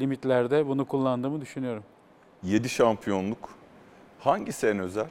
limitlerde 0.00 0.68
bunu 0.68 0.84
kullandığımı 0.84 1.40
düşünüyorum. 1.40 1.82
7 2.42 2.68
şampiyonluk 2.68 3.61
hangi 4.24 4.52
sene 4.52 4.80
özel? 4.82 5.06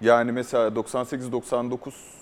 Yani 0.00 0.32
mesela 0.32 0.68
98-99 0.68 1.78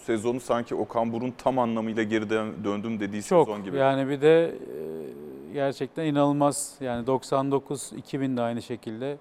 sezonu 0.06 0.40
sanki 0.40 0.74
Okan 0.74 1.12
Burun 1.12 1.34
tam 1.38 1.58
anlamıyla 1.58 2.02
geri 2.02 2.30
dön- 2.30 2.64
döndüm 2.64 3.00
dediği 3.00 3.22
Çok 3.22 3.48
sezon 3.48 3.64
gibi. 3.64 3.76
yani 3.76 4.08
bir 4.08 4.20
de 4.20 4.44
e, 4.46 4.52
gerçekten 5.52 6.04
inanılmaz 6.04 6.74
yani 6.80 7.06
99 7.06 7.90
2000 7.96 8.36
de 8.36 8.40
aynı 8.42 8.62
şekilde 8.62 9.16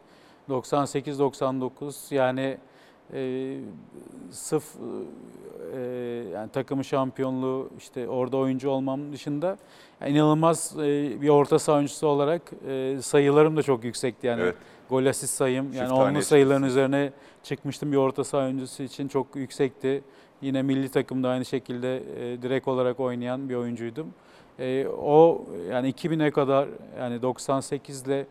98 0.50 1.20
99 1.20 2.08
yani 2.12 2.58
e, 3.14 3.56
sırf 4.32 4.64
e, 5.76 5.80
yani 6.34 6.50
takımı 6.52 6.84
şampiyonluğu 6.84 7.70
işte 7.78 8.08
orada 8.08 8.38
oyuncu 8.38 8.70
olmam 8.70 9.14
dışında 9.14 9.58
yani 10.02 10.12
inanılmaz 10.12 10.76
e, 10.80 11.22
bir 11.22 11.30
orta 11.30 11.60
saha 11.60 11.76
oyuncusu 11.76 12.08
olarak 12.08 12.42
e, 12.68 12.98
sayılarım 13.02 13.58
da 13.58 13.64
çok 13.64 13.84
yüksekti 13.84 14.28
yani 14.28 14.42
Evet. 14.42 14.56
gol 14.90 15.06
asist 15.06 15.34
sayım 15.34 15.66
yani 15.66 15.76
Çift 15.76 15.92
onlu 15.92 16.04
taneye 16.04 16.22
sayıların 16.22 16.64
üzerine 16.64 17.12
çıkmıştım 17.44 17.92
bir 17.92 17.98
orta 17.98 18.24
saha 18.24 18.46
oyuncusu 18.46 18.84
için 18.84 19.08
çok 19.08 19.36
yüksekti. 19.36 20.04
Yine 20.42 20.62
milli 20.62 20.90
takımda 20.90 21.30
aynı 21.30 21.46
şekilde 21.46 21.98
e, 21.98 22.42
direkt 22.42 22.68
olarak 22.68 23.00
oynayan 23.00 23.50
bir 23.50 23.56
oyuncuydum. 23.56 24.14
E, 24.60 24.88
o 24.88 25.46
yani 25.72 25.92
2000'e 25.92 26.32
kadar 26.32 26.68
yani 27.00 27.22
98 27.22 28.02
ile 28.02 28.26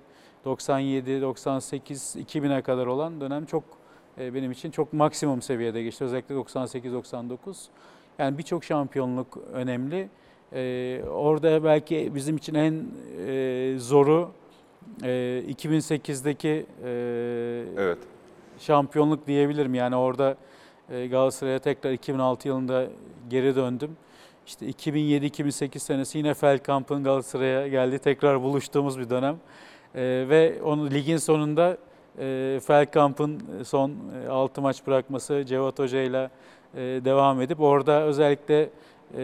97, 0.45 1.23
98, 1.23 2.17
2000'e 2.17 2.63
kadar 2.63 2.87
olan 2.87 3.21
dönem 3.21 3.45
çok 3.45 3.65
benim 4.21 4.51
için 4.53 4.71
çok 4.71 4.93
maksimum 4.93 5.43
seviyede 5.43 5.83
geçti. 5.83 6.05
Özellikle 6.05 6.35
98-99. 6.35 7.37
Yani 8.19 8.39
birçok 8.39 8.65
şampiyonluk 8.65 9.39
önemli. 9.53 10.09
E, 10.53 11.03
orada 11.13 11.65
belki 11.65 12.13
bizim 12.15 12.37
için 12.37 12.55
en 12.55 12.85
e, 13.27 13.75
zoru 13.79 14.31
e, 15.03 15.43
2008'deki 15.51 16.67
e, 16.85 16.91
Evet. 17.77 17.99
şampiyonluk 18.59 19.27
diyebilirim. 19.27 19.75
Yani 19.75 19.97
orada 19.97 20.37
e, 20.91 21.07
Galatasaray'a 21.07 21.59
tekrar 21.59 21.93
2006 21.93 22.49
yılında 22.49 22.87
geri 23.31 23.57
döndüm. 23.57 23.97
İşte 24.47 24.67
2007-2008 24.67 25.79
senesi 25.79 26.19
yine 26.19 26.35
Feldkamp'ın 26.35 27.05
Galatasaray'a 27.05 27.69
geldi. 27.69 27.99
Tekrar 27.99 28.43
buluştuğumuz 28.43 28.99
bir 28.99 29.11
dönem. 29.11 29.37
E, 29.95 30.01
ve 30.29 30.63
onu 30.63 30.91
ligin 30.91 31.17
sonunda 31.17 31.77
e, 32.21 32.61
Feldkamp'ın 32.67 33.43
son 33.65 33.93
6 34.31 34.61
maç 34.61 34.87
bırakması 34.87 35.45
Cevat 35.47 35.79
Hoca 35.79 36.03
ile 36.03 36.31
e, 36.75 36.81
devam 36.81 37.41
edip 37.41 37.61
orada 37.61 38.03
özellikle 38.03 38.71
e, 39.17 39.23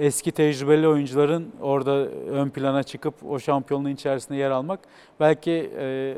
eski 0.00 0.32
tecrübeli 0.32 0.88
oyuncuların 0.88 1.52
orada 1.60 1.92
ön 2.30 2.48
plana 2.50 2.82
çıkıp 2.82 3.14
o 3.28 3.38
şampiyonluğun 3.38 3.90
içerisinde 3.90 4.38
yer 4.38 4.50
almak 4.50 4.80
belki 5.20 5.70
e, 5.78 6.14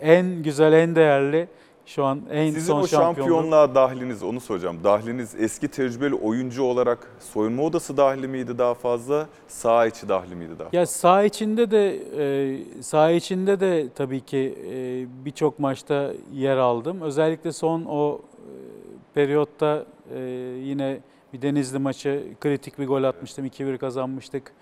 en 0.00 0.42
güzel, 0.42 0.72
en 0.72 0.94
değerli 0.96 1.48
şu 1.86 2.04
an 2.04 2.22
en 2.30 2.50
Sizin 2.50 2.72
son 2.72 2.80
o 2.80 2.86
şampiyonluğa 2.86 3.74
dahliniz 3.74 4.22
onu 4.22 4.40
soracağım. 4.40 4.78
Dahliniz 4.84 5.34
eski 5.38 5.68
tecrübeli 5.68 6.14
oyuncu 6.14 6.62
olarak 6.62 7.10
soyunma 7.20 7.62
odası 7.62 7.96
dahli 7.96 8.28
miydi 8.28 8.58
daha 8.58 8.74
fazla, 8.74 9.28
saha 9.48 9.86
içi 9.86 10.08
dahli 10.08 10.34
miydi 10.34 10.52
daha? 10.58 10.68
Ya 10.72 10.86
saha 10.86 11.22
içinde 11.22 11.70
de 11.70 11.96
e, 12.18 12.82
saha 12.82 13.10
içinde 13.10 13.60
de 13.60 13.88
tabii 13.94 14.20
ki 14.20 14.58
e, 14.72 15.06
birçok 15.24 15.58
maçta 15.58 16.12
yer 16.32 16.56
aldım. 16.56 17.00
Özellikle 17.00 17.52
son 17.52 17.84
o 17.84 18.20
e, 18.32 18.50
periyotta 19.14 19.84
e, 20.14 20.20
yine 20.62 21.00
bir 21.32 21.42
Denizli 21.42 21.78
maçı 21.78 22.24
kritik 22.40 22.78
bir 22.78 22.86
gol 22.86 23.02
atmıştım. 23.02 23.46
2-1 23.46 23.78
kazanmıştık. 23.78 24.52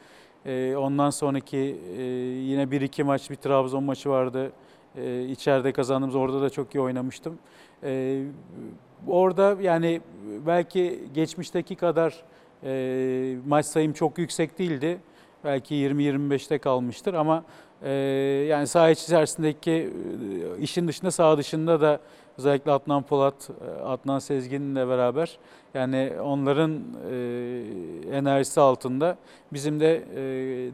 E, 0.46 0.76
ondan 0.76 1.10
sonraki 1.10 1.76
e, 1.98 2.02
yine 2.02 2.62
1-2 2.62 3.02
maç 3.02 3.30
bir 3.30 3.36
Trabzon 3.36 3.84
maçı 3.84 4.10
vardı. 4.10 4.52
E, 4.96 5.24
içeride 5.24 5.72
kazandığımız 5.72 6.14
orada 6.14 6.40
da 6.40 6.50
çok 6.50 6.74
iyi 6.74 6.80
oynamıştım. 6.80 7.38
E, 7.84 8.22
orada 9.06 9.56
yani 9.60 10.00
belki 10.46 11.00
geçmişteki 11.14 11.74
kadar 11.76 12.22
e, 12.64 13.36
maç 13.46 13.66
sayım 13.66 13.92
çok 13.92 14.18
yüksek 14.18 14.58
değildi. 14.58 15.00
Belki 15.44 15.74
20-25'te 15.74 16.58
kalmıştır 16.58 17.14
ama 17.14 17.44
e, 17.82 17.90
yani 18.48 18.66
saha 18.66 18.90
içerisindeki 18.90 19.70
e, 19.70 20.62
işin 20.62 20.88
dışında 20.88 21.10
saha 21.10 21.38
dışında 21.38 21.80
da 21.80 22.00
özellikle 22.38 22.72
Adnan 22.72 23.02
Polat, 23.02 23.50
Adnan 23.84 24.18
Sezgin'le 24.18 24.88
beraber 24.88 25.38
yani 25.74 26.12
onların 26.22 26.80
enerjisi 28.12 28.60
altında 28.60 29.18
bizim 29.52 29.80
de 29.80 30.04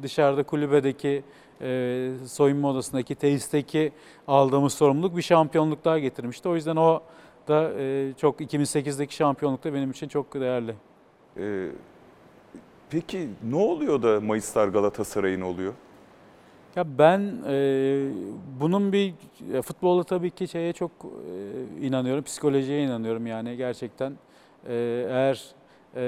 dışarıda 0.02 0.42
kulübedeki 0.42 1.22
e, 1.60 2.10
soyunma 2.26 2.70
odasındaki 2.70 3.14
tesisteki 3.14 3.92
aldığımız 4.28 4.72
sorumluluk 4.74 5.16
bir 5.16 5.22
şampiyonluk 5.22 5.84
daha 5.84 5.98
getirmişti. 5.98 6.48
O 6.48 6.54
yüzden 6.54 6.76
o 6.76 7.02
da 7.48 7.72
e, 7.78 8.12
çok 8.20 8.40
2008'deki 8.40 9.14
şampiyonluk 9.14 9.64
da 9.64 9.74
benim 9.74 9.90
için 9.90 10.08
çok 10.08 10.34
değerli. 10.34 10.74
Ee, 11.38 11.68
peki 12.90 13.28
ne 13.50 13.56
oluyor 13.56 14.02
da 14.02 14.20
Mayıslar 14.20 14.68
Galatasaray'ın 14.68 15.40
oluyor? 15.40 15.72
Ya 16.76 16.98
ben 16.98 17.34
e, 17.48 18.08
bunun 18.60 18.92
bir 18.92 19.14
futbolda 19.62 20.04
tabii 20.04 20.30
ki 20.30 20.48
şeye 20.48 20.72
çok 20.72 20.90
e, 21.80 21.86
inanıyorum, 21.86 22.24
psikolojiye 22.24 22.82
inanıyorum 22.82 23.26
yani 23.26 23.56
gerçekten. 23.56 24.12
E, 24.68 25.06
eğer 25.08 25.54
e, 25.96 26.04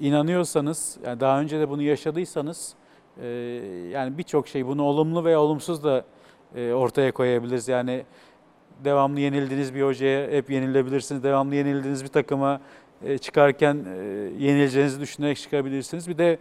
inanıyorsanız, 0.00 0.98
yani 1.06 1.20
daha 1.20 1.40
önce 1.40 1.60
de 1.60 1.68
bunu 1.68 1.82
yaşadıysanız, 1.82 2.74
e, 3.22 3.26
yani 3.92 4.18
birçok 4.18 4.48
şey 4.48 4.66
bunu 4.66 4.82
olumlu 4.82 5.24
veya 5.24 5.40
olumsuz 5.40 5.84
da 5.84 6.04
e, 6.56 6.72
ortaya 6.72 7.12
koyabiliriz. 7.12 7.68
Yani 7.68 8.04
devamlı 8.84 9.20
yenildiğiniz 9.20 9.74
bir 9.74 9.82
hocaya 9.82 10.30
hep 10.30 10.50
yenilebilirsiniz. 10.50 11.22
Devamlı 11.22 11.54
yenildiğiniz 11.54 12.04
bir 12.04 12.08
takıma 12.08 12.60
e, 13.04 13.18
çıkarken 13.18 13.74
e, 13.74 14.04
yenileceğinizi 14.38 15.00
düşünerek 15.00 15.36
çıkabilirsiniz. 15.36 16.08
Bir 16.08 16.18
de 16.18 16.38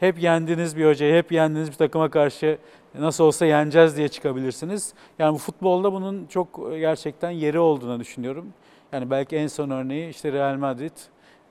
hep 0.00 0.22
yendiğiniz 0.22 0.76
bir 0.76 0.86
hocaya, 0.86 1.16
hep 1.18 1.32
yendiğiniz 1.32 1.70
bir 1.70 1.76
takıma 1.76 2.10
karşı 2.10 2.58
nasıl 2.98 3.24
olsa 3.24 3.46
yeneceğiz 3.46 3.96
diye 3.96 4.08
çıkabilirsiniz. 4.08 4.94
Yani 5.18 5.34
bu 5.34 5.38
futbolda 5.38 5.92
bunun 5.92 6.26
çok 6.26 6.70
gerçekten 6.70 7.30
yeri 7.30 7.58
olduğunu 7.58 8.00
düşünüyorum. 8.00 8.46
Yani 8.92 9.10
belki 9.10 9.36
en 9.36 9.46
son 9.46 9.70
örneği 9.70 10.10
işte 10.10 10.32
Real 10.32 10.56
Madrid, 10.56 10.96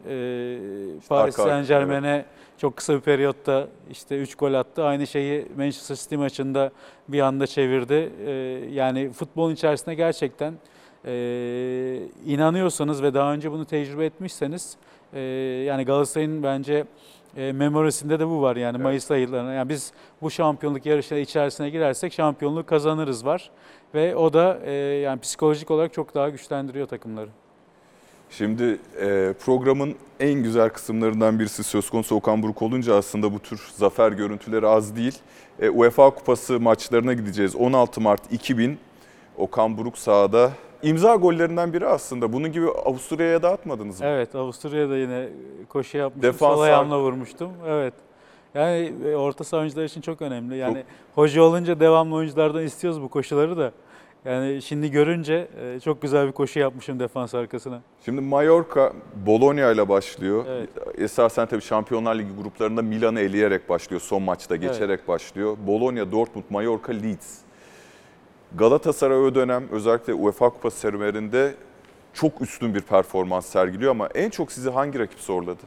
e, 0.09 0.57
Paris 1.09 1.39
arka- 1.39 1.43
Saint 1.43 1.67
Germain'e 1.67 2.25
çok 2.57 2.77
kısa 2.77 2.95
bir 2.95 2.99
periyotta 2.99 3.67
işte 3.91 4.17
3 4.17 4.35
gol 4.35 4.53
attı. 4.53 4.83
Aynı 4.83 5.07
şeyi 5.07 5.47
Manchester 5.57 5.95
City 5.95 6.15
maçında 6.15 6.71
bir 7.07 7.19
anda 7.19 7.47
çevirdi. 7.47 8.11
E, 8.25 8.31
yani 8.71 9.09
futbolun 9.11 9.53
içerisinde 9.53 9.95
gerçekten 9.95 10.53
e, 11.05 11.11
inanıyorsanız 12.25 13.03
ve 13.03 13.13
daha 13.13 13.33
önce 13.33 13.51
bunu 13.51 13.65
tecrübe 13.65 14.05
etmişseniz 14.05 14.77
e, 15.13 15.19
yani 15.67 15.85
Galatasaray'ın 15.85 16.43
bence 16.43 16.85
e, 17.37 17.51
memorisinde 17.51 18.19
de 18.19 18.27
bu 18.27 18.41
var 18.41 18.55
yani 18.55 18.75
Evet. 18.75 18.83
Mayıs 18.83 19.11
aylarına. 19.11 19.53
Yani 19.53 19.69
biz 19.69 19.91
bu 20.21 20.31
şampiyonluk 20.31 20.85
yarışları 20.85 21.19
içerisine 21.19 21.69
girersek 21.69 22.13
şampiyonluğu 22.13 22.65
kazanırız 22.65 23.25
var 23.25 23.51
ve 23.95 24.15
o 24.15 24.33
da 24.33 24.59
e, 24.65 24.71
yani 24.73 25.19
psikolojik 25.19 25.71
olarak 25.71 25.93
çok 25.93 26.15
daha 26.15 26.29
güçlendiriyor 26.29 26.87
takımları. 26.87 27.29
Şimdi 28.31 28.79
e, 29.01 29.33
programın 29.45 29.95
en 30.19 30.33
güzel 30.33 30.69
kısımlarından 30.69 31.39
birisi 31.39 31.63
söz 31.63 31.89
konusu 31.89 32.15
Okan 32.15 32.43
Buruk 32.43 32.61
olunca 32.61 32.95
aslında 32.95 33.33
bu 33.33 33.39
tür 33.39 33.61
zafer 33.75 34.11
görüntüleri 34.11 34.67
az 34.67 34.95
değil. 34.95 35.17
E, 35.59 35.69
UEFA 35.69 36.09
Kupası 36.09 36.59
maçlarına 36.59 37.13
gideceğiz. 37.13 37.55
16 37.55 38.01
Mart 38.01 38.33
2000 38.33 38.77
Okan 39.37 39.77
Buruk 39.77 39.97
sahada. 39.97 40.51
İmza 40.83 41.15
gollerinden 41.15 41.73
biri 41.73 41.87
aslında. 41.87 42.33
Bunun 42.33 42.51
gibi 42.51 42.67
Avusturya'ya 42.69 43.41
da 43.41 43.51
atmadınız 43.51 44.01
mı? 44.01 44.05
Evet 44.07 44.35
Avusturya'da 44.35 44.97
yine 44.97 45.29
koşu 45.69 45.97
yapmıştım. 45.97 46.33
Defans 46.33 46.55
Sol 46.55 46.61
ayağımla 46.61 46.99
vurmuştum. 46.99 47.51
Evet. 47.67 47.93
Yani 48.55 48.93
e, 49.05 49.15
orta 49.15 49.43
saha 49.43 49.61
oyuncular 49.61 49.83
için 49.83 50.01
çok 50.01 50.21
önemli. 50.21 50.57
Yani 50.57 50.83
hoca 51.15 51.41
olunca 51.41 51.79
devamlı 51.79 52.15
oyunculardan 52.15 52.63
istiyoruz 52.63 53.01
bu 53.01 53.09
koşuları 53.09 53.57
da. 53.57 53.71
Yani 54.25 54.61
şimdi 54.61 54.91
görünce 54.91 55.47
e, 55.61 55.79
çok 55.79 56.01
güzel 56.01 56.27
bir 56.27 56.31
koşu 56.31 56.59
yapmışım 56.59 56.99
defans 56.99 57.35
arkasına. 57.35 57.81
Şimdi 58.05 58.21
Mallorca 58.21 58.93
Bologna 59.25 59.71
ile 59.71 59.89
başlıyor. 59.89 60.45
Evet. 60.49 60.69
Esasen 60.97 61.45
tabii 61.45 61.61
Şampiyonlar 61.61 62.15
Ligi 62.15 62.35
gruplarında 62.41 62.81
Milan'ı 62.81 63.19
eleyerek 63.19 63.69
başlıyor. 63.69 64.01
Son 64.01 64.21
maçta 64.21 64.55
geçerek 64.55 65.07
başlıyor. 65.07 65.57
Bologna, 65.67 66.11
Dortmund, 66.11 66.45
Mallorca, 66.49 66.93
Leeds. 66.93 67.37
Galatasaray 68.55 69.17
o 69.17 69.35
dönem 69.35 69.63
özellikle 69.71 70.13
UEFA 70.13 70.49
Kupası 70.49 70.79
serüveninde 70.79 71.55
çok 72.13 72.41
üstün 72.41 72.75
bir 72.75 72.81
performans 72.81 73.45
sergiliyor 73.45 73.91
ama 73.91 74.07
en 74.15 74.29
çok 74.29 74.51
sizi 74.51 74.69
hangi 74.69 74.99
rakip 74.99 75.19
zorladı? 75.19 75.63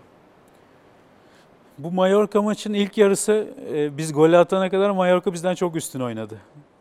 Bu 1.79 1.91
Mallorca 1.91 2.43
maçın 2.43 2.73
ilk 2.73 2.99
yarısı 2.99 3.49
e, 3.73 3.97
biz 3.97 4.13
gol 4.13 4.33
atana 4.33 4.71
kadar 4.71 4.91
Mallorca 4.91 5.33
bizden 5.33 5.55
çok 5.55 5.77
üstün 5.77 6.01
oynadı. 6.01 6.39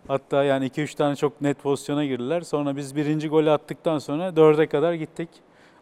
Hatta 0.07 0.43
yani 0.43 0.67
2-3 0.67 0.95
tane 0.95 1.15
çok 1.15 1.41
net 1.41 1.59
pozisyona 1.59 2.05
girdiler. 2.05 2.41
Sonra 2.41 2.75
biz 2.75 2.95
birinci 2.95 3.27
golü 3.27 3.51
attıktan 3.51 3.99
sonra 3.99 4.29
4'e 4.29 4.67
kadar 4.67 4.93
gittik. 4.93 5.29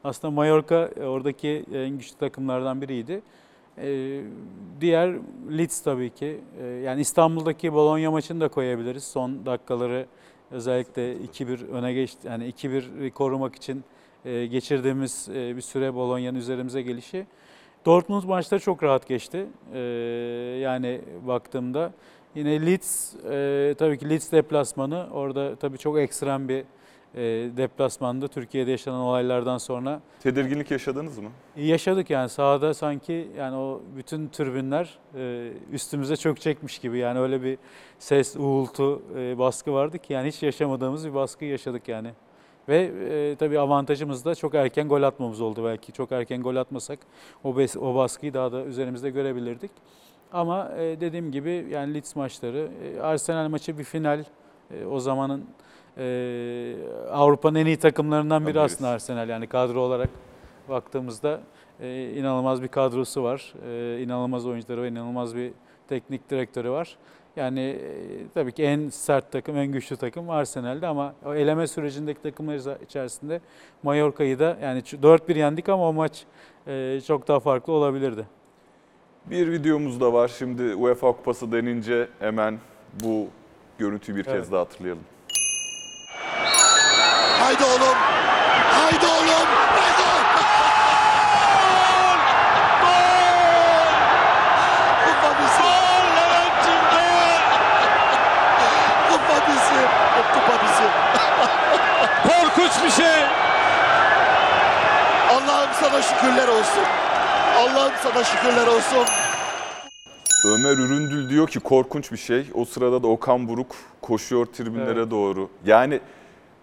Aslında 0.04 0.32
Mallorca 0.32 0.90
e, 0.98 1.06
oradaki 1.06 1.66
en 1.74 1.90
güçlü 1.90 2.18
takımlardan 2.18 2.82
biriydi. 2.82 3.22
E, 3.78 4.22
diğer 4.82 5.14
Leeds 5.58 5.82
tabii 5.82 6.10
ki. 6.10 6.42
E, 6.62 6.66
yani 6.66 7.02
İstanbul'daki 7.02 7.74
Bologna 7.74 8.12
maçını 8.12 8.42
da 8.42 8.48
koyabiliriz. 8.48 9.04
Son 9.04 9.46
dakikaları 9.46 10.06
özellikle 10.52 11.16
2-1 11.16 11.68
öne 11.68 11.94
geçti. 11.94 12.28
Yani 12.28 12.50
2-1 12.50 13.12
korumak 13.12 13.56
için 13.56 13.84
e, 14.26 14.46
geçirdiğimiz 14.46 15.30
e, 15.30 15.56
bir 15.56 15.62
süre 15.62 15.94
Bologna'nın 15.94 16.38
üzerimize 16.38 16.82
gelişi. 16.82 17.26
Dortmund 17.86 18.24
maçları 18.24 18.62
çok 18.62 18.84
rahat 18.84 19.08
geçti. 19.08 19.46
Ee, 19.74 19.80
yani 20.62 21.02
baktığımda 21.28 21.94
yine 22.36 22.66
Leeds 22.66 23.16
e, 23.16 23.76
tabii 23.78 23.98
ki 23.98 24.10
Leeds 24.10 24.32
deplasmanı 24.32 25.08
orada 25.14 25.56
tabii 25.56 25.78
çok 25.78 26.00
ekstrem 26.00 26.50
bir 26.50 26.64
e, 27.16 27.22
deplasmanda 27.58 28.28
Türkiye'de 28.28 28.72
yaşanan 28.72 29.00
olaylardan 29.00 29.58
sonra 29.58 30.02
Tedirginlik 30.20 30.72
yaşadınız 30.72 31.18
mı? 31.18 31.30
yaşadık 31.58 32.10
yani 32.10 32.30
sahada 32.30 32.74
sanki 32.74 33.28
yani 33.38 33.56
o 33.56 33.82
bütün 33.98 34.28
türbünler 34.28 35.00
e, 35.16 35.52
üstümüze 35.72 36.16
çök 36.16 36.42
çekmiş 36.42 36.80
gibi 36.80 36.98
yani 36.98 37.20
öyle 37.20 37.44
bir 37.44 37.58
ses, 38.00 38.36
uğultu, 38.38 39.02
e, 39.18 39.38
baskı 39.38 39.74
vardı 39.74 40.00
ki 40.00 40.14
yani 40.14 40.28
hiç 40.28 40.44
yaşamadığımız 40.44 41.08
bir 41.08 41.14
baskı 41.14 41.46
yaşadık 41.46 41.88
yani. 41.88 42.12
Ve 42.70 42.92
e, 43.10 43.36
tabii 43.36 43.60
avantajımız 43.60 44.26
da 44.26 44.36
çok 44.36 44.56
erken 44.56 44.88
gol 44.88 45.04
atmamız 45.04 45.42
oldu 45.42 45.64
belki. 45.66 45.92
Çok 45.92 46.12
erken 46.12 46.42
gol 46.42 46.56
atmasak 46.56 47.00
o, 47.44 47.50
bes- 47.50 47.80
o 47.80 47.96
baskıyı 47.96 48.34
daha 48.34 48.52
da 48.52 48.66
üzerimizde 48.66 49.10
görebilirdik. 49.10 49.72
Ama 50.34 50.72
e, 50.78 51.02
dediğim 51.02 51.32
gibi 51.32 51.66
yani 51.70 51.94
Leeds 51.94 52.16
maçları, 52.16 52.70
e, 52.84 53.02
Arsenal 53.02 53.50
maçı 53.50 53.78
bir 53.78 53.84
final. 53.84 54.24
E, 54.72 54.86
o 54.86 55.00
zamanın 55.00 55.46
Avrupa'nın 57.12 57.60
en 57.60 57.66
iyi 57.66 57.78
takımlarından 57.78 58.48
biri 58.48 58.60
aslında 58.60 58.90
Arsenal. 58.90 59.30
Yani 59.30 59.48
kadro 59.48 59.80
olarak 59.80 60.10
baktığımızda 60.70 61.40
inanılmaz 62.16 62.62
bir 62.62 62.68
kadrosu 62.68 63.24
var. 63.24 63.54
İnanılmaz 64.00 64.46
oyuncuları 64.46 64.82
ve 64.82 64.88
inanılmaz 64.88 65.36
bir 65.36 65.52
teknik 65.88 66.30
direktörü 66.30 66.70
var. 66.70 66.98
Yani 67.36 67.80
tabii 68.34 68.52
ki 68.52 68.64
en 68.64 68.90
sert 68.90 69.32
takım, 69.32 69.58
en 69.58 69.68
güçlü 69.68 69.96
takım 69.96 70.30
Arsenal'de 70.30 70.88
ama 70.88 71.14
o 71.26 71.34
eleme 71.34 71.68
sürecindeki 71.68 72.22
takımlar 72.22 72.82
içerisinde 72.84 73.42
Mallorca'yı 73.84 74.40
da 74.40 74.58
yani 74.62 74.80
4-1 74.80 75.38
yendik 75.38 75.70
ama 75.70 75.90
o 75.90 75.94
maç 75.94 76.26
çok 77.08 77.28
daha 77.28 77.40
farklı 77.40 77.74
olabilirdi. 77.74 78.26
Bir 79.26 79.52
videomuz 79.52 80.02
da 80.02 80.14
var. 80.14 80.28
Şimdi 80.38 80.76
UEFA 80.76 81.08
Kupası 81.08 81.52
denince 81.52 82.08
hemen 82.20 82.60
bu 83.04 83.28
görüntüyü 83.80 84.18
bir 84.18 84.26
Evet. 84.28 84.38
kez 84.42 84.52
daha 84.52 84.62
hatırlayalım. 84.62 85.04
Haydi 87.40 87.64
oğlum. 87.64 87.98
Haydi 88.72 89.06
oğlum. 89.06 89.48
Bizim. 100.64 100.92
Korkunç 102.24 102.84
bir 102.84 102.90
şey. 103.04 103.24
Allah'ım 105.30 105.70
sana 105.80 106.02
şükürler 106.02 106.48
olsun. 106.48 106.84
Allah'ım 107.62 107.92
sana 108.04 108.24
şükürler 108.24 108.68
olsun. 108.68 109.06
Ömer 110.46 110.78
Üründül 110.78 111.30
diyor 111.30 111.48
ki 111.48 111.60
korkunç 111.60 112.12
bir 112.12 112.18
şey. 112.18 112.46
O 112.54 112.66
sırada 112.66 113.04
da 113.04 113.08
Okan 113.08 113.48
Buruk 113.48 113.76
koşuyor 114.02 114.46
tribünlere 114.46 115.00
Evet. 115.00 115.12
doğru. 115.12 115.50
Yani 115.66 116.00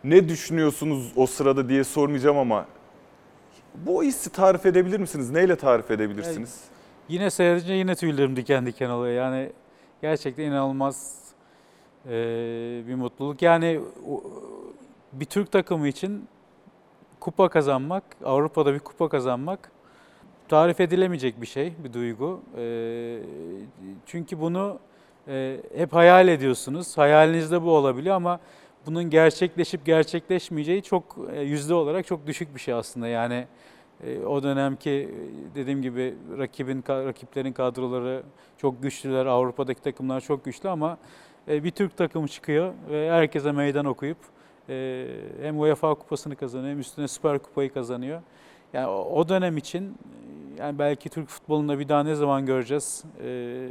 ne 0.04 0.28
düşünüyorsunuz 0.28 1.12
o 1.16 1.26
sırada 1.26 1.68
diye 1.68 1.84
sormayacağım 1.84 2.38
ama 2.38 2.66
bu 3.74 4.02
hissi 4.02 4.32
tarif 4.32 4.66
edebilir 4.66 5.00
misiniz? 5.00 5.30
Neyle 5.30 5.56
tarif 5.56 5.90
edebilirsiniz? 5.90 6.60
Yine 7.08 7.30
seyredince 7.30 7.72
yine 7.72 7.94
tüylerim 7.94 8.36
diken 8.36 8.66
diken 8.66 8.90
oluyor. 8.90 9.14
Yani 9.14 9.52
gerçekten 10.02 10.44
inanılmaz 10.44 11.18
e, 12.06 12.10
bir 12.88 12.94
mutluluk. 12.94 13.42
Yani 13.42 13.80
o- 14.08 14.22
bir 15.12 15.24
Türk 15.24 15.52
takımı 15.52 15.88
için 15.88 16.28
kupa 17.20 17.48
kazanmak, 17.48 18.04
Avrupa'da 18.24 18.74
bir 18.74 18.78
kupa 18.78 19.08
kazanmak 19.08 19.72
tarif 20.48 20.80
edilemeyecek 20.80 21.40
bir 21.40 21.46
şey, 21.46 21.72
bir 21.84 21.92
duygu. 21.92 22.40
E, 22.58 23.18
çünkü 24.06 24.40
bunu 24.40 24.78
e, 25.28 25.56
hep 25.76 25.92
hayal 25.92 26.28
ediyorsunuz. 26.28 26.98
Hayalinizde 26.98 27.62
bu 27.62 27.70
olabiliyor 27.70 28.16
ama 28.16 28.40
bunun 28.86 29.10
gerçekleşip 29.10 29.86
gerçekleşmeyeceği 29.86 30.82
çok 30.82 31.16
e, 31.32 31.40
yüzde 31.40 31.74
olarak 31.74 32.06
çok 32.06 32.26
düşük 32.26 32.54
bir 32.54 32.60
şey 32.60 32.74
aslında. 32.74 33.08
Yani 33.08 33.46
e, 34.04 34.18
o 34.18 34.42
dönemki 34.42 35.08
dediğim 35.54 35.82
gibi 35.82 36.14
rakibin 36.38 36.84
rakiplerin 36.88 37.52
kadroları 37.52 38.22
çok 38.58 38.82
güçlüler. 38.82 39.26
Avrupa'daki 39.26 39.82
takımlar 39.82 40.20
çok 40.20 40.44
güçlü 40.44 40.68
ama 40.68 40.98
bir 41.48 41.70
Türk 41.70 41.96
takımı 41.96 42.28
çıkıyor 42.28 42.72
ve 42.90 43.10
herkese 43.10 43.52
meydan 43.52 43.84
okuyup 43.84 44.18
hem 45.40 45.60
UEFA 45.60 45.94
kupasını 45.94 46.36
kazanıyor 46.36 46.70
hem 46.70 46.80
üstüne 46.80 47.08
Süper 47.08 47.38
Kupayı 47.38 47.72
kazanıyor. 47.72 48.22
Yani 48.72 48.86
o 48.86 49.28
dönem 49.28 49.56
için 49.56 49.94
yani 50.58 50.78
belki 50.78 51.08
Türk 51.08 51.28
futbolunda 51.28 51.78
bir 51.78 51.88
daha 51.88 52.02
ne 52.02 52.14
zaman 52.14 52.46
göreceğiz? 52.46 53.04
E, 53.24 53.68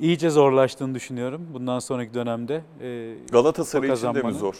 iyice 0.00 0.30
zorlaştığını 0.30 0.94
düşünüyorum 0.94 1.46
bundan 1.54 1.78
sonraki 1.78 2.14
dönemde. 2.14 2.62
E, 2.82 3.14
Galatasaray 3.32 3.90
için 3.92 4.14
de 4.14 4.22
mi 4.22 4.32
zor? 4.32 4.54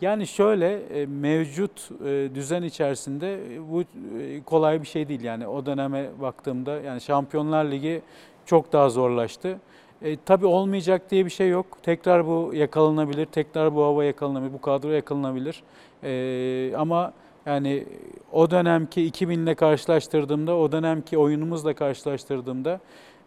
yani 0.00 0.26
şöyle 0.26 0.80
e, 0.80 1.06
mevcut 1.06 1.90
e, 2.04 2.30
düzen 2.34 2.62
içerisinde 2.62 3.54
e, 3.54 3.70
bu 3.70 3.80
e, 3.82 4.42
kolay 4.42 4.82
bir 4.82 4.86
şey 4.86 5.08
değil. 5.08 5.22
Yani 5.22 5.46
o 5.46 5.66
döneme 5.66 6.10
baktığımda 6.20 6.80
yani 6.80 7.00
Şampiyonlar 7.00 7.64
Ligi 7.64 8.02
çok 8.46 8.72
daha 8.72 8.88
zorlaştı. 8.90 9.58
E, 10.02 10.16
tabii 10.16 10.46
olmayacak 10.46 11.10
diye 11.10 11.24
bir 11.24 11.30
şey 11.30 11.48
yok. 11.48 11.66
Tekrar 11.82 12.26
bu 12.26 12.50
yakalanabilir, 12.54 13.26
tekrar 13.26 13.74
bu 13.74 13.82
hava 13.82 14.04
yakalanabilir, 14.04 14.52
bu 14.52 14.60
kadro 14.60 14.90
yakalanabilir. 14.90 15.62
E, 16.02 16.76
ama 16.76 17.12
yani 17.46 17.86
o 18.32 18.50
dönemki 18.50 19.02
2000 19.06 19.38
ile 19.38 19.54
karşılaştırdığımda, 19.54 20.56
o 20.56 20.72
dönemki 20.72 21.18
oyunumuzla 21.18 21.74
karşılaştırdığımda 21.74 22.80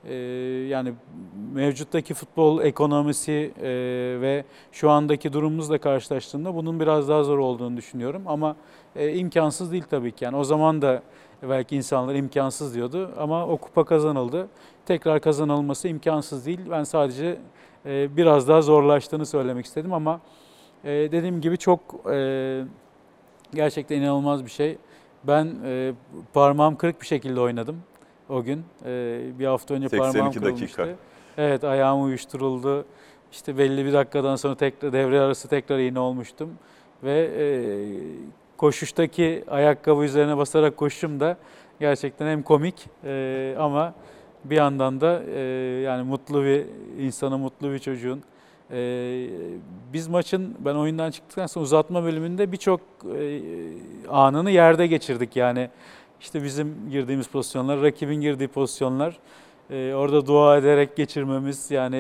e, 0.09 0.15
yani 0.69 0.93
mevcuttaki 1.53 2.13
futbol 2.13 2.61
ekonomisi 2.61 3.51
e, 3.61 3.69
ve 4.21 4.43
şu 4.71 4.89
andaki 4.89 5.33
durumumuzla 5.33 5.77
karşılaştığımda 5.77 6.55
bunun 6.55 6.79
biraz 6.79 7.09
daha 7.09 7.23
zor 7.23 7.37
olduğunu 7.37 7.77
düşünüyorum. 7.77 8.23
Ama 8.25 8.55
e, 8.95 9.13
imkansız 9.13 9.71
değil 9.71 9.83
tabii 9.89 10.11
ki. 10.11 10.25
Yani 10.25 10.37
o 10.37 10.43
zaman 10.43 10.81
da 10.81 11.01
belki 11.49 11.75
insanlar 11.75 12.15
imkansız 12.15 12.75
diyordu 12.75 13.11
ama 13.17 13.47
o 13.47 13.57
kupa 13.57 13.85
kazanıldı. 13.85 14.47
Tekrar 14.85 15.21
kazanılması 15.21 15.87
imkansız 15.87 16.45
değil. 16.45 16.59
Ben 16.71 16.83
sadece 16.83 17.37
e, 17.85 18.17
biraz 18.17 18.47
daha 18.47 18.61
zorlaştığını 18.61 19.25
söylemek 19.25 19.65
istedim 19.65 19.93
ama 19.93 20.19
E, 20.85 20.91
dediğim 20.91 21.41
gibi 21.41 21.57
çok 21.57 21.79
e, 22.11 22.63
gerçekten 23.53 24.01
inanılmaz 24.01 24.45
bir 24.45 24.51
şey. 24.51 24.77
Ben 25.23 25.55
e, 25.65 25.93
parmağım 26.33 26.75
kırık 26.75 27.01
bir 27.01 27.05
şekilde 27.05 27.39
oynadım 27.39 27.77
o 28.29 28.43
gün. 28.43 28.63
E, 28.85 29.21
bir 29.39 29.45
hafta 29.45 29.73
önce 29.73 29.89
82 29.89 30.13
parmağım 30.13 30.33
dakika. 30.33 30.41
kırılmıştı. 30.41 30.95
Evet 31.37 31.63
ayağım 31.63 32.03
uyuşturuldu. 32.03 32.85
İşte 33.31 33.57
belli 33.57 33.85
bir 33.85 33.93
dakikadan 33.93 34.35
sonra 34.35 34.55
tekrar 34.55 34.93
devre 34.93 35.19
arası 35.19 35.47
tekrar 35.47 35.79
iğne 35.79 35.99
olmuştum. 35.99 36.49
Ve 37.03 37.31
e, 37.37 37.45
koşuştaki 38.57 39.43
ayakkabı 39.47 40.03
üzerine 40.03 40.37
basarak 40.37 40.77
koşuşum 40.77 41.19
da 41.19 41.37
gerçekten 41.79 42.27
hem 42.27 42.43
komik 42.43 42.87
e, 43.03 43.55
ama 43.59 43.93
bir 44.43 44.55
yandan 44.55 45.01
da 45.01 45.23
e, 45.23 45.39
yani 45.81 46.03
mutlu 46.03 46.43
bir 46.43 46.65
insanı 46.99 47.37
mutlu 47.37 47.71
bir 47.71 47.79
çocuğun. 47.79 48.23
E, 48.71 49.29
biz 49.93 50.07
maçın 50.07 50.55
ben 50.59 50.75
oyundan 50.75 51.11
çıktıktan 51.11 51.47
sonra 51.47 51.63
uzatma 51.63 52.03
bölümünde 52.03 52.51
birçok 52.51 52.81
e, 53.17 53.41
anını 54.09 54.51
yerde 54.51 54.87
geçirdik 54.87 55.35
yani. 55.35 55.69
işte 56.21 56.43
bizim 56.43 56.89
girdiğimiz 56.89 57.27
pozisyonlar, 57.27 57.81
rakibin 57.81 58.21
girdiği 58.21 58.47
pozisyonlar. 58.47 59.17
e, 59.69 59.93
orada 59.93 60.25
dua 60.25 60.57
ederek 60.57 60.95
geçirmemiz 60.95 61.71
yani 61.71 61.97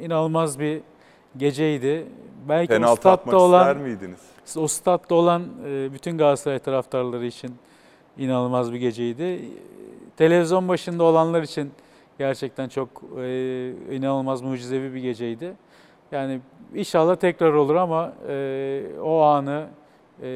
e, 0.00 0.04
inanılmaz 0.04 0.58
bir 0.58 0.80
geceydi. 1.36 2.06
Belki 2.48 2.72
o 2.72 2.76
Penaltı 2.76 3.00
statta 3.00 3.12
atmak 3.12 3.34
olan 3.34 3.76
miydiniz? 3.76 4.20
o 4.56 4.66
statta 4.66 5.14
olan 5.14 5.42
e, 5.66 5.92
bütün 5.92 6.18
Galatasaray 6.18 6.58
taraftarları 6.58 7.26
için 7.26 7.54
inanılmaz 8.18 8.72
bir 8.72 8.78
geceydi. 8.78 9.40
Televizyon 10.16 10.68
başında 10.68 11.04
olanlar 11.04 11.42
için 11.42 11.72
gerçekten 12.20 12.68
çok 12.68 12.88
e, 13.18 13.72
inanılmaz 13.90 14.42
mucizevi 14.42 14.94
bir 14.94 15.00
geceydi. 15.00 15.52
Yani 16.12 16.40
inşallah 16.74 17.16
tekrar 17.16 17.52
olur 17.52 17.74
ama 17.74 18.12
e, 18.28 18.82
o 19.02 19.20
anı 19.20 19.66
e, 20.22 20.28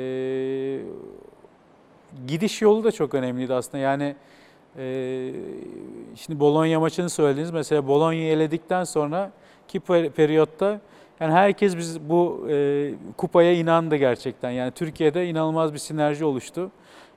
gidiş 2.26 2.62
yolu 2.62 2.84
da 2.84 2.92
çok 2.92 3.14
önemliydi 3.14 3.54
aslında. 3.54 3.78
Yani 3.78 4.16
e, 4.78 4.84
şimdi 6.16 6.40
Bologna 6.40 6.80
maçını 6.80 7.10
söylediniz. 7.10 7.50
Mesela 7.50 7.86
Bologna'yı 7.86 8.32
eledikten 8.32 8.84
sonra 8.84 9.30
ki 9.68 9.78
per- 9.78 10.10
periyotta 10.10 10.80
yani 11.20 11.32
herkes 11.32 11.76
biz 11.76 12.00
bu 12.00 12.46
e, 12.50 12.90
kupaya 13.16 13.52
inandı 13.52 13.96
gerçekten. 13.96 14.50
Yani 14.50 14.70
Türkiye'de 14.70 15.26
inanılmaz 15.26 15.72
bir 15.72 15.78
sinerji 15.78 16.24
oluştu. 16.24 16.70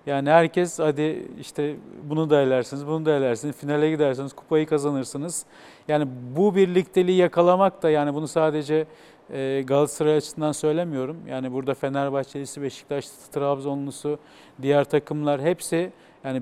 Yani 0.07 0.29
herkes 0.29 0.79
hadi 0.79 1.25
işte 1.39 1.75
bunu 2.03 2.29
da 2.29 2.41
elersiniz, 2.41 2.87
bunu 2.87 3.05
da 3.05 3.17
elersiniz, 3.17 3.55
finale 3.55 3.89
gidersiniz, 3.89 4.33
kupayı 4.33 4.67
kazanırsınız. 4.67 5.45
Yani 5.87 6.07
bu 6.35 6.55
birlikteliği 6.55 7.17
yakalamak 7.17 7.83
da 7.83 7.89
yani 7.89 8.13
bunu 8.13 8.27
sadece 8.27 8.85
e, 9.33 9.63
Galatasaray 9.67 10.17
açısından 10.17 10.51
söylemiyorum. 10.51 11.17
Yani 11.29 11.53
burada 11.53 11.73
Fenerbahçelisi, 11.73 12.61
Beşiktaşlısı, 12.61 13.31
Trabzonlusu, 13.31 14.19
diğer 14.61 14.83
takımlar 14.83 15.41
hepsi 15.41 15.91
yani 16.23 16.41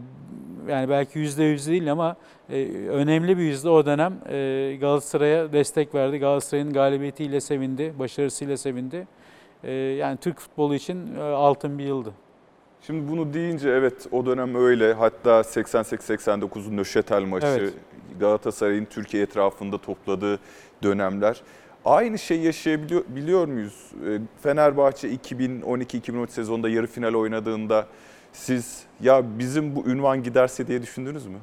yani 0.70 0.90
belki 0.90 1.20
yüzde 1.20 1.44
yüz 1.44 1.68
değil 1.68 1.92
ama 1.92 2.16
e, 2.50 2.66
önemli 2.90 3.38
bir 3.38 3.44
yüzde 3.44 3.70
o 3.70 3.86
dönem 3.86 4.14
e, 4.30 4.78
Galatasaray'a 4.82 5.54
destek 5.54 5.96
verdi. 5.96 6.18
Galatasaray'ın 6.18 6.74
galibiyetiyle 6.74 7.42
sevindi, 7.42 7.94
başarısıyla 8.00 8.58
sevindi. 8.58 9.08
E, 9.64 9.72
yani 9.74 10.18
Türk 10.18 10.40
futbolu 10.40 10.76
için 10.76 11.16
e, 11.16 11.22
altın 11.22 11.78
bir 11.78 11.84
yıldı. 11.84 12.25
Şimdi 12.86 13.12
bunu 13.12 13.34
deyince 13.34 13.70
evet 13.70 14.08
o 14.12 14.26
dönem 14.26 14.56
öyle. 14.56 14.94
Hatta 14.94 15.42
88-89'un 15.42 16.78
Nöşetel 16.78 17.22
maçı, 17.22 17.48
Evet. 17.48 17.74
Galatasaray'ın 18.20 18.86
Türkiye 18.86 19.24
etrafında 19.24 19.78
topladığı 19.78 20.40
dönemler. 20.84 21.42
Aynı 21.86 22.20
şeyi 22.20 22.44
yaşayabiliyor 22.46 23.04
biliyor 23.08 23.48
muyuz? 23.48 23.92
Ee, 24.08 24.20
Fenerbahçe 24.44 25.10
2012-2013 25.14 26.28
sezonunda 26.28 26.70
yarı 26.70 26.88
final 26.88 27.14
oynadığında 27.14 27.88
siz 28.34 28.84
ya 29.02 29.40
bizim 29.40 29.76
bu 29.76 29.86
ünvan 29.86 30.24
giderse 30.24 30.68
diye 30.68 30.82
düşündünüz 30.82 31.26
mü? 31.28 31.38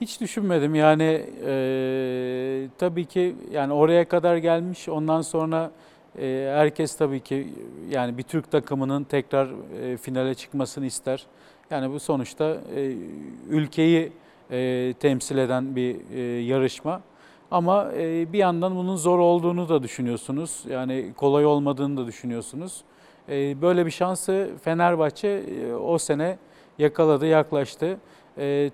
Hiç 0.00 0.20
düşünmedim 0.20 0.74
yani 0.74 1.26
e, 1.46 2.68
tabii 2.78 3.04
ki 3.04 3.34
yani 3.52 3.72
oraya 3.72 4.08
kadar 4.08 4.36
gelmiş 4.36 4.88
ondan 4.88 5.22
sonra 5.22 5.70
herkes 6.54 6.96
tabii 6.96 7.20
ki 7.20 7.48
yani 7.90 8.18
bir 8.18 8.22
Türk 8.22 8.50
takımının 8.50 9.04
tekrar 9.04 9.48
e, 9.82 9.96
finale 9.96 10.34
çıkmasını 10.34 10.86
ister. 10.86 11.26
Yani 11.70 11.92
bu 11.92 12.00
sonuçta 12.00 12.56
e, 12.76 12.94
ülkeyi 13.48 14.12
e, 14.50 14.94
temsil 15.00 15.38
eden 15.38 15.76
bir 15.76 15.96
yarışma. 16.40 17.00
Ama 17.50 17.90
bir 18.32 18.38
yandan 18.38 18.76
bunun 18.76 18.96
zor 18.96 19.18
olduğunu 19.18 19.68
da 19.68 19.82
düşünüyorsunuz. 19.82 20.64
Yani 20.68 21.12
kolay 21.16 21.46
olmadığını 21.46 21.96
da 21.96 22.06
düşünüyorsunuz. 22.06 22.84
Böyle 23.62 23.86
bir 23.86 23.90
şansı 23.90 24.50
Fenerbahçe 24.62 25.42
o 25.82 25.98
sene 25.98 26.38
yakaladı, 26.78 27.26
yaklaştı. 27.26 27.98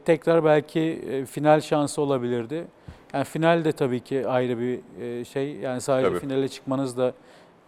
Tekrar 0.05 0.45
belki 0.45 1.01
final 1.30 1.61
şansı 1.61 2.03
olabilirdi. 2.03 2.64
Yani 3.15 3.25
final 3.25 3.65
de 3.65 3.73
tabii 3.73 4.01
ki 4.01 4.29
ayrı 4.29 4.59
bir 4.59 5.03
e, 5.03 5.25
şey. 5.25 5.57
Yani 5.57 5.81
sadece 5.81 6.09
Tabii. 6.09 6.21
finale 6.21 6.49
çıkmanız 6.49 6.97
da 6.97 7.13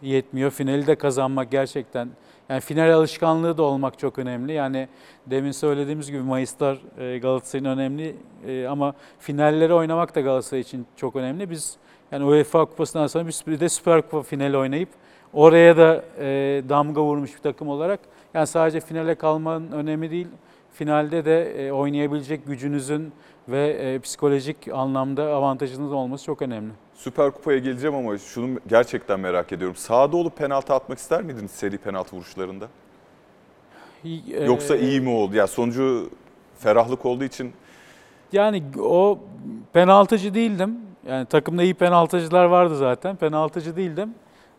yetmiyor. 0.03 0.51
Finali 0.51 0.87
de 0.87 0.95
kazanmak 0.95 1.51
gerçekten 1.51 2.09
yani 2.49 2.61
final 2.61 2.93
alışkanlığı 2.93 3.59
da 3.59 3.63
olmak 3.63 3.99
çok 3.99 4.19
önemli. 4.19 4.53
Yani 4.53 4.89
demin 5.27 5.51
söylediğimiz 5.51 6.11
gibi 6.11 6.23
Mayıslar 6.23 6.79
e, 6.99 7.19
Galatasaray'ın 7.19 7.79
önemli 7.79 8.17
e, 8.47 8.67
ama 8.67 8.95
finalleri 9.19 9.75
oynamak 9.75 10.15
da 10.15 10.21
Galatasaray 10.21 10.61
için 10.61 10.87
çok 10.97 11.17
önemli. 11.17 11.51
Biz 11.51 11.77
yani 12.13 12.25
UEFA 12.25 12.65
Kupası'ndan 12.65 13.07
sonra 13.07 13.27
biz 13.27 13.45
bir 13.47 13.61
de 13.61 13.69
Süper 13.69 14.03
Kupa 14.03 14.23
finali 14.23 14.57
oynayıp 14.57 14.89
oraya 15.33 15.77
da 15.77 16.05
damga 16.69 17.03
vurmuş 17.03 17.37
bir 17.37 17.43
takım 17.43 17.69
olarak 17.69 18.01
yani 18.35 18.47
sadece 18.47 18.81
finale 18.81 19.15
kalmanın 19.15 19.73
önemi 19.73 20.11
değil. 20.11 20.29
Finalde 20.73 21.25
de 21.25 21.73
oynayabilecek 21.73 22.47
gücünüzün 22.47 23.13
ve 23.49 23.69
e, 23.69 23.99
psikolojik 23.99 24.69
anlamda 24.69 25.35
avantajınız 25.35 25.93
olması 25.93 26.25
çok 26.25 26.43
önemli. 26.43 26.73
Süper 26.95 27.31
Kupa'ya 27.31 27.59
geleceğim 27.59 27.97
ama 27.97 28.19
şunu 28.19 28.59
gerçekten 28.69 29.21
merak 29.21 29.53
ediyorum. 29.53 29.77
Sahada 29.77 30.17
olup 30.17 30.37
penaltı 30.37 30.75
atmak 30.75 30.99
ister 30.99 31.23
miydiniz 31.23 31.51
seri 31.51 31.79
penaltı 31.79 32.17
vuruşlarında? 32.17 32.69
E, 34.35 34.45
Yoksa 34.45 34.77
iyi 34.77 35.01
mi 35.01 35.11
oldu? 35.11 35.37
Ya 35.37 35.47
sonucu 35.47 36.11
ferahlık 36.59 37.07
olduğu 37.07 37.25
için 37.25 37.53
Yani 38.33 38.63
o 38.81 39.19
penaltıcı 39.73 40.35
değildim. 40.35 40.77
Yani 41.07 41.27
takımda 41.27 41.63
iyi 41.63 41.75
penaltıcılar 41.75 42.45
vardı 42.45 42.77
zaten. 42.77 43.17
Penaltıcı 43.17 43.77
değildim. 43.77 44.15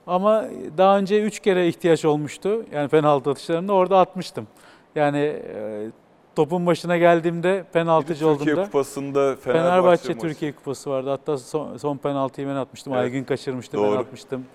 Ama 0.07 0.45
daha 0.77 0.97
önce 0.97 1.23
üç 1.23 1.39
kere 1.39 1.67
ihtiyaç 1.67 2.05
olmuştu. 2.05 2.65
Yani 2.71 2.87
penaltı 2.89 3.29
atışlarında 3.29 3.73
orada 3.73 3.99
atmıştım. 3.99 4.47
Yani 4.95 5.17
e, 5.55 5.87
topun 6.35 6.65
başına 6.65 6.97
geldiğimde 6.97 7.65
penaltıcı 7.73 8.25
Türkiye 8.25 8.29
olduğumda. 8.53 8.65
Kupası'nda 8.65 9.35
Fenerbahçe, 9.35 9.69
Fenerbahçe 9.69 10.07
maçı. 10.13 10.19
Türkiye 10.19 10.51
Kupası 10.51 10.89
vardı. 10.89 11.09
Hatta 11.09 11.37
son, 11.37 11.77
son 11.77 11.97
penaltıyı 11.97 12.47
ben 12.47 12.55
atmıştım. 12.55 12.93
Evet, 12.93 13.03
Aygün 13.03 13.23
kaçırmıştı, 13.23 13.77
ben 13.77 13.83
doğru. 13.83 13.99
atmıştım. 13.99 14.45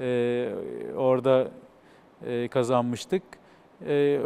Ee, 0.00 0.48
orada 0.96 1.48
e, 2.26 2.48
kazanmıştık. 2.48 3.22
Ee, 3.86 4.20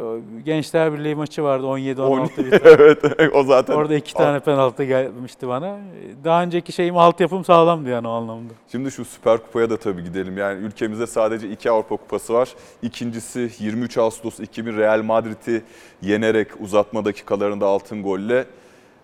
Gençler 0.45 0.93
Birliği 0.93 1.15
maçı 1.15 1.43
vardı 1.43 1.67
17-16 1.67 2.47
biten. 2.47 2.61
evet 2.65 3.35
o 3.35 3.43
zaten. 3.43 3.75
Orada 3.75 3.95
iki 3.95 4.15
tane 4.15 4.41
penaltı 4.41 4.85
gelmişti 4.85 5.49
bana. 5.49 5.79
Daha 6.25 6.43
önceki 6.43 6.73
şeyim 6.73 6.97
altyapım 6.97 7.45
sağlamdı 7.45 7.89
yani 7.91 8.09
o 8.09 8.11
anlamda. 8.11 8.53
Şimdi 8.73 8.91
şu 8.91 9.05
Süper 9.05 9.39
Kupa'ya 9.39 9.71
da 9.71 9.77
tabii 9.77 10.05
gidelim. 10.05 10.39
Yani 10.39 10.59
ülkemizde 10.67 11.07
sadece 11.07 11.51
iki 11.51 11.71
Avrupa 11.71 11.97
Kupası 11.97 12.35
var. 12.35 12.49
İkincisi 12.83 13.51
23 13.59 13.99
Ağustos 13.99 14.41
2000 14.41 14.77
Real 14.77 15.03
Madrid'i 15.03 15.63
yenerek 16.03 16.49
uzatma 16.61 17.05
dakikalarında 17.05 17.67
altın 17.67 18.03
golle. 18.03 18.47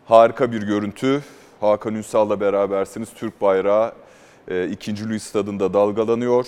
Harika 0.05 0.53
bir 0.53 0.63
görüntü. 0.63 1.23
Hakan 1.61 1.95
Ünsal'la 1.95 2.41
berabersiniz. 2.41 3.09
Türk 3.15 3.41
bayrağı 3.41 3.93
e, 4.49 4.69
2. 4.69 5.09
Louis 5.09 5.23
Stadında 5.23 5.75
dalgalanıyor. 5.75 6.47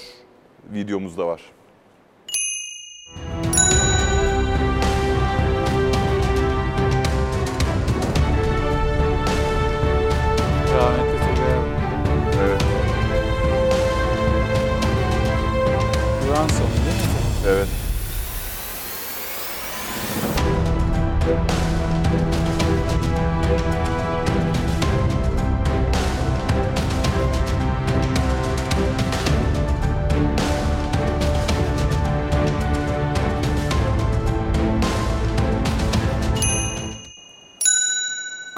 Videomuz 0.72 1.18
da 1.18 1.26
var. 1.26 1.40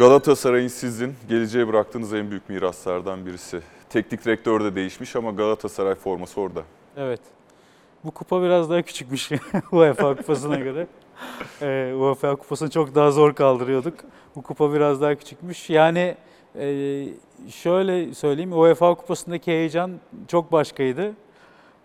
Galatasaray'ın 0.01 0.69
sizin 0.69 1.15
geleceğe 1.29 1.69
bıraktığınız 1.69 2.15
en 2.15 2.31
büyük 2.31 2.49
miraslardan 2.49 3.27
birisi. 3.27 3.61
Teknik 3.91 4.25
direktör 4.25 4.65
de 4.65 4.75
değişmiş 4.75 5.17
ama 5.17 5.31
Galatasaray 5.31 5.95
forması 5.95 6.41
orada. 6.41 6.63
Evet. 6.97 7.21
Bu 8.05 8.11
kupa 8.11 8.43
biraz 8.43 8.71
daha 8.71 8.83
küçükmüş 8.83 9.31
UEFA 9.73 10.17
kupasına 10.17 10.57
göre. 10.57 10.87
Ee, 11.63 11.95
UEFA 11.97 12.37
kupasını 12.37 12.71
çok 12.71 12.95
daha 12.95 13.11
zor 13.11 13.35
kaldırıyorduk. 13.35 13.95
Bu 14.37 14.43
kupa 14.43 14.73
biraz 14.73 15.01
daha 15.01 15.15
küçükmüş. 15.15 15.71
Yani 15.71 16.17
e, 16.59 17.07
şöyle 17.49 18.15
söyleyeyim 18.15 18.59
UEFA 18.59 18.95
kupasındaki 18.95 19.51
heyecan 19.51 19.91
çok 20.29 20.53
başkaydı. 20.53 21.13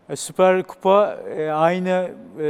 E, 0.10 0.16
Süper 0.16 0.64
Kupa 0.64 1.18
e, 1.38 1.50
aynı 1.50 2.12
e, 2.40 2.48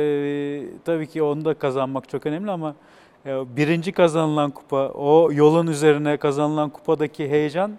tabii 0.86 1.07
ki 1.07 1.24
onu 1.24 1.45
da 1.45 1.53
kazanmak 1.53 2.09
çok 2.09 2.26
önemli 2.26 2.51
ama 2.51 2.70
e, 2.70 2.94
birinci 3.26 3.91
kazanılan 3.91 4.51
kupa, 4.51 4.88
o 4.88 5.30
yolun 5.32 5.67
üzerine 5.67 6.17
kazanılan 6.17 6.69
kupadaki 6.69 7.30
heyecan 7.30 7.71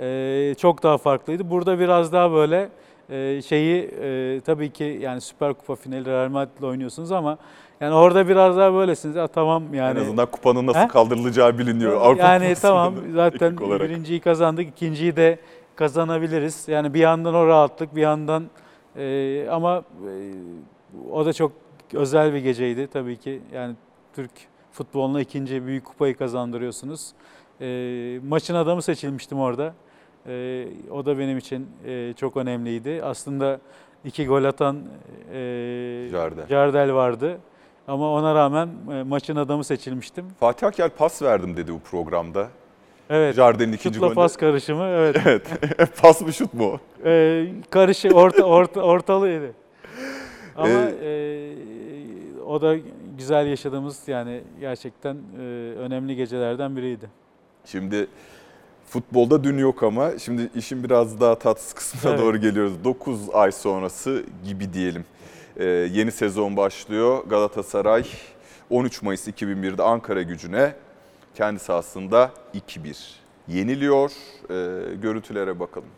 e, 0.00 0.54
çok 0.58 0.82
daha 0.82 0.98
farklıydı. 0.98 1.50
Burada 1.50 1.78
biraz 1.78 2.12
daha 2.12 2.32
böyle 2.32 2.68
e, 3.10 3.42
şeyi 3.42 3.90
e, 4.02 4.40
tabii 4.40 4.70
ki 4.70 4.98
yani 5.02 5.20
Süper 5.20 5.54
Kupa 5.54 5.74
finali 5.74 6.04
Real 6.04 6.28
Madrid'le 6.28 6.62
oynuyorsunuz 6.62 7.12
ama 7.12 7.38
yani 7.80 7.94
orada 7.94 8.28
biraz 8.28 8.56
daha 8.56 8.74
böylesiniz. 8.74 9.16
Ha, 9.16 9.26
tamam 9.26 9.74
yani. 9.74 9.98
en 9.98 10.02
azından 10.02 10.26
kupanın 10.26 10.66
nasıl 10.66 10.80
He? 10.80 10.88
kaldırılacağı 10.88 11.58
biliniyor. 11.58 12.00
Avrupa 12.00 12.22
Yani 12.22 12.54
tamam 12.54 12.94
zaten 13.14 13.56
birinciyi 13.58 14.20
kazandık, 14.20 14.68
ikinciyi 14.68 15.16
de 15.16 15.38
kazanabiliriz. 15.76 16.68
Yani 16.68 16.94
bir 16.94 17.00
yandan 17.00 17.34
o 17.34 17.46
rahatlık, 17.46 17.96
bir 17.96 18.00
yandan 18.00 18.44
e, 18.96 19.46
ama 19.50 19.78
e, 19.78 20.10
o 21.12 21.26
da 21.26 21.32
çok 21.32 21.52
özel 21.94 22.34
bir 22.34 22.38
geceydi 22.38 22.86
tabii 22.92 23.16
ki. 23.16 23.40
Yani 23.54 23.74
Türk 24.14 24.30
futboluna 24.80 25.20
ikinci 25.20 25.66
büyük 25.66 25.84
kupayı 25.84 26.16
kazandırıyorsunuz. 26.16 27.12
E, 27.60 27.66
maçın 28.28 28.54
adamı 28.54 28.82
seçilmiştim 28.82 29.38
orada. 29.40 29.74
E, 30.26 30.66
o 30.90 31.06
da 31.06 31.18
benim 31.18 31.38
için 31.38 31.66
e, 31.86 32.12
çok 32.16 32.36
önemliydi. 32.36 33.00
Aslında 33.04 33.60
iki 34.04 34.26
gol 34.26 34.44
atan 34.44 34.76
e, 35.32 36.08
Jardel. 36.10 36.46
Jardel 36.48 36.94
vardı. 36.94 37.38
Ama 37.88 38.12
ona 38.12 38.34
rağmen 38.34 38.68
e, 38.92 39.02
maçın 39.02 39.36
adamı 39.36 39.64
seçilmiştim. 39.64 40.24
Fatih 40.40 40.66
Akel 40.66 40.90
pas 40.90 41.22
verdim 41.22 41.56
dedi 41.56 41.72
bu 41.72 41.80
programda. 41.80 42.48
Evet. 43.10 43.34
Jardel'in 43.34 43.72
ikinci 43.72 43.94
Şutla 43.94 44.06
golünde. 44.06 44.14
pas 44.14 44.36
karışımı 44.36 44.84
evet. 44.84 45.16
Evet. 45.26 45.46
pas 46.02 46.20
mı 46.20 46.32
şut 46.32 46.54
mu? 46.54 46.64
o? 46.64 46.78
Ee, 47.04 47.46
karışı 47.70 48.08
orta 48.08 48.42
orta 48.42 48.80
ortalıydı. 48.80 49.52
Ama 50.56 50.68
e, 51.02 51.52
o 52.46 52.60
da 52.62 52.76
güzel 53.18 53.46
yaşadığımız 53.46 54.08
yani 54.08 54.42
gerçekten 54.60 55.14
e, 55.14 55.40
önemli 55.78 56.16
gecelerden 56.16 56.76
biriydi. 56.76 57.10
Şimdi 57.64 58.06
futbolda 58.86 59.44
dün 59.44 59.58
yok 59.58 59.82
ama 59.82 60.18
şimdi 60.18 60.50
işin 60.54 60.84
biraz 60.84 61.20
daha 61.20 61.38
tatsız 61.38 61.72
kısmına 61.72 62.14
Evet. 62.14 62.24
doğru 62.24 62.36
geliyoruz. 62.40 62.84
9 62.84 63.30
ay 63.32 63.52
sonrası 63.52 64.24
gibi 64.44 64.72
diyelim. 64.72 65.04
Ee, 65.56 65.64
yeni 65.64 66.12
sezon 66.12 66.56
başlıyor. 66.56 67.24
Galatasaray 67.26 68.04
13 68.70 69.02
Mayıs 69.02 69.28
2001'de 69.28 69.82
Ankara 69.82 70.22
gücüne 70.22 70.74
kendi 71.34 71.60
sahasında 71.60 72.30
2-1 72.54 72.96
yeniliyor. 73.48 74.10
Ee, 74.50 74.94
görüntülere 74.94 75.60
bakalım. 75.60 75.88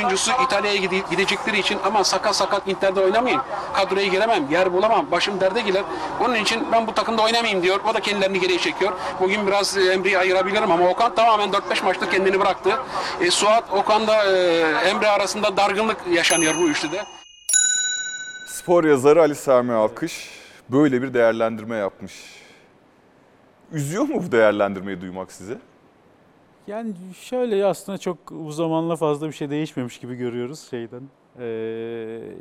Oyuncusu 0.00 0.32
İtalya'ya 0.44 0.76
gide- 0.76 1.10
gidecekleri 1.10 1.58
için 1.58 1.78
ama 1.84 2.04
sakat 2.04 2.36
sakat 2.36 2.68
Inter'de 2.68 3.00
oynamayayım. 3.00 3.42
Kadroya 3.74 4.06
giremem, 4.06 4.50
yer 4.50 4.72
bulamam, 4.72 5.10
başım 5.10 5.40
derde 5.40 5.60
girer. 5.60 5.82
Onun 6.20 6.34
için 6.34 6.66
ben 6.72 6.86
bu 6.86 6.94
takımda 6.94 7.22
oynamayayım 7.22 7.62
diyor. 7.62 7.80
O 7.90 7.94
da 7.94 8.00
kendilerini 8.00 8.40
geriye 8.40 8.58
çekiyor. 8.58 8.92
Bugün 9.20 9.46
biraz 9.46 9.76
e, 9.76 9.92
Emre'yi 9.92 10.18
ayırabilirim 10.18 10.72
ama 10.72 10.88
Okan 10.88 11.14
tamamen 11.14 11.48
4-5 11.50 11.84
maçta 11.84 12.10
kendini 12.10 12.40
bıraktı. 12.40 12.70
E, 13.20 13.30
Suat, 13.30 13.64
Okan 13.72 14.06
da 14.06 14.24
e, 14.24 14.60
Emre 14.88 15.08
arasında 15.08 15.56
dargınlık 15.56 15.96
yaşanıyor 16.12 16.54
bu 16.58 16.68
üçlüde. 16.68 17.04
Spor 18.48 18.84
yazarı 18.84 19.20
Ali 19.20 19.34
Sami 19.34 19.72
Alkış 19.72 20.30
böyle 20.68 21.02
bir 21.02 21.14
değerlendirme 21.14 21.76
yapmış. 21.76 22.12
Üzüyor 23.72 24.02
mu 24.04 24.22
bu 24.26 24.32
değerlendirmeyi 24.32 25.00
duymak 25.00 25.32
sizi? 25.32 25.58
Yani 26.66 26.94
şöyle 27.14 27.66
aslında 27.66 27.98
çok 27.98 28.30
bu 28.30 28.52
zamanla 28.52 28.96
fazla 28.96 29.26
bir 29.28 29.32
şey 29.32 29.50
değişmemiş 29.50 29.98
gibi 29.98 30.14
görüyoruz 30.14 30.68
şeyden. 30.70 31.02
Ee, 31.38 31.44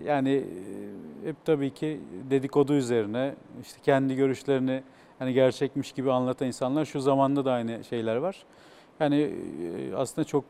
yani 0.05 0.29
e, 1.23 1.27
hep 1.27 1.35
tabii 1.45 1.73
ki 1.73 1.99
dedikodu 2.29 2.73
üzerine 2.73 3.35
işte 3.61 3.79
kendi 3.83 4.15
görüşlerini 4.15 4.83
hani 5.19 5.33
gerçekmiş 5.33 5.91
gibi 5.91 6.11
anlatan 6.11 6.47
insanlar 6.47 6.85
şu 6.85 6.99
zamanda 6.99 7.45
da 7.45 7.51
aynı 7.51 7.83
şeyler 7.83 8.15
var. 8.15 8.45
Yani 8.99 9.15
e, 9.19 9.95
aslında 9.95 10.25
çok 10.25 10.45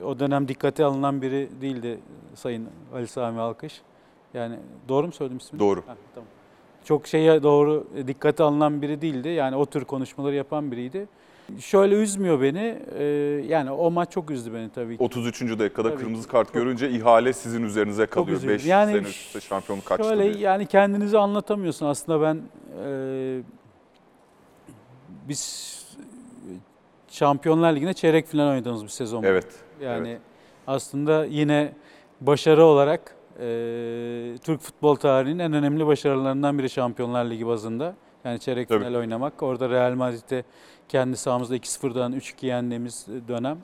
e, 0.00 0.04
o 0.04 0.18
dönem 0.18 0.48
dikkate 0.48 0.84
alınan 0.84 1.22
biri 1.22 1.48
değildi 1.60 1.98
Sayın 2.34 2.68
Ali 2.94 3.06
Sami 3.06 3.40
Alkış. 3.40 3.82
Yani 4.34 4.56
doğru 4.88 5.06
mu 5.06 5.12
söyledim 5.12 5.38
ismini? 5.38 5.60
Doğru. 5.60 5.80
Ha, 5.86 5.96
tamam. 6.14 6.28
Çok 6.84 7.06
şeye 7.06 7.42
doğru 7.42 7.86
dikkate 8.06 8.42
alınan 8.42 8.82
biri 8.82 9.00
değildi. 9.00 9.28
Yani 9.28 9.56
o 9.56 9.66
tür 9.66 9.84
konuşmaları 9.84 10.34
yapan 10.34 10.72
biriydi. 10.72 11.08
Şöyle 11.60 11.94
üzmüyor 11.94 12.40
beni. 12.42 12.78
e, 12.98 13.04
yani 13.48 13.70
o 13.70 13.90
maç 13.90 14.10
çok 14.12 14.30
üzdü 14.30 14.54
beni 14.54 14.70
tabii 14.70 14.96
ki. 14.98 15.04
33. 15.04 15.40
dakikada 15.58 15.88
Tabii 15.90 16.00
kırmızı 16.02 16.22
ki. 16.24 16.30
kart 16.30 16.52
görünce 16.52 16.90
ihale 16.90 17.32
sizin 17.32 17.62
üzerinize 17.62 18.06
kalıyor. 18.06 18.36
üzüldüm. 18.36 18.54
5 18.54 18.66
Yani 18.66 18.92
sene 18.92 19.02
üst 19.08 19.26
üste 19.26 19.40
şampiyonluk 19.40 19.84
kaçtı 19.86 20.04
Şöyle 20.08 20.34
diye. 20.34 20.44
yani 20.44 20.66
kendinizi 20.66 21.18
anlatamıyorsun. 21.18 21.86
Aslında 21.86 22.20
ben 22.22 22.40
e, 22.84 23.40
biz 25.28 25.78
Şampiyonlar 27.08 27.72
Ligi'nde 27.76 27.94
çeyrek 27.94 28.26
final 28.26 28.48
oynadığımız 28.50 28.82
bir 28.84 28.88
sezon. 28.88 29.22
bu. 29.22 29.26
Evet. 29.26 29.46
Yani 29.82 30.08
evet. 30.08 30.20
aslında 30.66 31.24
yine 31.24 31.72
başarı 32.20 32.64
olarak 32.64 33.14
e, 33.40 33.44
Türk 34.44 34.60
futbol 34.60 34.94
tarihinin 34.94 35.38
en 35.38 35.52
önemli 35.52 35.86
başarılarından 35.86 36.58
biri 36.58 36.70
Şampiyonlar 36.70 37.24
Ligi 37.24 37.46
bazında. 37.46 37.94
Yani 38.24 38.38
çeyrek 38.40 38.68
Tabii. 38.68 38.84
final 38.84 38.98
oynamak. 38.98 39.42
Orada 39.42 39.68
Real 39.70 39.94
Madrid'de 39.94 40.44
kendi 40.88 41.16
sahamızda 41.16 41.56
2-0'dan 41.56 42.12
3-2 42.12 42.46
yendiğimiz 42.46 43.06
dönem. 43.28 43.58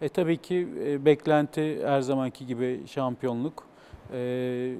E 0.00 0.08
tabii 0.08 0.36
ki 0.36 0.68
e, 0.84 1.04
beklenti 1.04 1.86
her 1.86 2.00
zamanki 2.00 2.46
gibi 2.46 2.80
şampiyonluk. 2.86 3.64
E, 4.12 4.74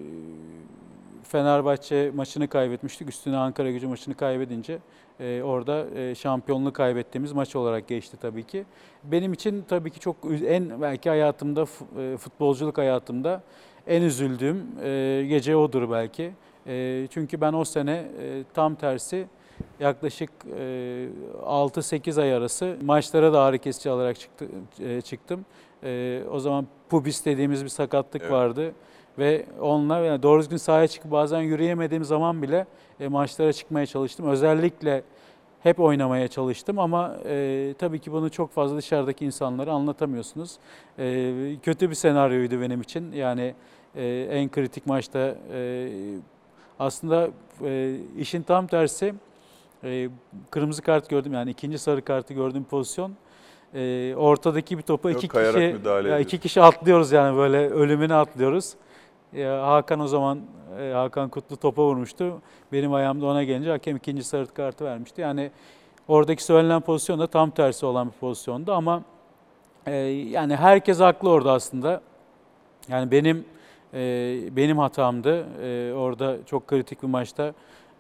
Fenerbahçe 1.23 2.11
maçını 2.15 2.49
kaybetmiştik. 2.49 3.09
Üstüne 3.09 3.37
Ankara 3.37 3.71
gücü 3.71 3.87
maçını 3.87 4.15
kaybedince 4.15 4.79
e, 5.21 5.43
orada 5.43 5.87
e, 5.95 6.15
şampiyonluğu 6.15 6.73
kaybettiğimiz 6.73 7.33
maç 7.33 7.57
olarak 7.57 7.89
geçti 7.89 8.17
tabii 8.21 8.43
ki. 8.43 8.65
Benim 9.05 9.33
için 9.33 9.65
tabii 9.69 9.91
ki 9.91 10.01
çok 10.01 10.17
en 10.47 10.83
belki 10.83 11.09
hayatımda 11.09 11.67
e, 11.99 12.17
futbolculuk 12.17 12.79
hayatımda 12.79 13.43
en 13.87 14.03
üzüldüğüm 14.03 14.67
e, 14.83 15.25
gece 15.29 15.57
odur 15.57 15.91
belki. 15.91 16.33
E, 16.67 17.07
çünkü 17.11 17.41
ben 17.41 17.53
o 17.53 17.65
sene 17.65 17.93
e, 17.93 18.45
tam 18.55 18.75
tersi 18.75 19.27
yaklaşık 19.81 20.31
e, 20.59 21.09
6-8 21.47 22.21
ay 22.21 22.35
arası 22.35 22.77
maçlara 22.83 23.33
da 23.33 23.41
ağrı 23.41 23.59
kesici 23.59 23.91
alarak 23.91 24.21
çıktı, 24.21 24.47
e, 24.81 25.01
çıktım. 25.01 25.45
E, 25.85 26.23
o 26.33 26.39
zaman 26.39 26.67
pubis 26.89 27.25
dediğimiz 27.25 27.65
bir 27.65 27.69
sakatlık 27.69 28.23
Evet. 28.23 28.33
vardı 28.33 28.73
ve 29.19 29.47
onunla 29.61 29.99
yani 29.99 30.23
doğru 30.23 30.41
düzgün 30.41 30.57
sahaya 30.57 30.89
çıkıp 30.89 31.11
bazen 31.11 31.41
yürüyemediğim 31.41 32.05
zaman 32.05 32.43
bile 32.43 32.67
e, 33.01 33.09
maçlara 33.09 33.53
çıkmaya 33.53 33.87
çalıştım. 33.87 34.29
Özellikle 34.29 35.03
hep 35.63 35.81
oynamaya 35.81 36.29
çalıştım 36.29 36.79
ama 36.79 37.17
e, 37.27 37.75
tabii 37.79 37.99
ki 37.99 38.13
bunu 38.13 38.31
çok 38.31 38.51
fazla 38.51 38.77
dışarıdaki 38.77 39.25
insanlara 39.25 39.73
anlatamıyorsunuz. 39.73 40.57
E, 40.99 41.33
kötü 41.63 41.91
bir 41.91 41.95
senaryoydu 41.95 42.61
benim 42.61 42.81
için. 42.81 43.13
Yani 43.13 43.55
e, 43.97 44.29
en 44.31 44.49
kritik 44.51 44.87
maçta 44.87 45.35
e, 45.53 45.89
aslında 46.79 47.29
e, 47.65 47.97
işin 48.19 48.43
tam 48.43 48.67
tersi 48.67 49.15
e, 49.85 50.09
kırmızı 50.51 50.83
kart 50.83 51.09
gördüm 51.09 51.33
yani 51.33 51.51
ikinci 51.51 51.79
sarı 51.79 52.03
kartı 52.03 52.35
gördüğüm 52.35 52.65
pozisyon. 52.65 53.13
E, 53.75 54.15
ortadaki 54.17 54.79
bir 54.79 54.83
topa 54.83 55.11
Yok, 55.11 55.25
iki 55.25 55.29
kişi 55.29 55.77
ya 56.09 56.19
iki 56.19 56.39
kişi 56.39 56.63
atlıyoruz 56.63 57.13
yani 57.13 57.37
böyle 57.37 57.69
ölümüne 57.69 58.15
atlıyoruz. 58.15 58.75
Ya 59.33 59.67
Hakan 59.67 60.01
o 60.01 60.07
zaman 60.07 60.41
e, 60.81 60.93
Hakan 60.93 61.29
Kutlu 61.29 61.57
topa 61.57 61.83
vurmuştu. 61.83 62.43
Benim 62.73 62.95
ayağımda 62.95 63.27
ona 63.27 63.45
gelince 63.45 63.71
hakem 63.71 63.97
ikinci 63.97 64.25
sarı 64.25 64.47
kartı 64.47 64.85
vermişti. 64.85 65.21
Yani 65.21 65.51
oradaki 66.09 66.45
söylenen 66.45 66.81
pozisyon 66.81 67.21
da 67.21 67.27
tam 67.27 67.51
tersi 67.51 67.87
olan 67.87 68.07
bir 68.07 68.13
pozisyondu 68.13 68.73
ama 68.73 69.03
e, 69.87 69.95
yani 69.95 70.57
herkes 70.57 71.01
haklı 71.01 71.31
orada 71.31 71.53
aslında. 71.53 72.01
Yani 72.89 73.11
benim 73.11 73.45
e, 73.95 73.99
benim 74.57 74.79
hatamdı. 74.79 75.47
E, 75.63 75.93
orada 75.95 76.37
çok 76.47 76.67
kritik 76.67 77.03
bir 77.03 77.09
maçta 77.09 77.45
e, 77.47 77.53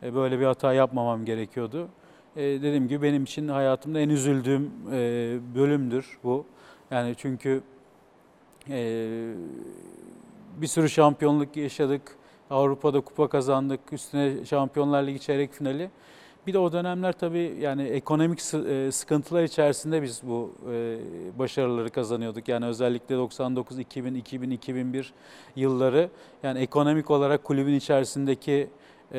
böyle 0.02 0.40
bir 0.40 0.44
hata 0.44 0.72
yapmamam 0.72 1.24
gerekiyordu. 1.24 1.88
E, 2.36 2.42
dediğim 2.42 2.88
gibi 2.88 3.02
benim 3.02 3.24
için 3.24 3.48
hayatımda 3.48 4.00
en 4.00 4.08
üzüldüğüm 4.08 4.70
e, 4.92 4.98
bölümdür 5.54 6.18
bu. 6.24 6.44
Yani 6.90 7.14
çünkü 7.18 7.62
e, 8.70 9.08
bir 10.56 10.66
sürü 10.66 10.88
şampiyonluk 10.88 11.56
yaşadık. 11.56 12.02
Avrupa'da 12.50 13.00
kupa 13.00 13.28
kazandık. 13.28 13.80
Üstüne 13.92 14.44
Şampiyonlar 14.44 15.02
Ligi 15.06 15.20
çeyrek 15.20 15.52
finali. 15.52 15.90
Bir 16.46 16.52
de 16.52 16.58
o 16.58 16.72
dönemler 16.72 17.12
tabii 17.12 17.56
yani 17.60 17.82
ekonomik 17.82 18.40
sı- 18.42 18.68
e, 18.68 18.92
sıkıntılar 18.92 19.42
içerisinde 19.42 20.02
biz 20.02 20.22
bu 20.26 20.52
e, 20.72 20.98
başarıları 21.38 21.90
kazanıyorduk. 21.90 22.48
Yani 22.48 22.66
özellikle 22.66 23.16
99, 23.16 23.78
2000, 23.78 24.14
2000, 24.14 24.50
2001 24.50 25.12
yılları 25.56 26.08
yani 26.42 26.58
ekonomik 26.58 27.10
olarak 27.10 27.44
kulübün 27.44 27.74
içerisindeki 27.74 28.70
e, 29.12 29.18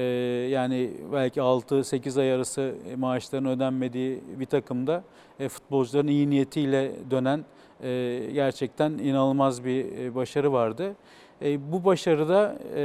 yani 0.51 0.91
belki 1.13 1.39
6-8 1.39 2.21
ay 2.21 2.33
arası 2.33 2.75
maaşların 2.97 3.49
ödenmediği 3.49 4.23
bir 4.39 4.45
takımda 4.45 5.03
e, 5.39 5.49
futbolcuların 5.49 6.07
iyi 6.07 6.29
niyetiyle 6.29 6.91
dönen 7.11 7.45
e, 7.83 8.19
gerçekten 8.33 8.91
inanılmaz 8.91 9.65
bir 9.65 9.97
e, 9.97 10.15
başarı 10.15 10.53
vardı. 10.53 10.95
E, 11.41 11.71
bu 11.71 11.85
başarıda 11.85 12.55
e, 12.75 12.83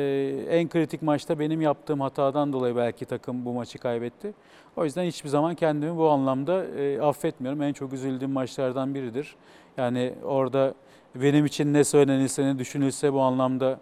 en 0.51 0.69
kritik 0.69 1.03
maçta 1.03 1.39
benim 1.39 1.61
yaptığım 1.61 2.01
hatadan 2.01 2.53
dolayı 2.53 2.77
belki 2.77 3.05
takım 3.05 3.45
bu 3.45 3.53
maçı 3.53 3.79
kaybetti. 3.79 4.35
O 4.77 4.85
yüzden 4.85 5.05
hiçbir 5.05 5.29
zaman 5.29 5.55
kendimi 5.55 5.97
bu 5.97 6.09
anlamda 6.11 6.65
e, 6.65 7.01
affetmiyorum. 7.01 7.63
En 7.63 7.73
çok 7.73 7.93
üzüldüğüm 7.93 8.31
maçlardan 8.31 8.95
biridir. 8.95 9.37
Yani 9.77 10.13
orada 10.25 10.75
benim 11.15 11.47
için 11.47 11.75
ne 11.75 11.85
söylenilse 11.85 12.45
ne 12.45 12.59
düşünülse 12.59 13.13
bu 13.13 13.21
anlamda 13.21 13.71
e, 13.73 13.77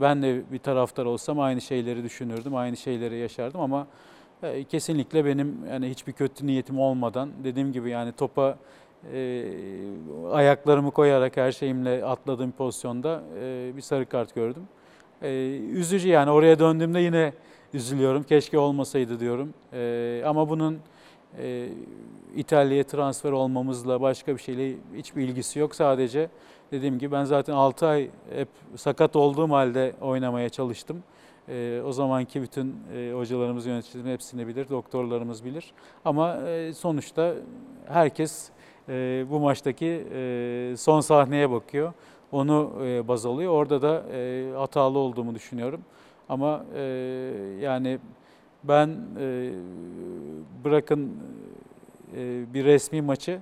ben 0.00 0.22
de 0.22 0.42
bir 0.52 0.58
taraftar 0.58 1.04
olsam 1.04 1.40
aynı 1.40 1.60
şeyleri 1.60 2.04
düşünürdüm, 2.04 2.54
aynı 2.56 2.76
şeyleri 2.76 3.16
yaşardım 3.16 3.60
ama 3.60 3.86
e, 4.42 4.64
kesinlikle 4.64 5.24
benim 5.24 5.56
yani 5.70 5.90
hiçbir 5.90 6.12
kötü 6.12 6.46
niyetim 6.46 6.78
olmadan 6.80 7.30
dediğim 7.44 7.72
gibi 7.72 7.90
yani 7.90 8.12
topa 8.12 8.58
e, 9.12 9.44
ayaklarımı 10.32 10.90
koyarak 10.90 11.36
her 11.36 11.52
şeyimle 11.52 12.04
atladığım 12.04 12.52
pozisyonda 12.52 13.22
e, 13.40 13.72
bir 13.76 13.82
sarı 13.82 14.06
kart 14.06 14.34
gördüm. 14.34 14.62
E, 15.22 15.56
üzücü 15.56 16.08
yani 16.08 16.30
oraya 16.30 16.58
döndüğümde 16.58 17.00
yine 17.00 17.32
üzülüyorum. 17.74 18.22
Keşke 18.22 18.58
olmasaydı 18.58 19.20
diyorum. 19.20 19.54
E, 19.72 20.22
ama 20.26 20.48
bunun 20.48 20.78
e, 21.38 21.68
İtalya'ya 22.36 22.84
transfer 22.84 23.32
olmamızla 23.32 24.00
başka 24.00 24.34
bir 24.36 24.42
şeyle 24.42 24.76
hiçbir 24.96 25.22
ilgisi 25.22 25.58
yok. 25.58 25.74
Sadece 25.74 26.28
dediğim 26.72 26.98
gibi 26.98 27.12
ben 27.12 27.24
zaten 27.24 27.52
6 27.52 27.86
ay 27.86 28.10
hep 28.34 28.48
sakat 28.76 29.16
olduğum 29.16 29.50
halde 29.50 29.92
oynamaya 30.00 30.48
çalıştım. 30.48 31.02
E, 31.48 31.82
o 31.86 31.92
zamanki 31.92 32.42
bütün 32.42 32.74
e, 32.96 33.12
hocalarımız, 33.12 33.66
yöneticilerimiz 33.66 34.12
hepsini 34.12 34.46
bilir, 34.48 34.68
doktorlarımız 34.68 35.44
bilir. 35.44 35.72
Ama 36.04 36.36
e, 36.36 36.74
sonuçta 36.74 37.34
herkes 37.88 38.50
e, 38.88 39.24
bu 39.30 39.40
maçtaki 39.40 40.06
e, 40.14 40.74
son 40.78 41.00
sahneye 41.00 41.50
bakıyor. 41.50 41.92
Onu 42.32 42.72
e, 42.84 43.08
baz 43.08 43.26
alıyor. 43.26 43.52
Orada 43.52 43.82
da 43.82 44.02
e, 44.12 44.50
hatalı 44.56 44.98
olduğumu 44.98 45.34
düşünüyorum. 45.34 45.80
Ama 46.28 46.64
e, 46.74 46.82
yani 47.60 47.98
ben 48.64 48.96
e, 49.20 49.50
bırakın 50.64 51.12
e, 52.16 52.54
bir 52.54 52.64
resmi 52.64 53.02
maçı 53.02 53.40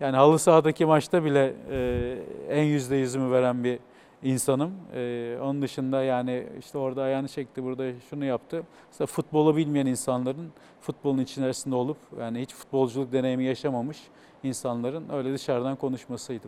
yani 0.00 0.16
halı 0.16 0.38
sahadaki 0.38 0.86
maçta 0.86 1.24
bile 1.24 1.54
e, 1.70 2.18
en 2.50 2.62
yüzde 2.62 2.96
yüzümü 2.96 3.30
veren 3.32 3.64
bir 3.64 3.78
insanım. 4.22 4.72
E, 4.94 5.38
onun 5.42 5.62
dışında 5.62 6.02
yani 6.02 6.46
işte 6.58 6.78
orada 6.78 7.02
ayağını 7.02 7.28
çekti, 7.28 7.64
burada 7.64 8.00
şunu 8.10 8.24
yaptı. 8.24 8.62
Mesela 8.90 9.06
futbolu 9.06 9.56
bilmeyen 9.56 9.86
insanların 9.86 10.52
futbolun 10.80 11.18
içerisinde 11.18 11.74
olup 11.74 11.96
yani 12.20 12.40
hiç 12.40 12.54
futbolculuk 12.54 13.12
deneyimi 13.12 13.44
yaşamamış 13.44 13.98
insanların 14.42 15.04
öyle 15.12 15.34
dışarıdan 15.34 15.76
konuşmasıydı. 15.76 16.46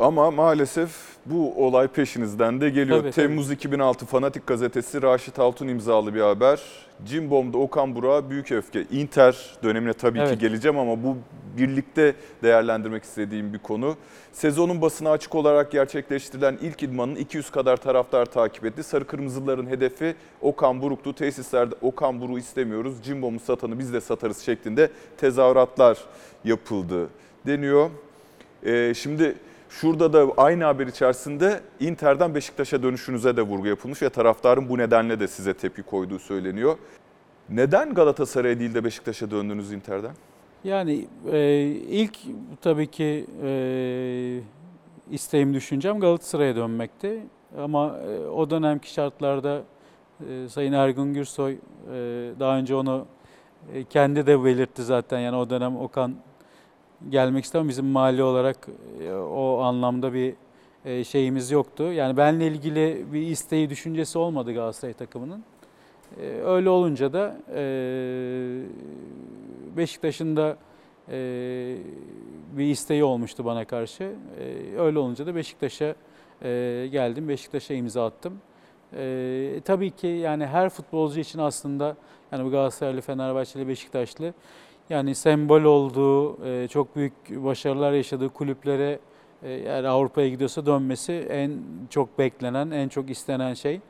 Ama 0.00 0.30
maalesef 0.30 0.90
bu 1.26 1.66
olay 1.66 1.88
peşinizden 1.88 2.60
de 2.60 2.70
geliyor. 2.70 2.98
Tabii, 2.98 3.10
tabii. 3.10 3.26
Temmuz 3.26 3.50
2006 3.50 4.06
Fanatik 4.06 4.46
gazetesi 4.46 5.02
Raşit 5.02 5.38
Altun 5.38 5.68
imzalı 5.68 6.14
bir 6.14 6.20
haber. 6.20 6.60
Cimbom'da 7.04 7.58
Okan 7.58 7.94
Burak'a 7.94 8.30
büyük 8.30 8.52
öfke. 8.52 8.82
Inter 8.90 9.56
dönemine 9.62 9.92
tabii 9.92 10.18
ki 10.18 10.24
Evet. 10.28 10.40
geleceğim 10.40 10.78
ama 10.78 11.02
bu 11.02 11.16
birlikte 11.58 12.14
değerlendirmek 12.42 13.04
istediğim 13.04 13.52
bir 13.52 13.58
konu. 13.58 13.96
Sezonun 14.32 14.82
basına 14.82 15.10
açık 15.10 15.34
olarak 15.34 15.70
gerçekleştirilen 15.72 16.58
ilk 16.62 16.82
idmanın 16.82 17.14
200 17.14 17.50
kadar 17.50 17.76
taraftar 17.76 18.26
takip 18.26 18.64
etti. 18.64 18.82
Sarı 18.82 19.06
Kırmızıların 19.06 19.66
hedefi 19.66 20.14
Okan 20.40 20.82
Buruk'tu. 20.82 21.14
Tesislerde 21.14 21.74
Okan 21.82 22.20
Buruk'u 22.20 22.38
istemiyoruz. 22.38 22.94
Cimbom'u 23.04 23.40
satanı 23.40 23.78
biz 23.78 23.92
de 23.92 24.00
satarız 24.00 24.38
şeklinde 24.38 24.90
tezahüratlar 25.16 25.98
yapıldı 26.44 27.08
deniyor. 27.46 27.90
Ee, 28.66 28.92
şimdi 28.96 29.34
şurada 29.68 30.12
da 30.12 30.32
aynı 30.36 30.64
haber 30.64 30.86
içerisinde 30.86 31.60
Inter'den 31.80 32.34
Beşiktaş'a 32.34 32.82
dönüşünüze 32.82 33.36
de 33.36 33.42
vurgu 33.42 33.66
yapılmış 33.66 34.02
ve 34.02 34.08
taraftarın 34.08 34.68
bu 34.68 34.78
nedenle 34.78 35.20
de 35.20 35.28
size 35.28 35.54
tepki 35.54 35.82
koyduğu 35.82 36.18
söyleniyor. 36.18 36.78
Neden 37.48 37.94
Galatasaray'a 37.94 38.58
değil 38.58 38.74
de 38.74 38.84
Beşiktaş'a 38.84 39.30
döndünüz 39.30 39.72
Inter'den? 39.72 40.12
Yani 40.64 41.06
e, 41.32 41.62
ilk 41.66 42.18
tabii 42.60 42.86
ki 42.86 43.26
e, 43.42 44.40
isteğim, 45.10 45.54
düşüncem 45.54 46.00
Galatasaray'a 46.00 46.56
dönmekti. 46.56 47.22
Ama 47.58 47.98
e, 47.98 48.26
o 48.26 48.50
dönemki 48.50 48.92
şartlarda 48.92 49.62
e, 50.30 50.48
Sayın 50.48 50.72
Ergun 50.72 51.14
Gürsoy 51.14 51.52
e, 51.52 51.56
daha 52.40 52.58
önce 52.58 52.74
onu 52.74 53.06
e, 53.74 53.84
kendi 53.84 54.26
de 54.26 54.44
belirtti 54.44 54.82
zaten. 54.82 55.18
Yani 55.18 55.36
o 55.36 55.50
dönem 55.50 55.76
Okan 55.76 56.14
gelmek 57.08 57.44
istemem. 57.44 57.68
Bizim 57.68 57.86
mali 57.86 58.22
olarak 58.22 58.68
e, 59.02 59.12
o 59.12 59.58
anlamda 59.58 60.12
bir 60.14 60.34
e, 60.84 61.04
şeyimiz 61.04 61.50
yoktu. 61.50 61.92
Yani 61.92 62.16
benle 62.16 62.46
ilgili 62.46 63.04
bir 63.12 63.22
isteği, 63.22 63.70
düşüncesi 63.70 64.18
olmadı 64.18 64.54
Galatasaray 64.54 64.94
takımının. 64.94 65.44
E, 66.20 66.26
Öyle 66.26 66.70
olunca 66.70 67.12
da 67.12 67.36
Beşiktaş'ın 69.76 70.36
da 70.36 70.56
bir 72.52 72.64
isteği 72.64 73.04
olmuştu 73.04 73.44
bana 73.44 73.64
karşı. 73.64 74.12
Öyle 74.78 74.98
olunca 74.98 75.26
da 75.26 75.34
Beşiktaş'a 75.34 75.94
geldim, 76.86 77.28
Beşiktaş'a 77.28 77.74
imza 77.74 78.06
attım. 78.06 78.38
Tabii 79.64 79.90
ki 79.90 80.06
yani 80.06 80.46
her 80.46 80.68
futbolcu 80.68 81.20
için 81.20 81.38
aslında 81.38 81.96
yani 82.32 82.44
bu 82.44 82.50
Galatasaraylı, 82.50 83.00
Fenerbahçeli, 83.00 83.68
Beşiktaşlı 83.68 84.34
yani 84.90 85.14
sembol 85.14 85.62
olduğu, 85.62 86.46
e, 86.46 86.68
çok 86.68 86.96
büyük 86.96 87.12
başarılar 87.30 87.92
yaşadığı 87.92 88.28
kulüplere 88.28 88.98
e, 89.42 89.52
eğer 89.52 89.84
Avrupa'ya 89.84 90.28
gidiyorsa 90.28 90.66
dönmesi 90.66 91.12
en 91.30 91.52
çok 91.90 92.18
beklenen, 92.18 92.70
en 92.70 92.88
çok 92.88 93.10
istenen 93.10 93.54
şey. 93.54 93.80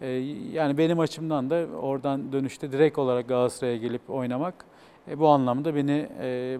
E, 0.00 0.08
Yani 0.52 0.78
benim 0.78 1.00
açımdan 1.00 1.50
da 1.50 1.66
oradan 1.82 2.32
dönüşte 2.32 2.72
direkt 2.72 2.98
olarak 2.98 3.28
Galatasaray'a 3.28 3.76
gelip 3.76 4.10
oynamak 4.10 4.64
bu 5.16 5.28
anlamda 5.28 5.74
beni 5.74 6.08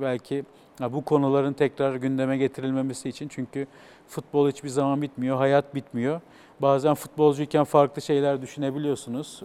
belki 0.01 0.45
bu 0.81 1.05
konuların 1.05 1.53
tekrar 1.53 1.95
gündeme 1.95 2.37
getirilmemesi 2.37 3.09
için 3.09 3.29
çünkü 3.29 3.67
futbol 4.07 4.49
hiçbir 4.49 4.69
zaman 4.69 5.03
bitmiyor, 5.03 5.37
hayat 5.37 5.75
bitmiyor. 5.75 6.21
Bazen 6.61 6.95
futbolcuyken 6.95 7.65
farklı 7.65 8.03
şeyler 8.03 8.43
düşünebiliyorsunuz. 8.43 9.43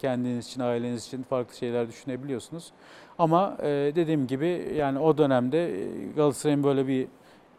Kendiniz 0.00 0.46
için, 0.46 0.60
aileniz 0.60 1.06
için 1.06 1.22
farklı 1.22 1.56
şeyler 1.56 1.88
düşünebiliyorsunuz. 1.88 2.72
Ama 3.18 3.56
e, 3.62 3.66
dediğim 3.94 4.26
gibi 4.26 4.72
yani 4.76 4.98
o 4.98 5.18
dönemde 5.18 5.82
e, 5.82 5.86
Galatasaray'ın 6.16 6.64
böyle 6.64 6.86
bir 6.86 7.06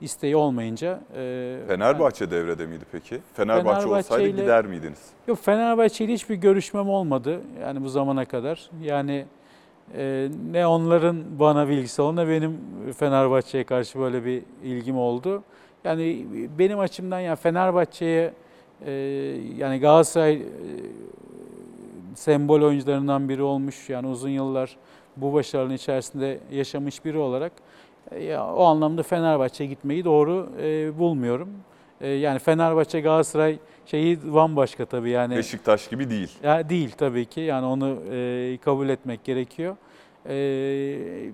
isteği 0.01 0.35
olmayınca 0.35 0.99
e, 1.15 1.57
Fenerbahçe 1.67 2.31
devrede 2.31 2.65
miydi 2.65 2.83
peki? 2.91 3.19
Fenerbahçe 3.33 3.79
Fenerbahçe 3.79 3.97
olsaydı 4.13 4.27
ile- 4.29 4.41
gider 4.41 4.65
miydiniz? 4.65 4.99
Yok 5.27 5.37
Fenerbahçe 5.41 6.05
ile 6.05 6.13
hiçbir 6.13 6.35
görüşmem 6.35 6.89
olmadı 6.89 7.41
yani 7.61 7.83
bu 7.83 7.89
zamana 7.89 8.25
kadar. 8.25 8.69
Yani 8.83 9.25
e, 9.97 10.27
ne 10.51 10.67
onların 10.67 11.17
bana 11.39 11.69
bilgisi 11.69 12.01
oldu 12.01 12.15
ne 12.15 12.27
benim 12.27 12.57
Fenerbahçe'ye 12.97 13.63
karşı 13.63 13.99
böyle 13.99 14.25
bir 14.25 14.43
ilgim 14.63 14.97
oldu. 14.97 15.43
Yani 15.83 16.25
benim 16.59 16.79
açımdan 16.79 17.19
yani 17.19 17.35
Fenerbahçe'ye 17.35 18.33
e, 18.85 18.91
yani 19.57 19.79
Galatasaray 19.79 20.33
e, 20.33 20.41
sembol 22.15 22.61
oyuncularından 22.61 23.29
biri 23.29 23.41
olmuş. 23.43 23.89
Yani 23.89 24.07
uzun 24.07 24.29
yıllar 24.29 24.77
bu 25.17 25.33
başarının 25.33 25.73
içerisinde 25.73 26.39
yaşamış 26.51 27.05
biri 27.05 27.17
olarak 27.17 27.51
e, 28.11 28.23
ya, 28.23 28.53
o 28.53 28.63
anlamda 28.63 29.03
Fenerbahçe'ye 29.03 29.69
gitmeyi 29.69 30.05
doğru 30.05 30.49
e, 30.61 30.99
bulmuyorum. 30.99 31.49
E, 32.01 32.07
yani 32.07 32.39
Fenerbahçe 32.39 33.01
Galatasaray 33.01 33.59
şeyi 33.85 34.33
bambaşka 34.33 34.85
tabii 34.85 35.09
yani. 35.09 35.35
Beşiktaş 35.35 35.87
gibi 35.87 36.09
değil. 36.09 36.31
Ya 36.43 36.69
değil 36.69 36.91
tabii 36.97 37.25
ki. 37.25 37.41
Yani 37.41 37.65
onu 37.65 37.97
e, 38.11 38.57
kabul 38.65 38.89
etmek 38.89 39.23
gerekiyor. 39.23 39.75
E, 40.25 40.35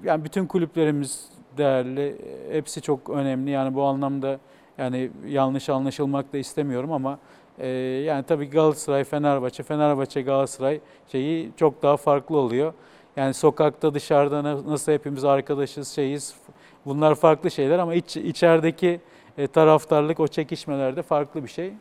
yani 0.03 0.23
bütün 0.23 0.45
kulüplerimiz 0.45 1.29
değerli. 1.57 2.15
Hepsi 2.51 2.81
çok 2.81 3.09
önemli. 3.09 3.49
Yani 3.49 3.75
bu 3.75 3.83
anlamda 3.83 4.39
yani 4.77 5.09
yanlış 5.27 5.69
anlaşılmak 5.69 6.33
da 6.33 6.37
istemiyorum 6.37 6.91
ama 6.91 7.19
e, 7.59 7.67
yani 8.05 8.23
tabii 8.23 8.49
Galatasaray, 8.49 9.03
Fenerbahçe, 9.03 9.63
Fenerbahçe, 9.63 10.21
Galatasaray 10.21 10.79
şeyi 11.11 11.51
çok 11.57 11.83
daha 11.83 11.97
farklı 11.97 12.37
oluyor. 12.37 12.73
Yani 13.17 13.33
sokakta 13.33 13.93
dışarıda 13.93 14.43
na- 14.43 14.67
nasıl 14.67 14.91
hepimiz 14.91 15.23
arkadaşız 15.25 15.87
şeyiz 15.87 16.35
bunlar 16.85 17.15
farklı 17.15 17.51
şeyler 17.51 17.79
ama 17.79 17.93
iç, 17.95 18.17
içerideki 18.17 18.99
e, 19.37 19.47
taraftarlık 19.47 20.19
o 20.19 20.27
çekişmelerde 20.27 21.01
farklı 21.01 21.43
bir 21.43 21.49
şey. 21.49 21.73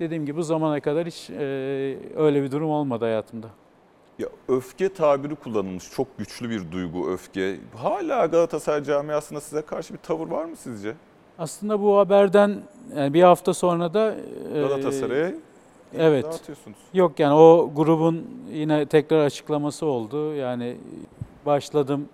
Dediğim 0.00 0.26
gibi 0.26 0.36
bu 0.38 0.42
zamana 0.42 0.80
kadar 0.80 1.06
hiç 1.06 1.30
e, 1.30 1.34
öyle 2.16 2.42
bir 2.42 2.50
durum 2.50 2.70
olmadı 2.70 3.04
hayatımda. 3.04 3.46
Ya 4.18 4.28
öfke 4.48 4.88
tabiri 4.94 5.34
kullanılmış. 5.34 5.90
Çok 5.90 6.18
güçlü 6.18 6.50
bir 6.50 6.72
duygu 6.72 7.10
öfke. 7.10 7.56
Hala 7.76 8.26
Galatasaray 8.26 8.82
camiasında 8.84 9.40
size 9.40 9.62
karşı 9.62 9.94
bir 9.94 9.98
tavır 9.98 10.28
var 10.28 10.44
mı 10.44 10.56
sizce? 10.56 10.94
Aslında 11.38 11.82
bu 11.82 11.98
haberden 11.98 12.56
yani 12.96 13.14
bir 13.14 13.22
hafta 13.22 13.54
sonra 13.54 13.94
da 13.94 14.14
e, 14.54 14.60
Galatasaray'a 14.60 15.32
evet. 15.98 16.24
dağıtıyorsunuz. 16.24 16.78
Yok 16.94 17.20
yani 17.20 17.34
o 17.34 17.70
grubun 17.76 18.26
yine 18.52 18.86
tekrar 18.86 19.24
açıklaması 19.24 19.86
oldu. 19.86 20.34
Yani 20.34 20.76
başladım 21.46 22.08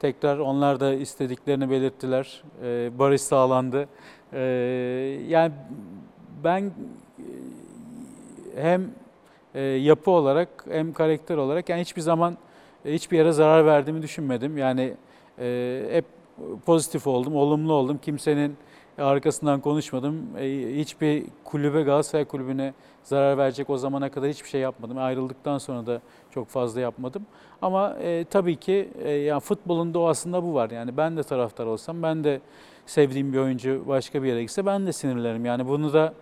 tekrar 0.00 0.38
onlar 0.38 0.80
da 0.80 0.94
istediklerini 0.94 1.70
belirttiler. 1.70 2.42
Ee, 2.62 2.90
barış 2.98 3.20
sağlandı. 3.20 3.88
Ee, 4.32 4.38
yani 5.28 5.52
ben 6.44 6.62
e, 6.62 6.72
hem 8.56 8.90
e, 9.54 9.60
yapı 9.60 10.10
olarak 10.10 10.48
hem 10.70 10.92
karakter 10.92 11.36
olarak 11.36 11.68
yani 11.68 11.80
hiçbir 11.80 12.00
zaman 12.00 12.36
e, 12.84 12.94
hiçbir 12.94 13.16
yere 13.16 13.32
zarar 13.32 13.66
verdiğimi 13.66 14.02
düşünmedim. 14.02 14.58
Yani 14.58 14.94
e, 15.38 15.82
hep 15.90 16.04
pozitif 16.66 17.06
oldum, 17.06 17.36
olumlu 17.36 17.72
oldum. 17.72 17.98
Kimsenin 18.02 18.56
arkasından 18.98 19.60
konuşmadım. 19.60 20.26
E, 20.38 20.76
hiçbir 20.76 21.24
kulübe, 21.44 21.82
Galatasaray 21.82 22.24
kulübüne 22.24 22.74
zarar 23.04 23.38
verecek 23.38 23.70
o 23.70 23.78
zamana 23.78 24.10
kadar 24.10 24.30
hiçbir 24.30 24.48
şey 24.48 24.60
yapmadım. 24.60 24.98
Ayrıldıktan 24.98 25.58
sonra 25.58 25.86
da 25.86 26.00
çok 26.30 26.48
fazla 26.48 26.80
yapmadım. 26.80 27.26
Ama 27.62 27.96
e, 28.02 28.24
tabii 28.30 28.56
ki 28.56 28.88
e, 29.04 29.10
yani 29.10 29.40
futbolun 29.40 29.94
doğasında 29.94 30.42
bu 30.42 30.54
var. 30.54 30.70
Yani 30.70 30.96
ben 30.96 31.16
de 31.16 31.22
taraftar 31.22 31.66
olsam, 31.66 32.02
ben 32.02 32.24
de 32.24 32.40
sevdiğim 32.86 33.32
bir 33.32 33.38
oyuncu 33.38 33.84
başka 33.88 34.22
bir 34.22 34.28
yere 34.28 34.42
gitse 34.42 34.66
ben 34.66 34.86
de 34.86 34.92
sinirlerim. 34.92 35.44
Yani 35.44 35.68
bunu 35.68 35.92
da 35.92 36.14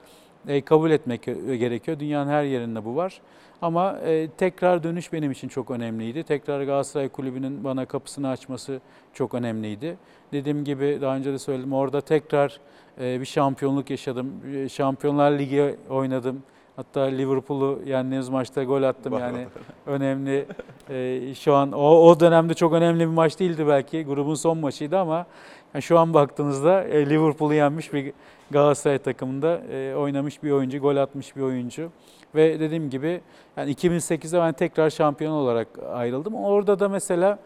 e, 0.49 0.61
kabul 0.61 0.91
etmek 0.91 1.25
gerekiyor. 1.59 1.99
Dünyanın 1.99 2.31
her 2.31 2.45
yerinde 2.45 2.85
bu 2.85 2.97
var. 2.97 3.21
Ama 3.63 3.99
e, 3.99 4.29
tekrar 4.29 4.83
dönüş 4.83 5.13
benim 5.13 5.31
için 5.31 5.49
çok 5.49 5.71
önemliydi. 5.71 6.23
Tekrar 6.23 6.63
Galatasaray 6.63 7.09
Kulübü'nün 7.09 7.65
bana 7.65 7.87
kapısını 7.87 8.29
açması 8.29 8.81
çok 9.13 9.35
önemliydi. 9.35 9.97
Dediğim 10.33 10.65
gibi 10.65 10.99
daha 11.01 11.17
önce 11.17 11.33
de 11.33 11.39
söyledim 11.39 11.73
orada 11.73 12.01
tekrar 12.01 12.61
e, 13.01 13.21
bir 13.21 13.25
şampiyonluk 13.25 13.91
yaşadım. 13.91 14.33
E, 14.55 14.69
Şampiyonlar 14.69 15.39
Ligi 15.39 15.77
oynadım. 15.91 16.43
Hatta 16.77 17.01
Liverpool'u 17.01 17.81
yendiğimiz 17.87 18.29
maçta 18.29 18.65
gol 18.65 18.83
attım 18.83 19.19
yani 19.19 19.47
önemli. 19.87 20.47
e, 20.91 21.35
şu 21.35 21.55
an 21.55 21.73
o, 21.73 22.09
o 22.09 22.21
dönemde 22.21 22.55
çok 22.55 22.73
önemli 22.73 23.01
bir 23.01 23.15
maç 23.15 23.41
değildi 23.41 23.67
belki. 23.67 24.05
Grubun 24.05 24.35
son 24.35 24.59
maçıydı 24.59 24.99
ama 24.99 25.27
yani 25.75 25.83
şu 25.83 25.99
an 25.99 26.15
baktığınızda 26.15 26.85
e, 26.85 27.11
Liverpool'u 27.11 27.55
yenmiş 27.55 27.93
bir 27.93 28.13
Galatasaray 28.51 28.99
takımında 28.99 29.61
e, 29.73 29.95
oynamış 29.95 30.43
bir 30.43 30.51
oyuncu, 30.51 30.79
gol 30.79 30.97
atmış 30.97 31.37
bir 31.37 31.43
oyuncu. 31.43 31.91
Ve 32.35 32.61
dediğim 32.61 32.91
gibi 32.91 33.21
yani 33.57 33.73
2008'de 33.73 34.41
ben 34.41 34.53
tekrar 34.53 34.91
şampiyon 34.91 35.33
olarak 35.33 35.69
ayrıldım. 35.93 36.35
Orada 36.35 36.79
da 36.81 36.89
mesela 36.89 37.39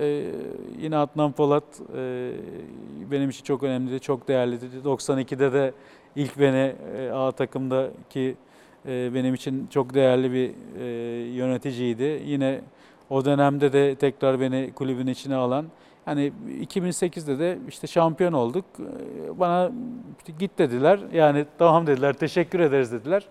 e, 0.00 0.24
yine 0.78 0.96
Adnan 0.96 1.32
Polat 1.32 1.64
e, 1.96 2.30
benim 3.10 3.30
için 3.30 3.44
çok 3.44 3.62
önemliydi, 3.62 4.00
çok 4.00 4.28
değerliydi. 4.28 4.64
92'de 4.84 5.52
de 5.52 5.72
ilk 6.16 6.38
beni 6.38 6.74
e, 6.98 7.10
A 7.10 7.32
takımdaki 7.32 8.36
e, 8.88 9.14
benim 9.14 9.34
için 9.34 9.66
çok 9.70 9.94
değerli 9.94 10.32
bir 10.32 10.50
e, 10.80 10.84
yöneticiydi. 11.34 12.22
Yine 12.24 12.60
o 13.10 13.24
dönemde 13.24 13.72
de 13.72 13.94
tekrar 13.94 14.40
beni 14.40 14.72
kulübün 14.74 15.06
içine 15.06 15.34
alan 15.34 15.66
Hani 16.08 16.32
2008'de 16.60 17.38
de 17.38 17.58
işte 17.68 17.86
şampiyon 17.86 18.32
olduk. 18.32 18.64
Ee, 18.80 19.40
Bana 19.40 19.70
git 20.38 20.58
dediler. 20.58 21.00
Yani 21.12 21.46
tamam 21.58 21.86
dediler, 21.86 22.12
teşekkür 22.12 22.60
ederiz 22.60 22.92
dediler. 22.92 23.24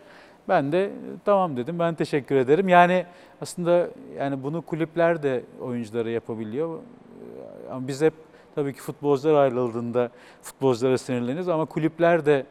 Ben 0.49 0.71
de 0.71 0.91
tamam 1.25 1.57
dedim. 1.57 1.79
Ben 1.79 1.95
teşekkür 1.95 2.35
ederim. 2.35 2.69
Yani 2.69 3.05
aslında 3.41 3.87
yani 4.17 4.43
bunu 4.43 4.61
kulüpler 4.61 5.23
de 5.23 5.43
oyunculara 5.61 6.09
yapabiliyor. 6.09 6.79
Ee, 6.79 7.71
Ama 7.71 7.87
biz 7.87 8.01
hep 8.01 8.13
tabii 8.55 8.73
ki 8.73 8.81
futbolcular 8.81 9.43
ayrıldığında 9.43 10.09
futbolculara 10.41 10.97
sinirleniyoruz 10.97 11.49
ama 11.49 11.65
kulüpler 11.65 12.25
de 12.25 12.45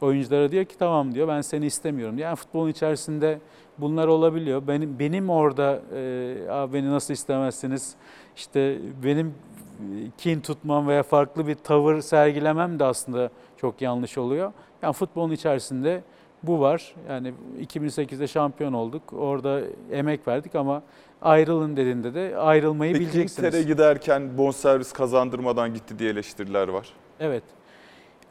oyunculara 0.00 0.52
diyor 0.52 0.64
ki 0.64 0.78
tamam 0.78 1.14
diyor 1.14 1.28
ben 1.28 1.40
seni 1.40 1.66
istemiyorum. 1.66 2.18
Yani 2.18 2.36
futbolun 2.36 2.68
içerisinde 2.68 3.38
bunlar 3.78 4.06
olabiliyor. 4.08 4.66
Benim 4.68 4.98
benim 4.98 5.30
orada 5.30 5.82
e, 5.94 6.50
"Aa, 6.50 6.72
beni 6.72 6.90
nasıl 6.90 7.14
istemezsiniz? 7.14 7.94
İşte 8.36 8.78
benim 9.04 9.34
kin 10.18 10.40
tutmam 10.40 10.88
veya 10.88 11.02
farklı 11.02 11.46
bir 11.46 11.54
tavır 11.54 12.00
sergilemem 12.00 12.78
de 12.78 12.84
aslında 12.84 13.30
çok 13.56 13.82
yanlış 13.82 14.18
oluyor. 14.18 14.52
Yani 14.82 14.92
futbolun 14.92 15.30
içerisinde 15.32 16.02
bu 16.42 16.60
var. 16.60 16.94
Yani 17.08 17.34
2008'de 17.60 18.26
şampiyon 18.26 18.72
olduk. 18.72 19.02
Orada 19.12 19.60
emek 19.92 20.28
verdik 20.28 20.54
ama 20.54 20.82
ayrılın 21.22 21.76
dediğinde 21.76 22.14
de 22.14 22.36
ayrılmayı 22.36 22.92
Peki 22.92 23.04
bileceksiniz. 23.04 23.54
İngiltere 23.54 23.72
giderken 23.72 24.38
bonservis 24.38 24.92
kazandırmadan 24.92 25.74
gitti 25.74 25.98
diye 25.98 26.10
eleştiriler 26.10 26.68
var. 26.68 26.88
Evet. 27.20 27.42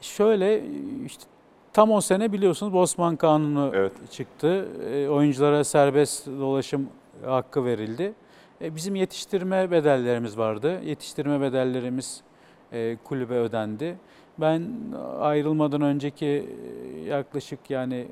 Şöyle 0.02 0.64
işte 1.06 1.24
tam 1.74 1.92
o 1.92 2.02
sene 2.02 2.32
biliyorsunuz 2.34 2.74
Bosman 2.74 3.16
Kanunu 3.16 3.72
Evet. 3.74 3.92
çıktı. 4.12 4.68
E, 4.94 5.08
oyunculara 5.08 5.64
serbest 5.64 6.28
dolaşım 6.28 6.90
hakkı 7.26 7.66
verildi. 7.66 8.14
E, 8.62 8.76
bizim 8.76 8.96
yetiştirme 8.96 9.72
bedellerimiz 9.72 10.38
vardı. 10.38 10.82
Yetiştirme 10.84 11.42
bedellerimiz 11.42 12.22
e, 12.74 12.98
kulübe 13.04 13.34
ödendi. 13.34 13.98
Ben 14.38 14.64
ayrılmadan 15.20 15.82
önceki 15.82 16.50
yaklaşık 17.08 17.70
yani 17.70 18.08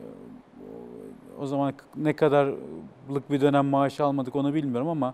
o 1.42 1.46
zaman 1.46 1.74
ne 1.96 2.16
kadarlık 2.16 3.32
bir 3.32 3.42
dönem 3.42 3.66
maaş 3.66 4.00
almadık 4.00 4.36
onu 4.36 4.54
bilmiyorum 4.54 4.88
ama 4.90 5.14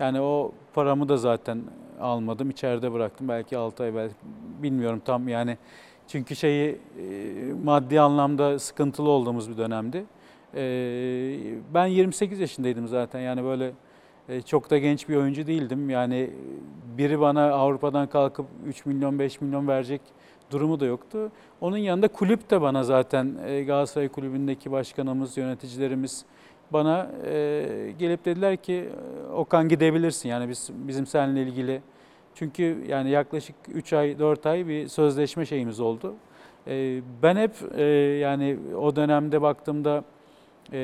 yani 0.00 0.20
o 0.20 0.52
paramı 0.74 1.08
da 1.08 1.16
zaten 1.16 1.62
almadım. 2.00 2.50
içeride 2.50 2.92
bıraktım. 2.92 3.28
Belki 3.28 3.58
6 3.58 3.82
ay 3.82 3.94
belki 3.94 4.14
bilmiyorum 4.62 5.02
tam 5.04 5.28
yani. 5.28 5.58
Çünkü 6.12 6.36
şeyi 6.36 6.70
e, 6.70 6.78
maddi 7.64 8.00
anlamda 8.00 8.58
sıkıntılı 8.58 9.08
olduğumuz 9.08 9.50
bir 9.50 9.56
dönemdi. 9.56 10.04
E, 10.54 10.62
Ben 11.74 11.86
28 11.86 12.40
yaşındaydım 12.40 12.88
zaten. 12.88 13.20
Yani 13.20 13.44
böyle 13.44 13.72
e, 14.28 14.42
çok 14.42 14.70
da 14.70 14.78
genç 14.78 15.08
bir 15.08 15.16
oyuncu 15.16 15.46
değildim. 15.46 15.90
Yani 15.90 16.30
biri 16.98 17.20
bana 17.20 17.52
Avrupa'dan 17.52 18.06
kalkıp 18.06 18.46
3 18.66 18.86
milyon 18.86 19.18
5 19.18 19.40
milyon 19.40 19.68
verecek 19.68 20.00
durumu 20.50 20.80
da 20.80 20.86
yoktu. 20.86 21.30
Onun 21.60 21.76
yanında 21.76 22.08
kulüp 22.08 22.50
de 22.50 22.60
bana 22.60 22.84
zaten 22.84 23.36
Galatasaray 23.66 24.08
Kulübü'ndeki 24.08 24.72
başkanımız, 24.72 25.36
yöneticilerimiz 25.36 26.24
bana 26.72 27.10
gelip 27.98 28.24
dediler 28.24 28.56
ki 28.56 28.88
Okan 29.36 29.68
gidebilirsin 29.68 30.28
yani 30.28 30.48
biz 30.48 30.70
bizim 30.72 31.06
seninle 31.06 31.42
ilgili. 31.42 31.82
Çünkü 32.34 32.84
yani 32.88 33.10
yaklaşık 33.10 33.56
3 33.74 33.92
ay 33.92 34.18
4 34.18 34.46
ay 34.46 34.68
bir 34.68 34.88
sözleşme 34.88 35.46
şeyimiz 35.46 35.80
oldu. 35.80 36.14
E, 36.66 37.00
ben 37.22 37.36
hep 37.36 37.52
e, 37.76 37.82
yani 38.20 38.58
o 38.80 38.96
dönemde 38.96 39.42
baktığımda 39.42 40.04
e, 40.72 40.78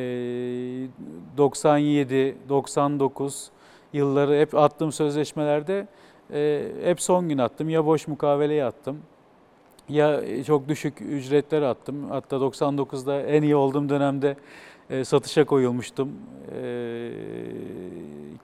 97, 1.37 2.37
99 2.49 3.51
yılları 3.93 4.41
hep 4.41 4.55
attığım 4.55 4.93
sözleşmelerde 4.93 5.87
e, 6.33 6.69
hep 6.85 7.01
son 7.01 7.29
gün 7.29 7.39
attım. 7.39 7.69
Ya 7.71 7.87
boş 7.87 8.09
mukaveleye 8.09 8.65
attım 8.65 8.99
ya 9.89 10.21
çok 10.45 10.69
düşük 10.69 11.01
ücretler 11.01 11.63
attım. 11.63 12.11
Hatta 12.11 12.37
99'da 12.37 13.23
en 13.23 13.43
iyi 13.43 13.57
olduğum 13.57 13.89
dönemde 13.89 14.37
e, 14.91 15.05
satışa 15.05 15.45
koyulmuştum. 15.45 16.13
E, 16.63 17.11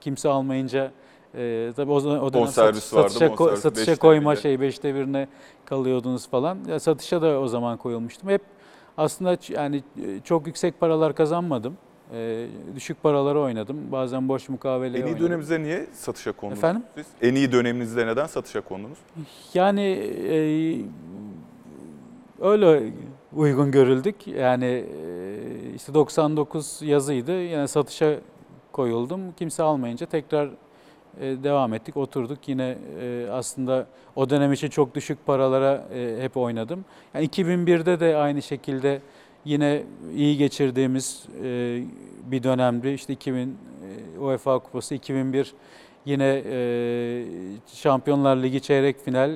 kimse 0.01 0.29
almayınca 0.29 0.91
e, 1.37 1.71
tabii 1.75 1.91
o, 1.91 1.99
zaman- 1.99 2.23
o 2.23 2.33
dönem 2.33 2.43
vardı, 2.45 2.81
satışa, 2.81 3.25
ko- 3.27 3.55
satışa 3.57 3.95
koyma 3.95 4.31
birine. 4.31 4.41
şey 4.41 4.61
beşte 4.61 4.95
birine 4.95 5.27
kalıyordunuz 5.65 6.27
falan. 6.29 6.57
Ya 6.69 6.79
satışa 6.79 7.21
da 7.21 7.39
o 7.39 7.47
zaman 7.47 7.77
koyulmuştum. 7.77 8.29
Hep 8.29 8.41
aslında 8.97 9.37
yani 9.49 9.83
e, 10.05 10.19
çok 10.23 10.47
yüksek 10.47 10.79
paralar 10.79 11.15
kazanmadım. 11.15 11.77
E, 12.13 12.47
düşük 12.75 13.03
paraları 13.03 13.39
oynadım. 13.39 13.91
Bazen 13.91 14.29
boş 14.29 14.49
mukavele 14.49 14.97
En 14.97 15.01
iyi 15.01 15.05
oynadım. 15.05 15.25
döneminizde 15.25 15.61
niye 15.63 15.87
satışa 15.93 16.31
kondunuz 16.31 16.57
Efendim? 16.59 16.83
siz? 16.95 17.05
En 17.21 17.35
iyi 17.35 17.51
döneminizde 17.51 18.07
neden 18.07 18.25
satışa 18.25 18.61
kondunuz? 18.61 18.97
Yani 19.53 19.81
e, 20.29 20.35
öyle 22.41 22.93
uygun 23.35 23.71
görüldük. 23.71 24.27
Yani 24.27 24.65
e, 24.65 24.85
işte 25.75 25.93
99 25.93 26.79
yazıydı. 26.81 27.31
Yine 27.41 27.67
satışa 27.67 28.15
koyuldum. 28.71 29.21
Kimse 29.37 29.63
almayınca 29.63 30.05
tekrar 30.05 30.49
devam 31.21 31.73
ettik, 31.73 31.97
oturduk. 31.97 32.47
Yine 32.47 32.77
e, 33.01 33.27
aslında 33.31 33.87
o 34.15 34.29
dönem 34.29 34.53
için 34.53 34.69
çok 34.69 34.95
düşük 34.95 35.25
paralara 35.25 35.85
e, 35.93 36.17
hep 36.21 36.37
oynadım. 36.37 36.85
Yani 37.13 37.25
2001'de 37.25 37.99
de 37.99 38.17
aynı 38.17 38.41
şekilde 38.41 39.01
yine 39.45 39.83
iyi 40.15 40.37
geçirdiğimiz 40.37 41.25
e, 41.43 41.81
bir 42.25 42.43
dönemdi. 42.43 42.89
İşte 42.89 43.13
2000 43.13 43.57
e, 44.15 44.19
UEFA 44.19 44.59
Kupası, 44.59 44.95
2001 44.95 45.53
yine 46.05 46.43
e, 46.45 47.25
Şampiyonlar 47.73 48.37
Ligi 48.37 48.61
çeyrek 48.61 48.99
final. 49.05 49.31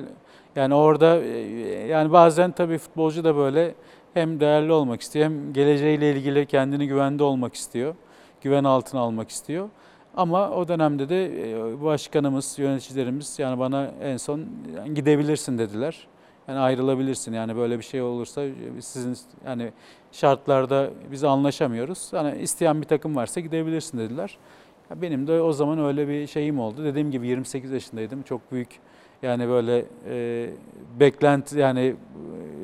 Yani 0.56 0.74
orada 0.74 1.20
e, 1.22 1.38
yani 1.86 2.12
bazen 2.12 2.52
tabii 2.52 2.78
futbolcu 2.78 3.24
da 3.24 3.36
böyle 3.36 3.74
hem 4.14 4.40
değerli 4.40 4.72
olmak 4.72 5.00
istiyor 5.00 5.24
hem 5.24 5.52
geleceğiyle 5.52 6.12
ilgili 6.12 6.46
kendini 6.46 6.86
güvende 6.86 7.22
olmak 7.22 7.54
istiyor. 7.54 7.94
Güven 8.40 8.64
altına 8.64 9.00
almak 9.00 9.30
istiyor. 9.30 9.68
Ama 10.16 10.50
o 10.50 10.68
dönemde 10.68 11.08
de 11.08 11.50
e, 11.52 11.82
başkanımız, 11.82 12.58
yöneticilerimiz 12.58 13.38
yani 13.38 13.58
bana 13.58 13.90
en 14.02 14.16
son 14.16 14.46
gidebilirsin 14.94 15.58
dediler. 15.58 16.06
Yani 16.48 16.58
ayrılabilirsin 16.58 17.32
yani 17.32 17.56
böyle 17.56 17.78
bir 17.78 17.84
şey 17.84 18.02
olursa 18.02 18.42
e, 18.42 18.52
sizin 18.80 19.16
yani 19.46 19.72
şartlarda 20.12 20.90
biz 21.12 21.24
anlaşamıyoruz. 21.24 22.10
Yani 22.12 22.38
isteyen 22.38 22.82
bir 22.82 22.86
takım 22.86 23.16
varsa 23.16 23.40
gidebilirsin 23.40 23.98
dediler. 23.98 24.38
Benim 24.94 25.26
de 25.26 25.40
o 25.40 25.52
zaman 25.52 25.84
öyle 25.84 26.08
bir 26.08 26.26
şeyim 26.26 26.58
oldu. 26.58 26.84
Dediğim 26.84 27.10
gibi 27.10 27.26
28 27.26 27.70
yaşındaydım. 27.70 28.22
Çok 28.22 28.52
büyük 28.52 28.68
yani 29.22 29.48
böyle 29.48 29.84
e, 30.08 30.50
beklenti 31.00 31.58
yani 31.58 31.94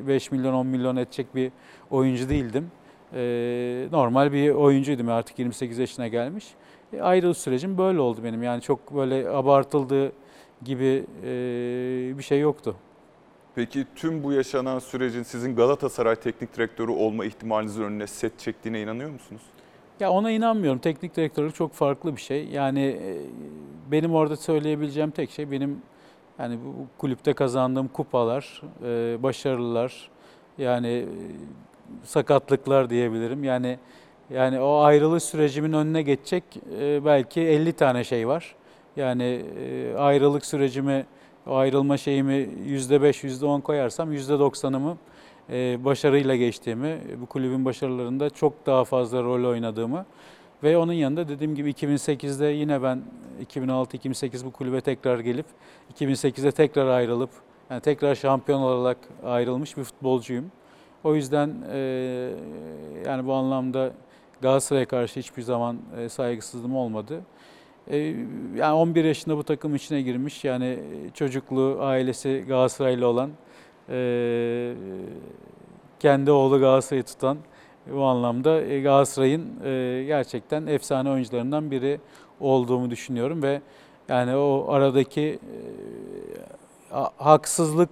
5 0.07 0.31
milyon 0.31 0.53
10 0.53 0.67
milyon 0.67 0.95
edecek 0.95 1.35
bir 1.35 1.51
oyuncu 1.91 2.29
değildim. 2.29 2.71
E, 3.13 3.87
normal 3.91 4.31
bir 4.31 4.49
oyuncuydum 4.49 5.09
artık 5.09 5.39
28 5.39 5.77
yaşına 5.77 6.07
gelmiş. 6.07 6.45
E, 6.93 7.01
ayrılık 7.01 7.37
sürecim 7.37 7.77
böyle 7.77 7.99
oldu 7.99 8.21
benim. 8.23 8.43
Yani 8.43 8.61
çok 8.61 8.95
böyle 8.95 9.29
abartıldığı 9.29 10.11
gibi 10.63 11.05
e, 11.23 11.27
bir 12.17 12.23
şey 12.23 12.39
yoktu. 12.39 12.75
Peki 13.55 13.85
tüm 13.95 14.23
bu 14.23 14.33
yaşanan 14.33 14.79
sürecin 14.79 15.23
sizin 15.23 15.55
Galatasaray 15.55 16.15
teknik 16.15 16.55
direktörü 16.55 16.91
olma 16.91 17.25
ihtimalinizin 17.25 17.83
önüne 17.83 18.07
set 18.07 18.39
çektiğine 18.39 18.81
inanıyor 18.81 19.09
musunuz? 19.09 19.41
Ya 19.99 20.11
ona 20.11 20.31
inanmıyorum. 20.31 20.79
Teknik 20.79 21.15
direktörlük 21.15 21.55
çok 21.55 21.73
farklı 21.73 22.15
bir 22.15 22.21
şey. 22.21 22.47
Yani 22.47 22.81
e, 22.81 23.17
benim 23.91 24.15
orada 24.15 24.35
söyleyebileceğim 24.35 25.11
tek 25.11 25.31
şey 25.31 25.51
benim 25.51 25.81
yani 26.39 26.59
bu 26.65 26.87
kulüpte 26.97 27.33
kazandığım 27.33 27.87
kupalar, 27.87 28.61
başarılar, 29.23 30.09
yani 30.57 31.05
sakatlıklar 32.03 32.89
diyebilirim. 32.89 33.43
Yani 33.43 33.79
yani 34.29 34.59
o 34.59 34.77
ayrılış 34.77 35.23
sürecimin 35.23 35.73
önüne 35.73 36.01
geçecek 36.01 36.43
e, 36.79 37.05
belki 37.05 37.41
50 37.41 37.73
tane 37.73 38.03
şey 38.03 38.27
var. 38.27 38.55
Yani 38.95 39.41
e, 39.59 39.95
ayrılık 39.97 40.45
sürecimi, 40.45 41.05
o 41.47 41.55
ayrılma 41.55 41.97
şeyimi 41.97 42.33
%5, 42.33 43.27
%10 43.27 43.61
koyarsam 43.61 44.13
%90'ımı 44.13 44.97
e, 45.49 45.85
başarıyla 45.85 46.35
geçtiğimi, 46.35 46.97
bu 47.21 47.25
kulübün 47.25 47.65
başarılarında 47.65 48.29
çok 48.29 48.65
daha 48.65 48.83
fazla 48.83 49.23
rol 49.23 49.49
oynadığımı 49.49 50.05
ve 50.63 50.77
onun 50.77 50.93
yanında 50.93 51.27
dediğim 51.27 51.55
gibi 51.55 51.71
2008'de 51.71 52.45
yine 52.45 52.83
ben 52.83 53.01
2006-2008 53.45 54.45
bu 54.45 54.51
kulübe 54.51 54.81
tekrar 54.81 55.19
gelip 55.19 55.45
2008'de 55.93 56.51
tekrar 56.51 56.87
ayrılıp 56.87 57.29
yani 57.69 57.81
tekrar 57.81 58.15
şampiyon 58.15 58.61
olarak 58.61 58.97
ayrılmış 59.25 59.77
bir 59.77 59.83
futbolcuyum. 59.83 60.51
O 61.03 61.15
yüzden 61.15 61.55
e, 61.71 61.79
yani 63.05 63.27
bu 63.27 63.33
anlamda 63.33 63.91
Galatasaray'a 64.41 64.85
karşı 64.85 65.19
hiçbir 65.19 65.41
zaman 65.41 65.77
e, 65.97 66.09
saygısızlığım 66.09 66.75
olmadı. 66.75 67.21
E, 67.87 67.97
yani 68.55 68.73
11 68.73 69.03
yaşında 69.03 69.37
bu 69.37 69.43
takım 69.43 69.75
içine 69.75 70.01
girmiş 70.01 70.43
yani 70.43 70.79
çocukluğu, 71.13 71.77
ailesi 71.81 72.45
Galatasaraylı 72.47 73.07
olan 73.07 73.31
e, 73.89 74.73
kendi 75.99 76.31
oğlu 76.31 76.59
Galatasaray'ı 76.59 77.03
tutan 77.03 77.37
bu 77.93 78.03
anlamda 78.03 78.61
e, 78.61 78.81
Galatasaray'ın 78.81 79.63
e, 79.65 80.03
gerçekten 80.07 80.67
efsane 80.67 81.09
oyuncularından 81.09 81.71
biri 81.71 81.99
olduğumu 82.39 82.89
düşünüyorum 82.89 83.43
ve 83.43 83.61
yani 84.09 84.35
o 84.35 84.65
aradaki 84.69 85.21
e, 85.21 85.57
ha- 86.89 87.11
haksızlık 87.17 87.89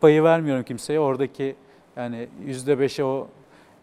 payı 0.00 0.22
vermiyorum 0.22 0.64
kimseye. 0.64 1.00
Oradaki 1.00 1.56
yani 1.96 2.28
yüzde 2.44 2.78
beşe 2.78 3.04
o 3.04 3.28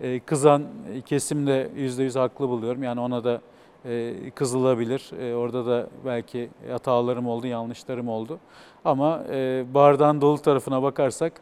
e, 0.01 0.19
kızan 0.19 0.63
kesim 1.05 1.47
de 1.47 1.69
yüzde 1.75 2.03
yüz 2.03 2.15
haklı 2.15 2.49
buluyorum. 2.49 2.83
Yani 2.83 2.99
ona 2.99 3.23
da 3.23 3.41
e, 3.85 4.13
kızılabilir. 4.35 5.11
E, 5.19 5.35
orada 5.35 5.65
da 5.65 5.87
belki 6.05 6.49
hatalarım 6.71 7.27
oldu, 7.27 7.47
yanlışlarım 7.47 8.09
oldu. 8.09 8.39
Ama 8.85 9.23
e, 9.31 9.65
bardağın 9.73 10.21
dolu 10.21 10.37
tarafına 10.37 10.83
bakarsak 10.83 11.33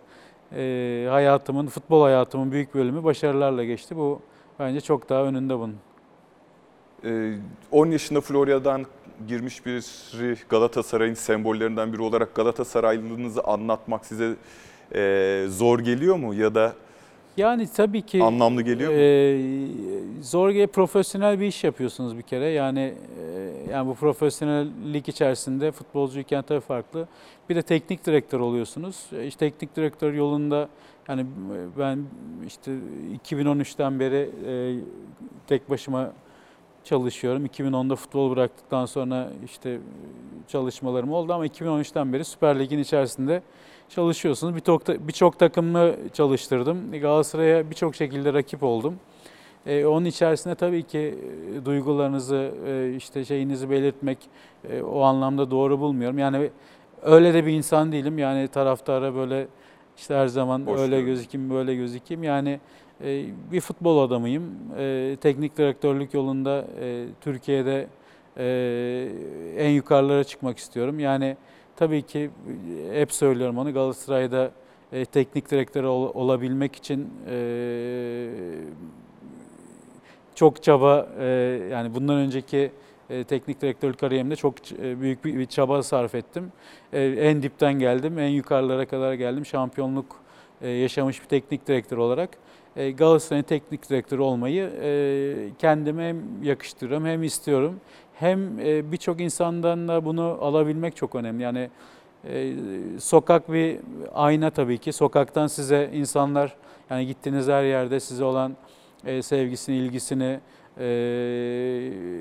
hayatımın, 1.10 1.68
futbol 1.68 2.04
hayatımın 2.04 2.52
büyük 2.52 2.76
bölümü 2.76 3.04
başarılarla 3.04 3.64
geçti. 3.64 3.98
Bu 3.98 4.22
bence 4.60 4.82
çok 4.82 5.10
daha 5.10 5.24
önünde 5.24 5.60
bunun. 5.60 5.76
Ee, 7.06 7.34
10 7.72 7.92
yaşında 7.92 8.22
Florya'dan 8.22 8.86
girmiş 9.28 9.66
biri 9.66 10.36
Galatasaray'ın 10.50 11.14
sembollerinden 11.14 11.94
biri 11.94 12.02
olarak 12.02 12.36
Galatasaraylılığınızı 12.36 13.44
anlatmak 13.44 14.06
size 14.06 14.36
zor 15.50 15.80
geliyor 15.80 16.16
mu 16.16 16.34
ya 16.34 16.56
da 16.56 16.74
Yani 17.38 17.68
tabii 17.76 18.02
ki 18.02 18.24
anlamlı 18.24 18.62
geliyor 18.62 18.92
mu? 18.92 18.98
e, 19.00 20.22
zor 20.24 20.50
ge- 20.50 20.68
profesyonel 20.68 21.40
bir 21.40 21.46
iş 21.46 21.64
yapıyorsunuz 21.64 22.18
bir 22.18 22.22
kere. 22.22 22.46
Yani 22.50 22.94
e, 23.70 23.72
yani 23.72 23.88
bu 23.88 23.96
profesyonellik 23.96 25.10
içerisinde 25.10 25.72
futbolcuyken 25.72 26.42
tabii 26.42 26.60
farklı. 26.60 27.08
Bir 27.50 27.56
de 27.56 27.62
teknik 27.62 28.06
direktör 28.06 28.40
oluyorsunuz. 28.40 28.96
E, 29.18 29.28
İşte 29.28 29.50
teknik 29.50 29.76
direktör 29.76 30.14
yolunda 30.14 30.70
yani 31.08 31.26
ben 31.80 32.00
işte 32.48 32.72
2013'ten 33.26 34.00
beri 34.00 34.30
e, 34.48 34.80
tek 35.48 35.70
başıma 35.70 36.12
çalışıyorum. 36.84 37.46
2010'da 37.46 37.96
futbol 37.96 38.32
bıraktıktan 38.32 38.86
sonra 38.86 39.30
işte 39.46 39.80
çalışmalarım 40.48 41.12
oldu 41.14 41.34
ama 41.34 41.48
2013'ten 41.48 42.14
beri 42.14 42.26
Süper 42.26 42.60
Lig'in 42.60 42.80
içerisinde 42.80 43.42
çalışıyorsunuz. 43.90 44.56
Birçok 44.56 44.88
birçok 44.88 45.40
takımı 45.40 45.94
çalıştırdım. 46.14 46.92
Galatasaray'a 46.92 47.70
birçok 47.70 47.96
şekilde 47.96 48.34
rakip 48.34 48.64
oldum. 48.64 48.96
E, 49.66 49.86
onun 49.86 50.06
içerisinde 50.06 50.56
tabii 50.56 50.84
ki 50.84 51.16
e, 51.62 51.66
duygularınızı, 51.66 52.52
e, 52.68 52.96
işte 52.96 53.26
şeyinizi 53.26 53.70
belirtmek 53.70 54.18
e, 54.70 54.82
o 54.82 55.02
anlamda 55.02 55.52
doğru 55.52 55.80
bulmuyorum. 55.80 56.18
Yani 56.18 56.50
öyle 57.02 57.34
de 57.34 57.46
bir 57.46 57.52
insan 57.52 57.92
değilim. 57.92 58.18
Yani 58.18 58.48
taraftara 58.48 59.16
böyle 59.16 59.48
işte 59.98 60.16
her 60.16 60.28
zaman 60.28 60.66
Boş 60.66 60.80
öyle 60.80 61.02
gözükeyim, 61.02 61.50
böyle 61.50 61.76
gözükeyim. 61.76 62.24
Yani 62.24 62.60
e, 63.04 63.26
bir 63.52 63.62
futbol 63.62 63.98
adamıyım. 63.98 64.44
E, 64.78 65.18
teknik 65.22 65.58
direktörlük 65.58 66.14
yolunda 66.14 66.66
e, 66.82 67.06
Türkiye'de 67.22 67.88
e, 68.38 69.10
en 69.58 69.70
yukarılara 69.70 70.24
çıkmak 70.24 70.58
istiyorum. 70.58 71.00
Yani 71.00 71.38
tabii 71.76 72.02
ki 72.02 72.30
e, 72.94 73.02
hep 73.02 73.12
söylüyorum 73.12 73.58
onu 73.58 73.74
Galatasaray'da 73.74 74.52
e, 74.92 75.06
teknik 75.06 75.52
direktör 75.52 75.84
ol- 75.84 76.12
olabilmek 76.14 76.76
için 76.76 77.10
e, 77.30 78.30
çok 80.36 80.64
çaba 80.64 81.08
e, 81.20 81.26
yani 81.72 81.96
bundan 81.96 82.16
önceki 82.16 82.72
e, 83.10 83.24
teknik 83.24 83.62
direktörlük 83.62 84.00
kariyerimde 84.00 84.36
çok 84.36 84.72
e, 84.72 85.02
büyük 85.02 85.26
bir, 85.26 85.38
bir 85.38 85.46
çaba 85.46 85.84
sarf 85.84 86.16
ettim. 86.16 86.52
E, 86.94 87.04
en 87.06 87.44
dipten 87.44 87.74
geldim, 87.74 88.20
en 88.20 88.28
yukarılara 88.30 88.86
kadar 88.86 89.14
geldim. 89.14 89.46
Şampiyonluk 89.46 90.16
e, 90.62 90.70
yaşamış 90.70 91.22
bir 91.22 91.28
teknik 91.28 91.68
direktör 91.68 91.98
olarak 91.98 92.30
e, 92.76 92.92
Galatasaray'ın 92.92 93.44
teknik 93.44 93.90
direktörü 93.90 94.22
olmayı 94.22 94.72
e, 94.82 95.36
kendime 95.60 96.08
hem 96.08 96.44
yakıştırıyorum 96.44 97.06
hem 97.06 97.24
istiyorum. 97.24 97.80
Hem 98.16 98.60
e, 98.60 98.92
birçok 98.92 99.22
insandan 99.22 99.88
da 99.88 100.06
bunu 100.06 100.38
alabilmek 100.42 100.96
çok 100.96 101.16
önemli. 101.16 101.44
Yani 101.44 101.70
e, 102.28 102.54
sokak 103.00 103.52
bir 103.52 103.80
ayna 104.14 104.50
tabii 104.50 104.78
ki. 104.78 104.94
Sokaktan 104.94 105.48
size 105.48 105.90
insanlar 105.94 106.56
yani 106.90 107.08
gittiğiniz 107.08 107.48
her 107.48 107.64
yerde 107.64 108.00
size 108.00 108.24
olan 108.24 108.56
e, 109.06 109.22
sevgisini, 109.22 109.76
ilgisini 109.76 110.40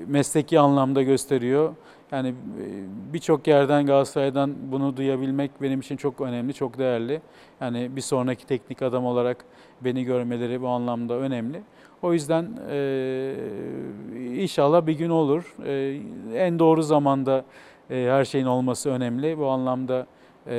mesleki 0.07 0.61
anlamda 0.61 1.03
gösteriyor. 1.03 1.75
Yani 2.13 2.29
e, 2.29 2.35
birçok 3.13 3.47
yerden 3.47 3.87
Galatasaray'dan 3.87 4.55
bunu 4.73 4.97
duyabilmek 4.97 5.51
benim 5.63 5.81
için 5.81 5.97
çok 5.97 6.21
önemli, 6.21 6.55
çok 6.55 6.79
değerli. 6.79 7.21
Yani 7.61 7.97
bir 7.97 8.01
sonraki 8.01 8.47
teknik 8.47 8.83
adam 8.83 9.07
olarak 9.07 9.45
beni 9.81 10.05
görmeleri 10.05 10.63
bu 10.63 10.69
anlamda 10.69 11.15
önemli. 11.15 11.63
O 12.03 12.13
yüzden 12.13 12.49
e, 12.71 13.35
inşallah 14.35 14.87
bir 14.87 14.93
gün 14.93 15.11
olur. 15.11 15.55
E, 15.67 16.01
en 16.35 16.59
doğru 16.59 16.83
zamanda 16.83 17.45
e, 17.91 18.07
her 18.11 18.25
şeyin 18.25 18.47
olması 18.47 18.91
önemli. 18.91 19.39
Bu 19.39 19.47
anlamda 19.47 20.07
e, 20.47 20.55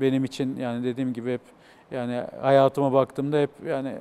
benim 0.00 0.24
için 0.24 0.56
yani 0.56 0.84
dediğim 0.84 1.12
gibi 1.12 1.32
hep 1.32 1.40
yani 1.90 2.22
hayatıma 2.40 2.92
baktığımda 2.92 3.40
hep 3.40 3.50
yani 3.66 3.92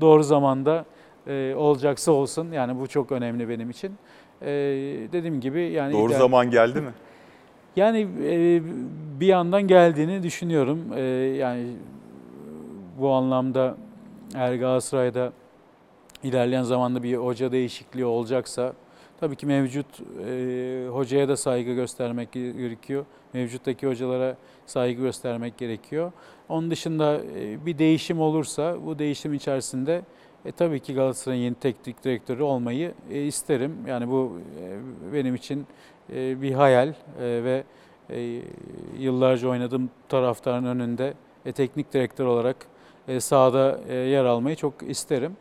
doğru 0.00 0.22
zamanda 0.22 0.84
e, 1.26 1.54
olacaksa 1.56 2.12
olsun. 2.12 2.52
Yani 2.52 2.80
bu 2.80 2.86
çok 2.86 3.12
önemli 3.12 3.48
benim 3.48 3.70
için. 3.70 3.92
E, 4.44 4.48
dediğim 5.12 5.40
gibi 5.40 5.60
yani 5.60 5.92
Doğru 5.92 6.08
ideal- 6.12 6.18
zaman 6.18 6.50
geldi 6.50 6.80
mi? 6.80 6.90
yani 7.76 8.06
e, 8.24 8.62
bir 9.20 9.26
yandan 9.26 9.62
geldiğini 9.62 10.22
düşünüyorum. 10.22 10.78
E, 10.96 11.00
yani 11.36 11.66
bu 13.00 13.10
anlamda 13.10 13.76
eğer 14.34 14.54
Galatasaray'da 14.54 15.32
ilerleyen 16.22 16.62
zamanda 16.62 17.02
bir 17.02 17.14
hoca 17.16 17.52
değişikliği 17.52 18.04
olacaksa 18.04 18.72
tabii 19.20 19.36
ki 19.36 19.46
mevcut 19.46 19.86
e, 20.28 20.86
hocaya 20.92 21.28
da 21.28 21.36
saygı 21.36 21.72
göstermek 21.74 22.32
gerekiyor. 22.32 23.04
Mevcuttaki 23.32 23.86
hocalara 23.86 24.36
saygı 24.66 25.02
göstermek 25.02 25.58
gerekiyor. 25.58 26.12
Onun 26.48 26.70
dışında 26.70 27.20
e, 27.38 27.66
bir 27.66 27.78
değişim 27.78 28.20
olursa 28.20 28.76
bu 28.86 28.98
değişim 28.98 29.34
içerisinde 29.34 30.02
e, 30.44 30.52
tabii 30.52 30.80
ki 30.80 30.94
Galatasaray'ın 30.94 31.42
yeni 31.42 31.54
teknik 31.54 32.04
direktörü 32.04 32.42
olmayı 32.42 32.92
e, 33.10 33.22
isterim. 33.22 33.76
Yani 33.86 34.10
bu 34.10 34.38
e, 34.60 34.78
benim 35.14 35.34
için 35.34 35.66
e, 36.12 36.42
bir 36.42 36.52
hayal 36.52 36.88
e, 36.88 36.94
ve 37.20 37.64
e, 38.10 38.42
yıllarca 38.98 39.48
oynadığım 39.48 39.90
taraftarın 40.08 40.64
önünde 40.64 41.14
e, 41.46 41.52
teknik 41.52 41.92
direktör 41.92 42.26
olarak 42.26 42.56
e, 43.08 43.20
sahada 43.20 43.80
e, 43.88 43.94
yer 43.94 44.24
almayı 44.24 44.56
çok 44.56 44.74
isterim. 44.82 45.36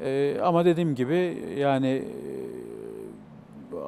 E, 0.00 0.36
ama 0.42 0.64
dediğim 0.64 0.94
gibi 0.94 1.42
yani 1.58 1.88
e, 1.88 2.02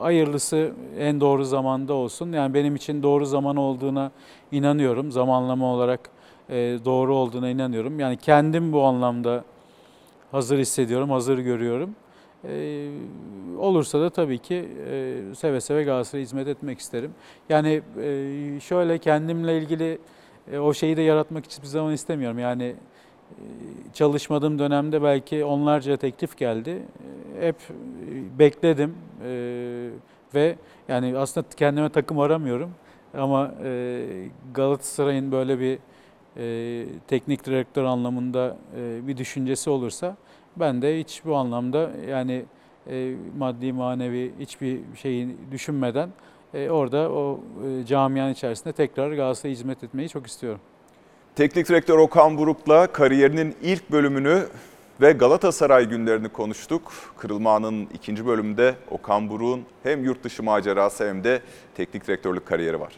hayırlısı 0.00 0.72
en 0.98 1.20
doğru 1.20 1.44
zamanda 1.44 1.94
olsun. 1.94 2.32
Yani 2.32 2.54
benim 2.54 2.76
için 2.76 3.02
doğru 3.02 3.26
zaman 3.26 3.56
olduğuna 3.56 4.10
inanıyorum. 4.52 5.12
Zamanlama 5.12 5.74
olarak 5.74 6.10
e, 6.50 6.54
doğru 6.84 7.14
olduğuna 7.14 7.48
inanıyorum. 7.48 8.00
Yani 8.00 8.16
kendim 8.16 8.72
bu 8.72 8.82
anlamda 8.82 9.44
hazır 10.32 10.58
hissediyorum, 10.58 11.10
hazır 11.10 11.38
görüyorum. 11.38 11.90
Ee, 12.44 12.88
olursa 13.58 14.00
da 14.00 14.10
tabii 14.10 14.38
ki 14.38 14.68
e, 14.90 15.16
seve 15.36 15.60
seve 15.60 15.84
Galatasaray'a 15.84 16.22
hizmet 16.22 16.48
etmek 16.48 16.78
isterim. 16.78 17.10
Yani 17.48 17.82
e, 18.02 18.60
şöyle 18.60 18.98
kendimle 18.98 19.58
ilgili 19.58 19.98
e, 20.52 20.58
o 20.58 20.74
şeyi 20.74 20.96
de 20.96 21.02
yaratmak 21.02 21.44
hiçbir 21.44 21.66
zaman 21.66 21.92
istemiyorum. 21.92 22.38
Yani 22.38 22.64
e, 22.64 23.44
çalışmadığım 23.94 24.58
dönemde 24.58 25.02
belki 25.02 25.44
onlarca 25.44 25.96
teklif 25.96 26.36
geldi. 26.36 26.82
E, 27.40 27.46
hep 27.46 27.56
e, 27.56 28.38
bekledim 28.38 28.94
e, 29.24 29.90
ve 30.34 30.56
yani 30.88 31.18
aslında 31.18 31.46
kendime 31.56 31.88
takım 31.88 32.18
aramıyorum. 32.18 32.70
Ama 33.14 33.54
e, 33.64 34.04
Galatasaray'ın 34.54 35.32
böyle 35.32 35.60
bir 35.60 35.78
e, 36.38 36.84
teknik 37.08 37.46
direktör 37.46 37.84
anlamında 37.84 38.56
e, 38.76 39.06
bir 39.08 39.16
düşüncesi 39.16 39.70
olursa 39.70 40.16
ben 40.56 40.82
de 40.82 41.00
hiç 41.00 41.22
bu 41.24 41.36
anlamda 41.36 41.90
yani 42.08 42.44
e, 42.90 43.14
maddi 43.38 43.72
manevi 43.72 44.32
hiçbir 44.40 44.80
şeyi 45.02 45.36
düşünmeden 45.50 46.10
e, 46.54 46.70
orada 46.70 47.12
o 47.12 47.40
e, 47.66 47.86
camianın 47.86 48.32
içerisinde 48.32 48.72
tekrar 48.72 49.12
Galatasaray'a 49.12 49.52
hizmet 49.52 49.84
etmeyi 49.84 50.08
çok 50.08 50.26
istiyorum. 50.26 50.60
Teknik 51.36 51.68
direktör 51.68 51.98
Okan 51.98 52.38
Buruk'la 52.38 52.86
kariyerinin 52.86 53.54
ilk 53.62 53.90
bölümünü 53.90 54.46
ve 55.00 55.12
Galatasaray 55.12 55.88
günlerini 55.88 56.28
konuştuk. 56.28 56.92
Kırılma 57.16 57.54
Anı'nın 57.54 57.88
ikinci 57.94 58.26
bölümünde 58.26 58.74
Okan 58.90 59.30
Buruk'un 59.30 59.64
hem 59.82 60.04
yurt 60.04 60.24
dışı 60.24 60.42
macerası 60.42 61.08
hem 61.08 61.24
de 61.24 61.40
teknik 61.74 62.06
direktörlük 62.06 62.46
kariyeri 62.46 62.80
var. 62.80 62.92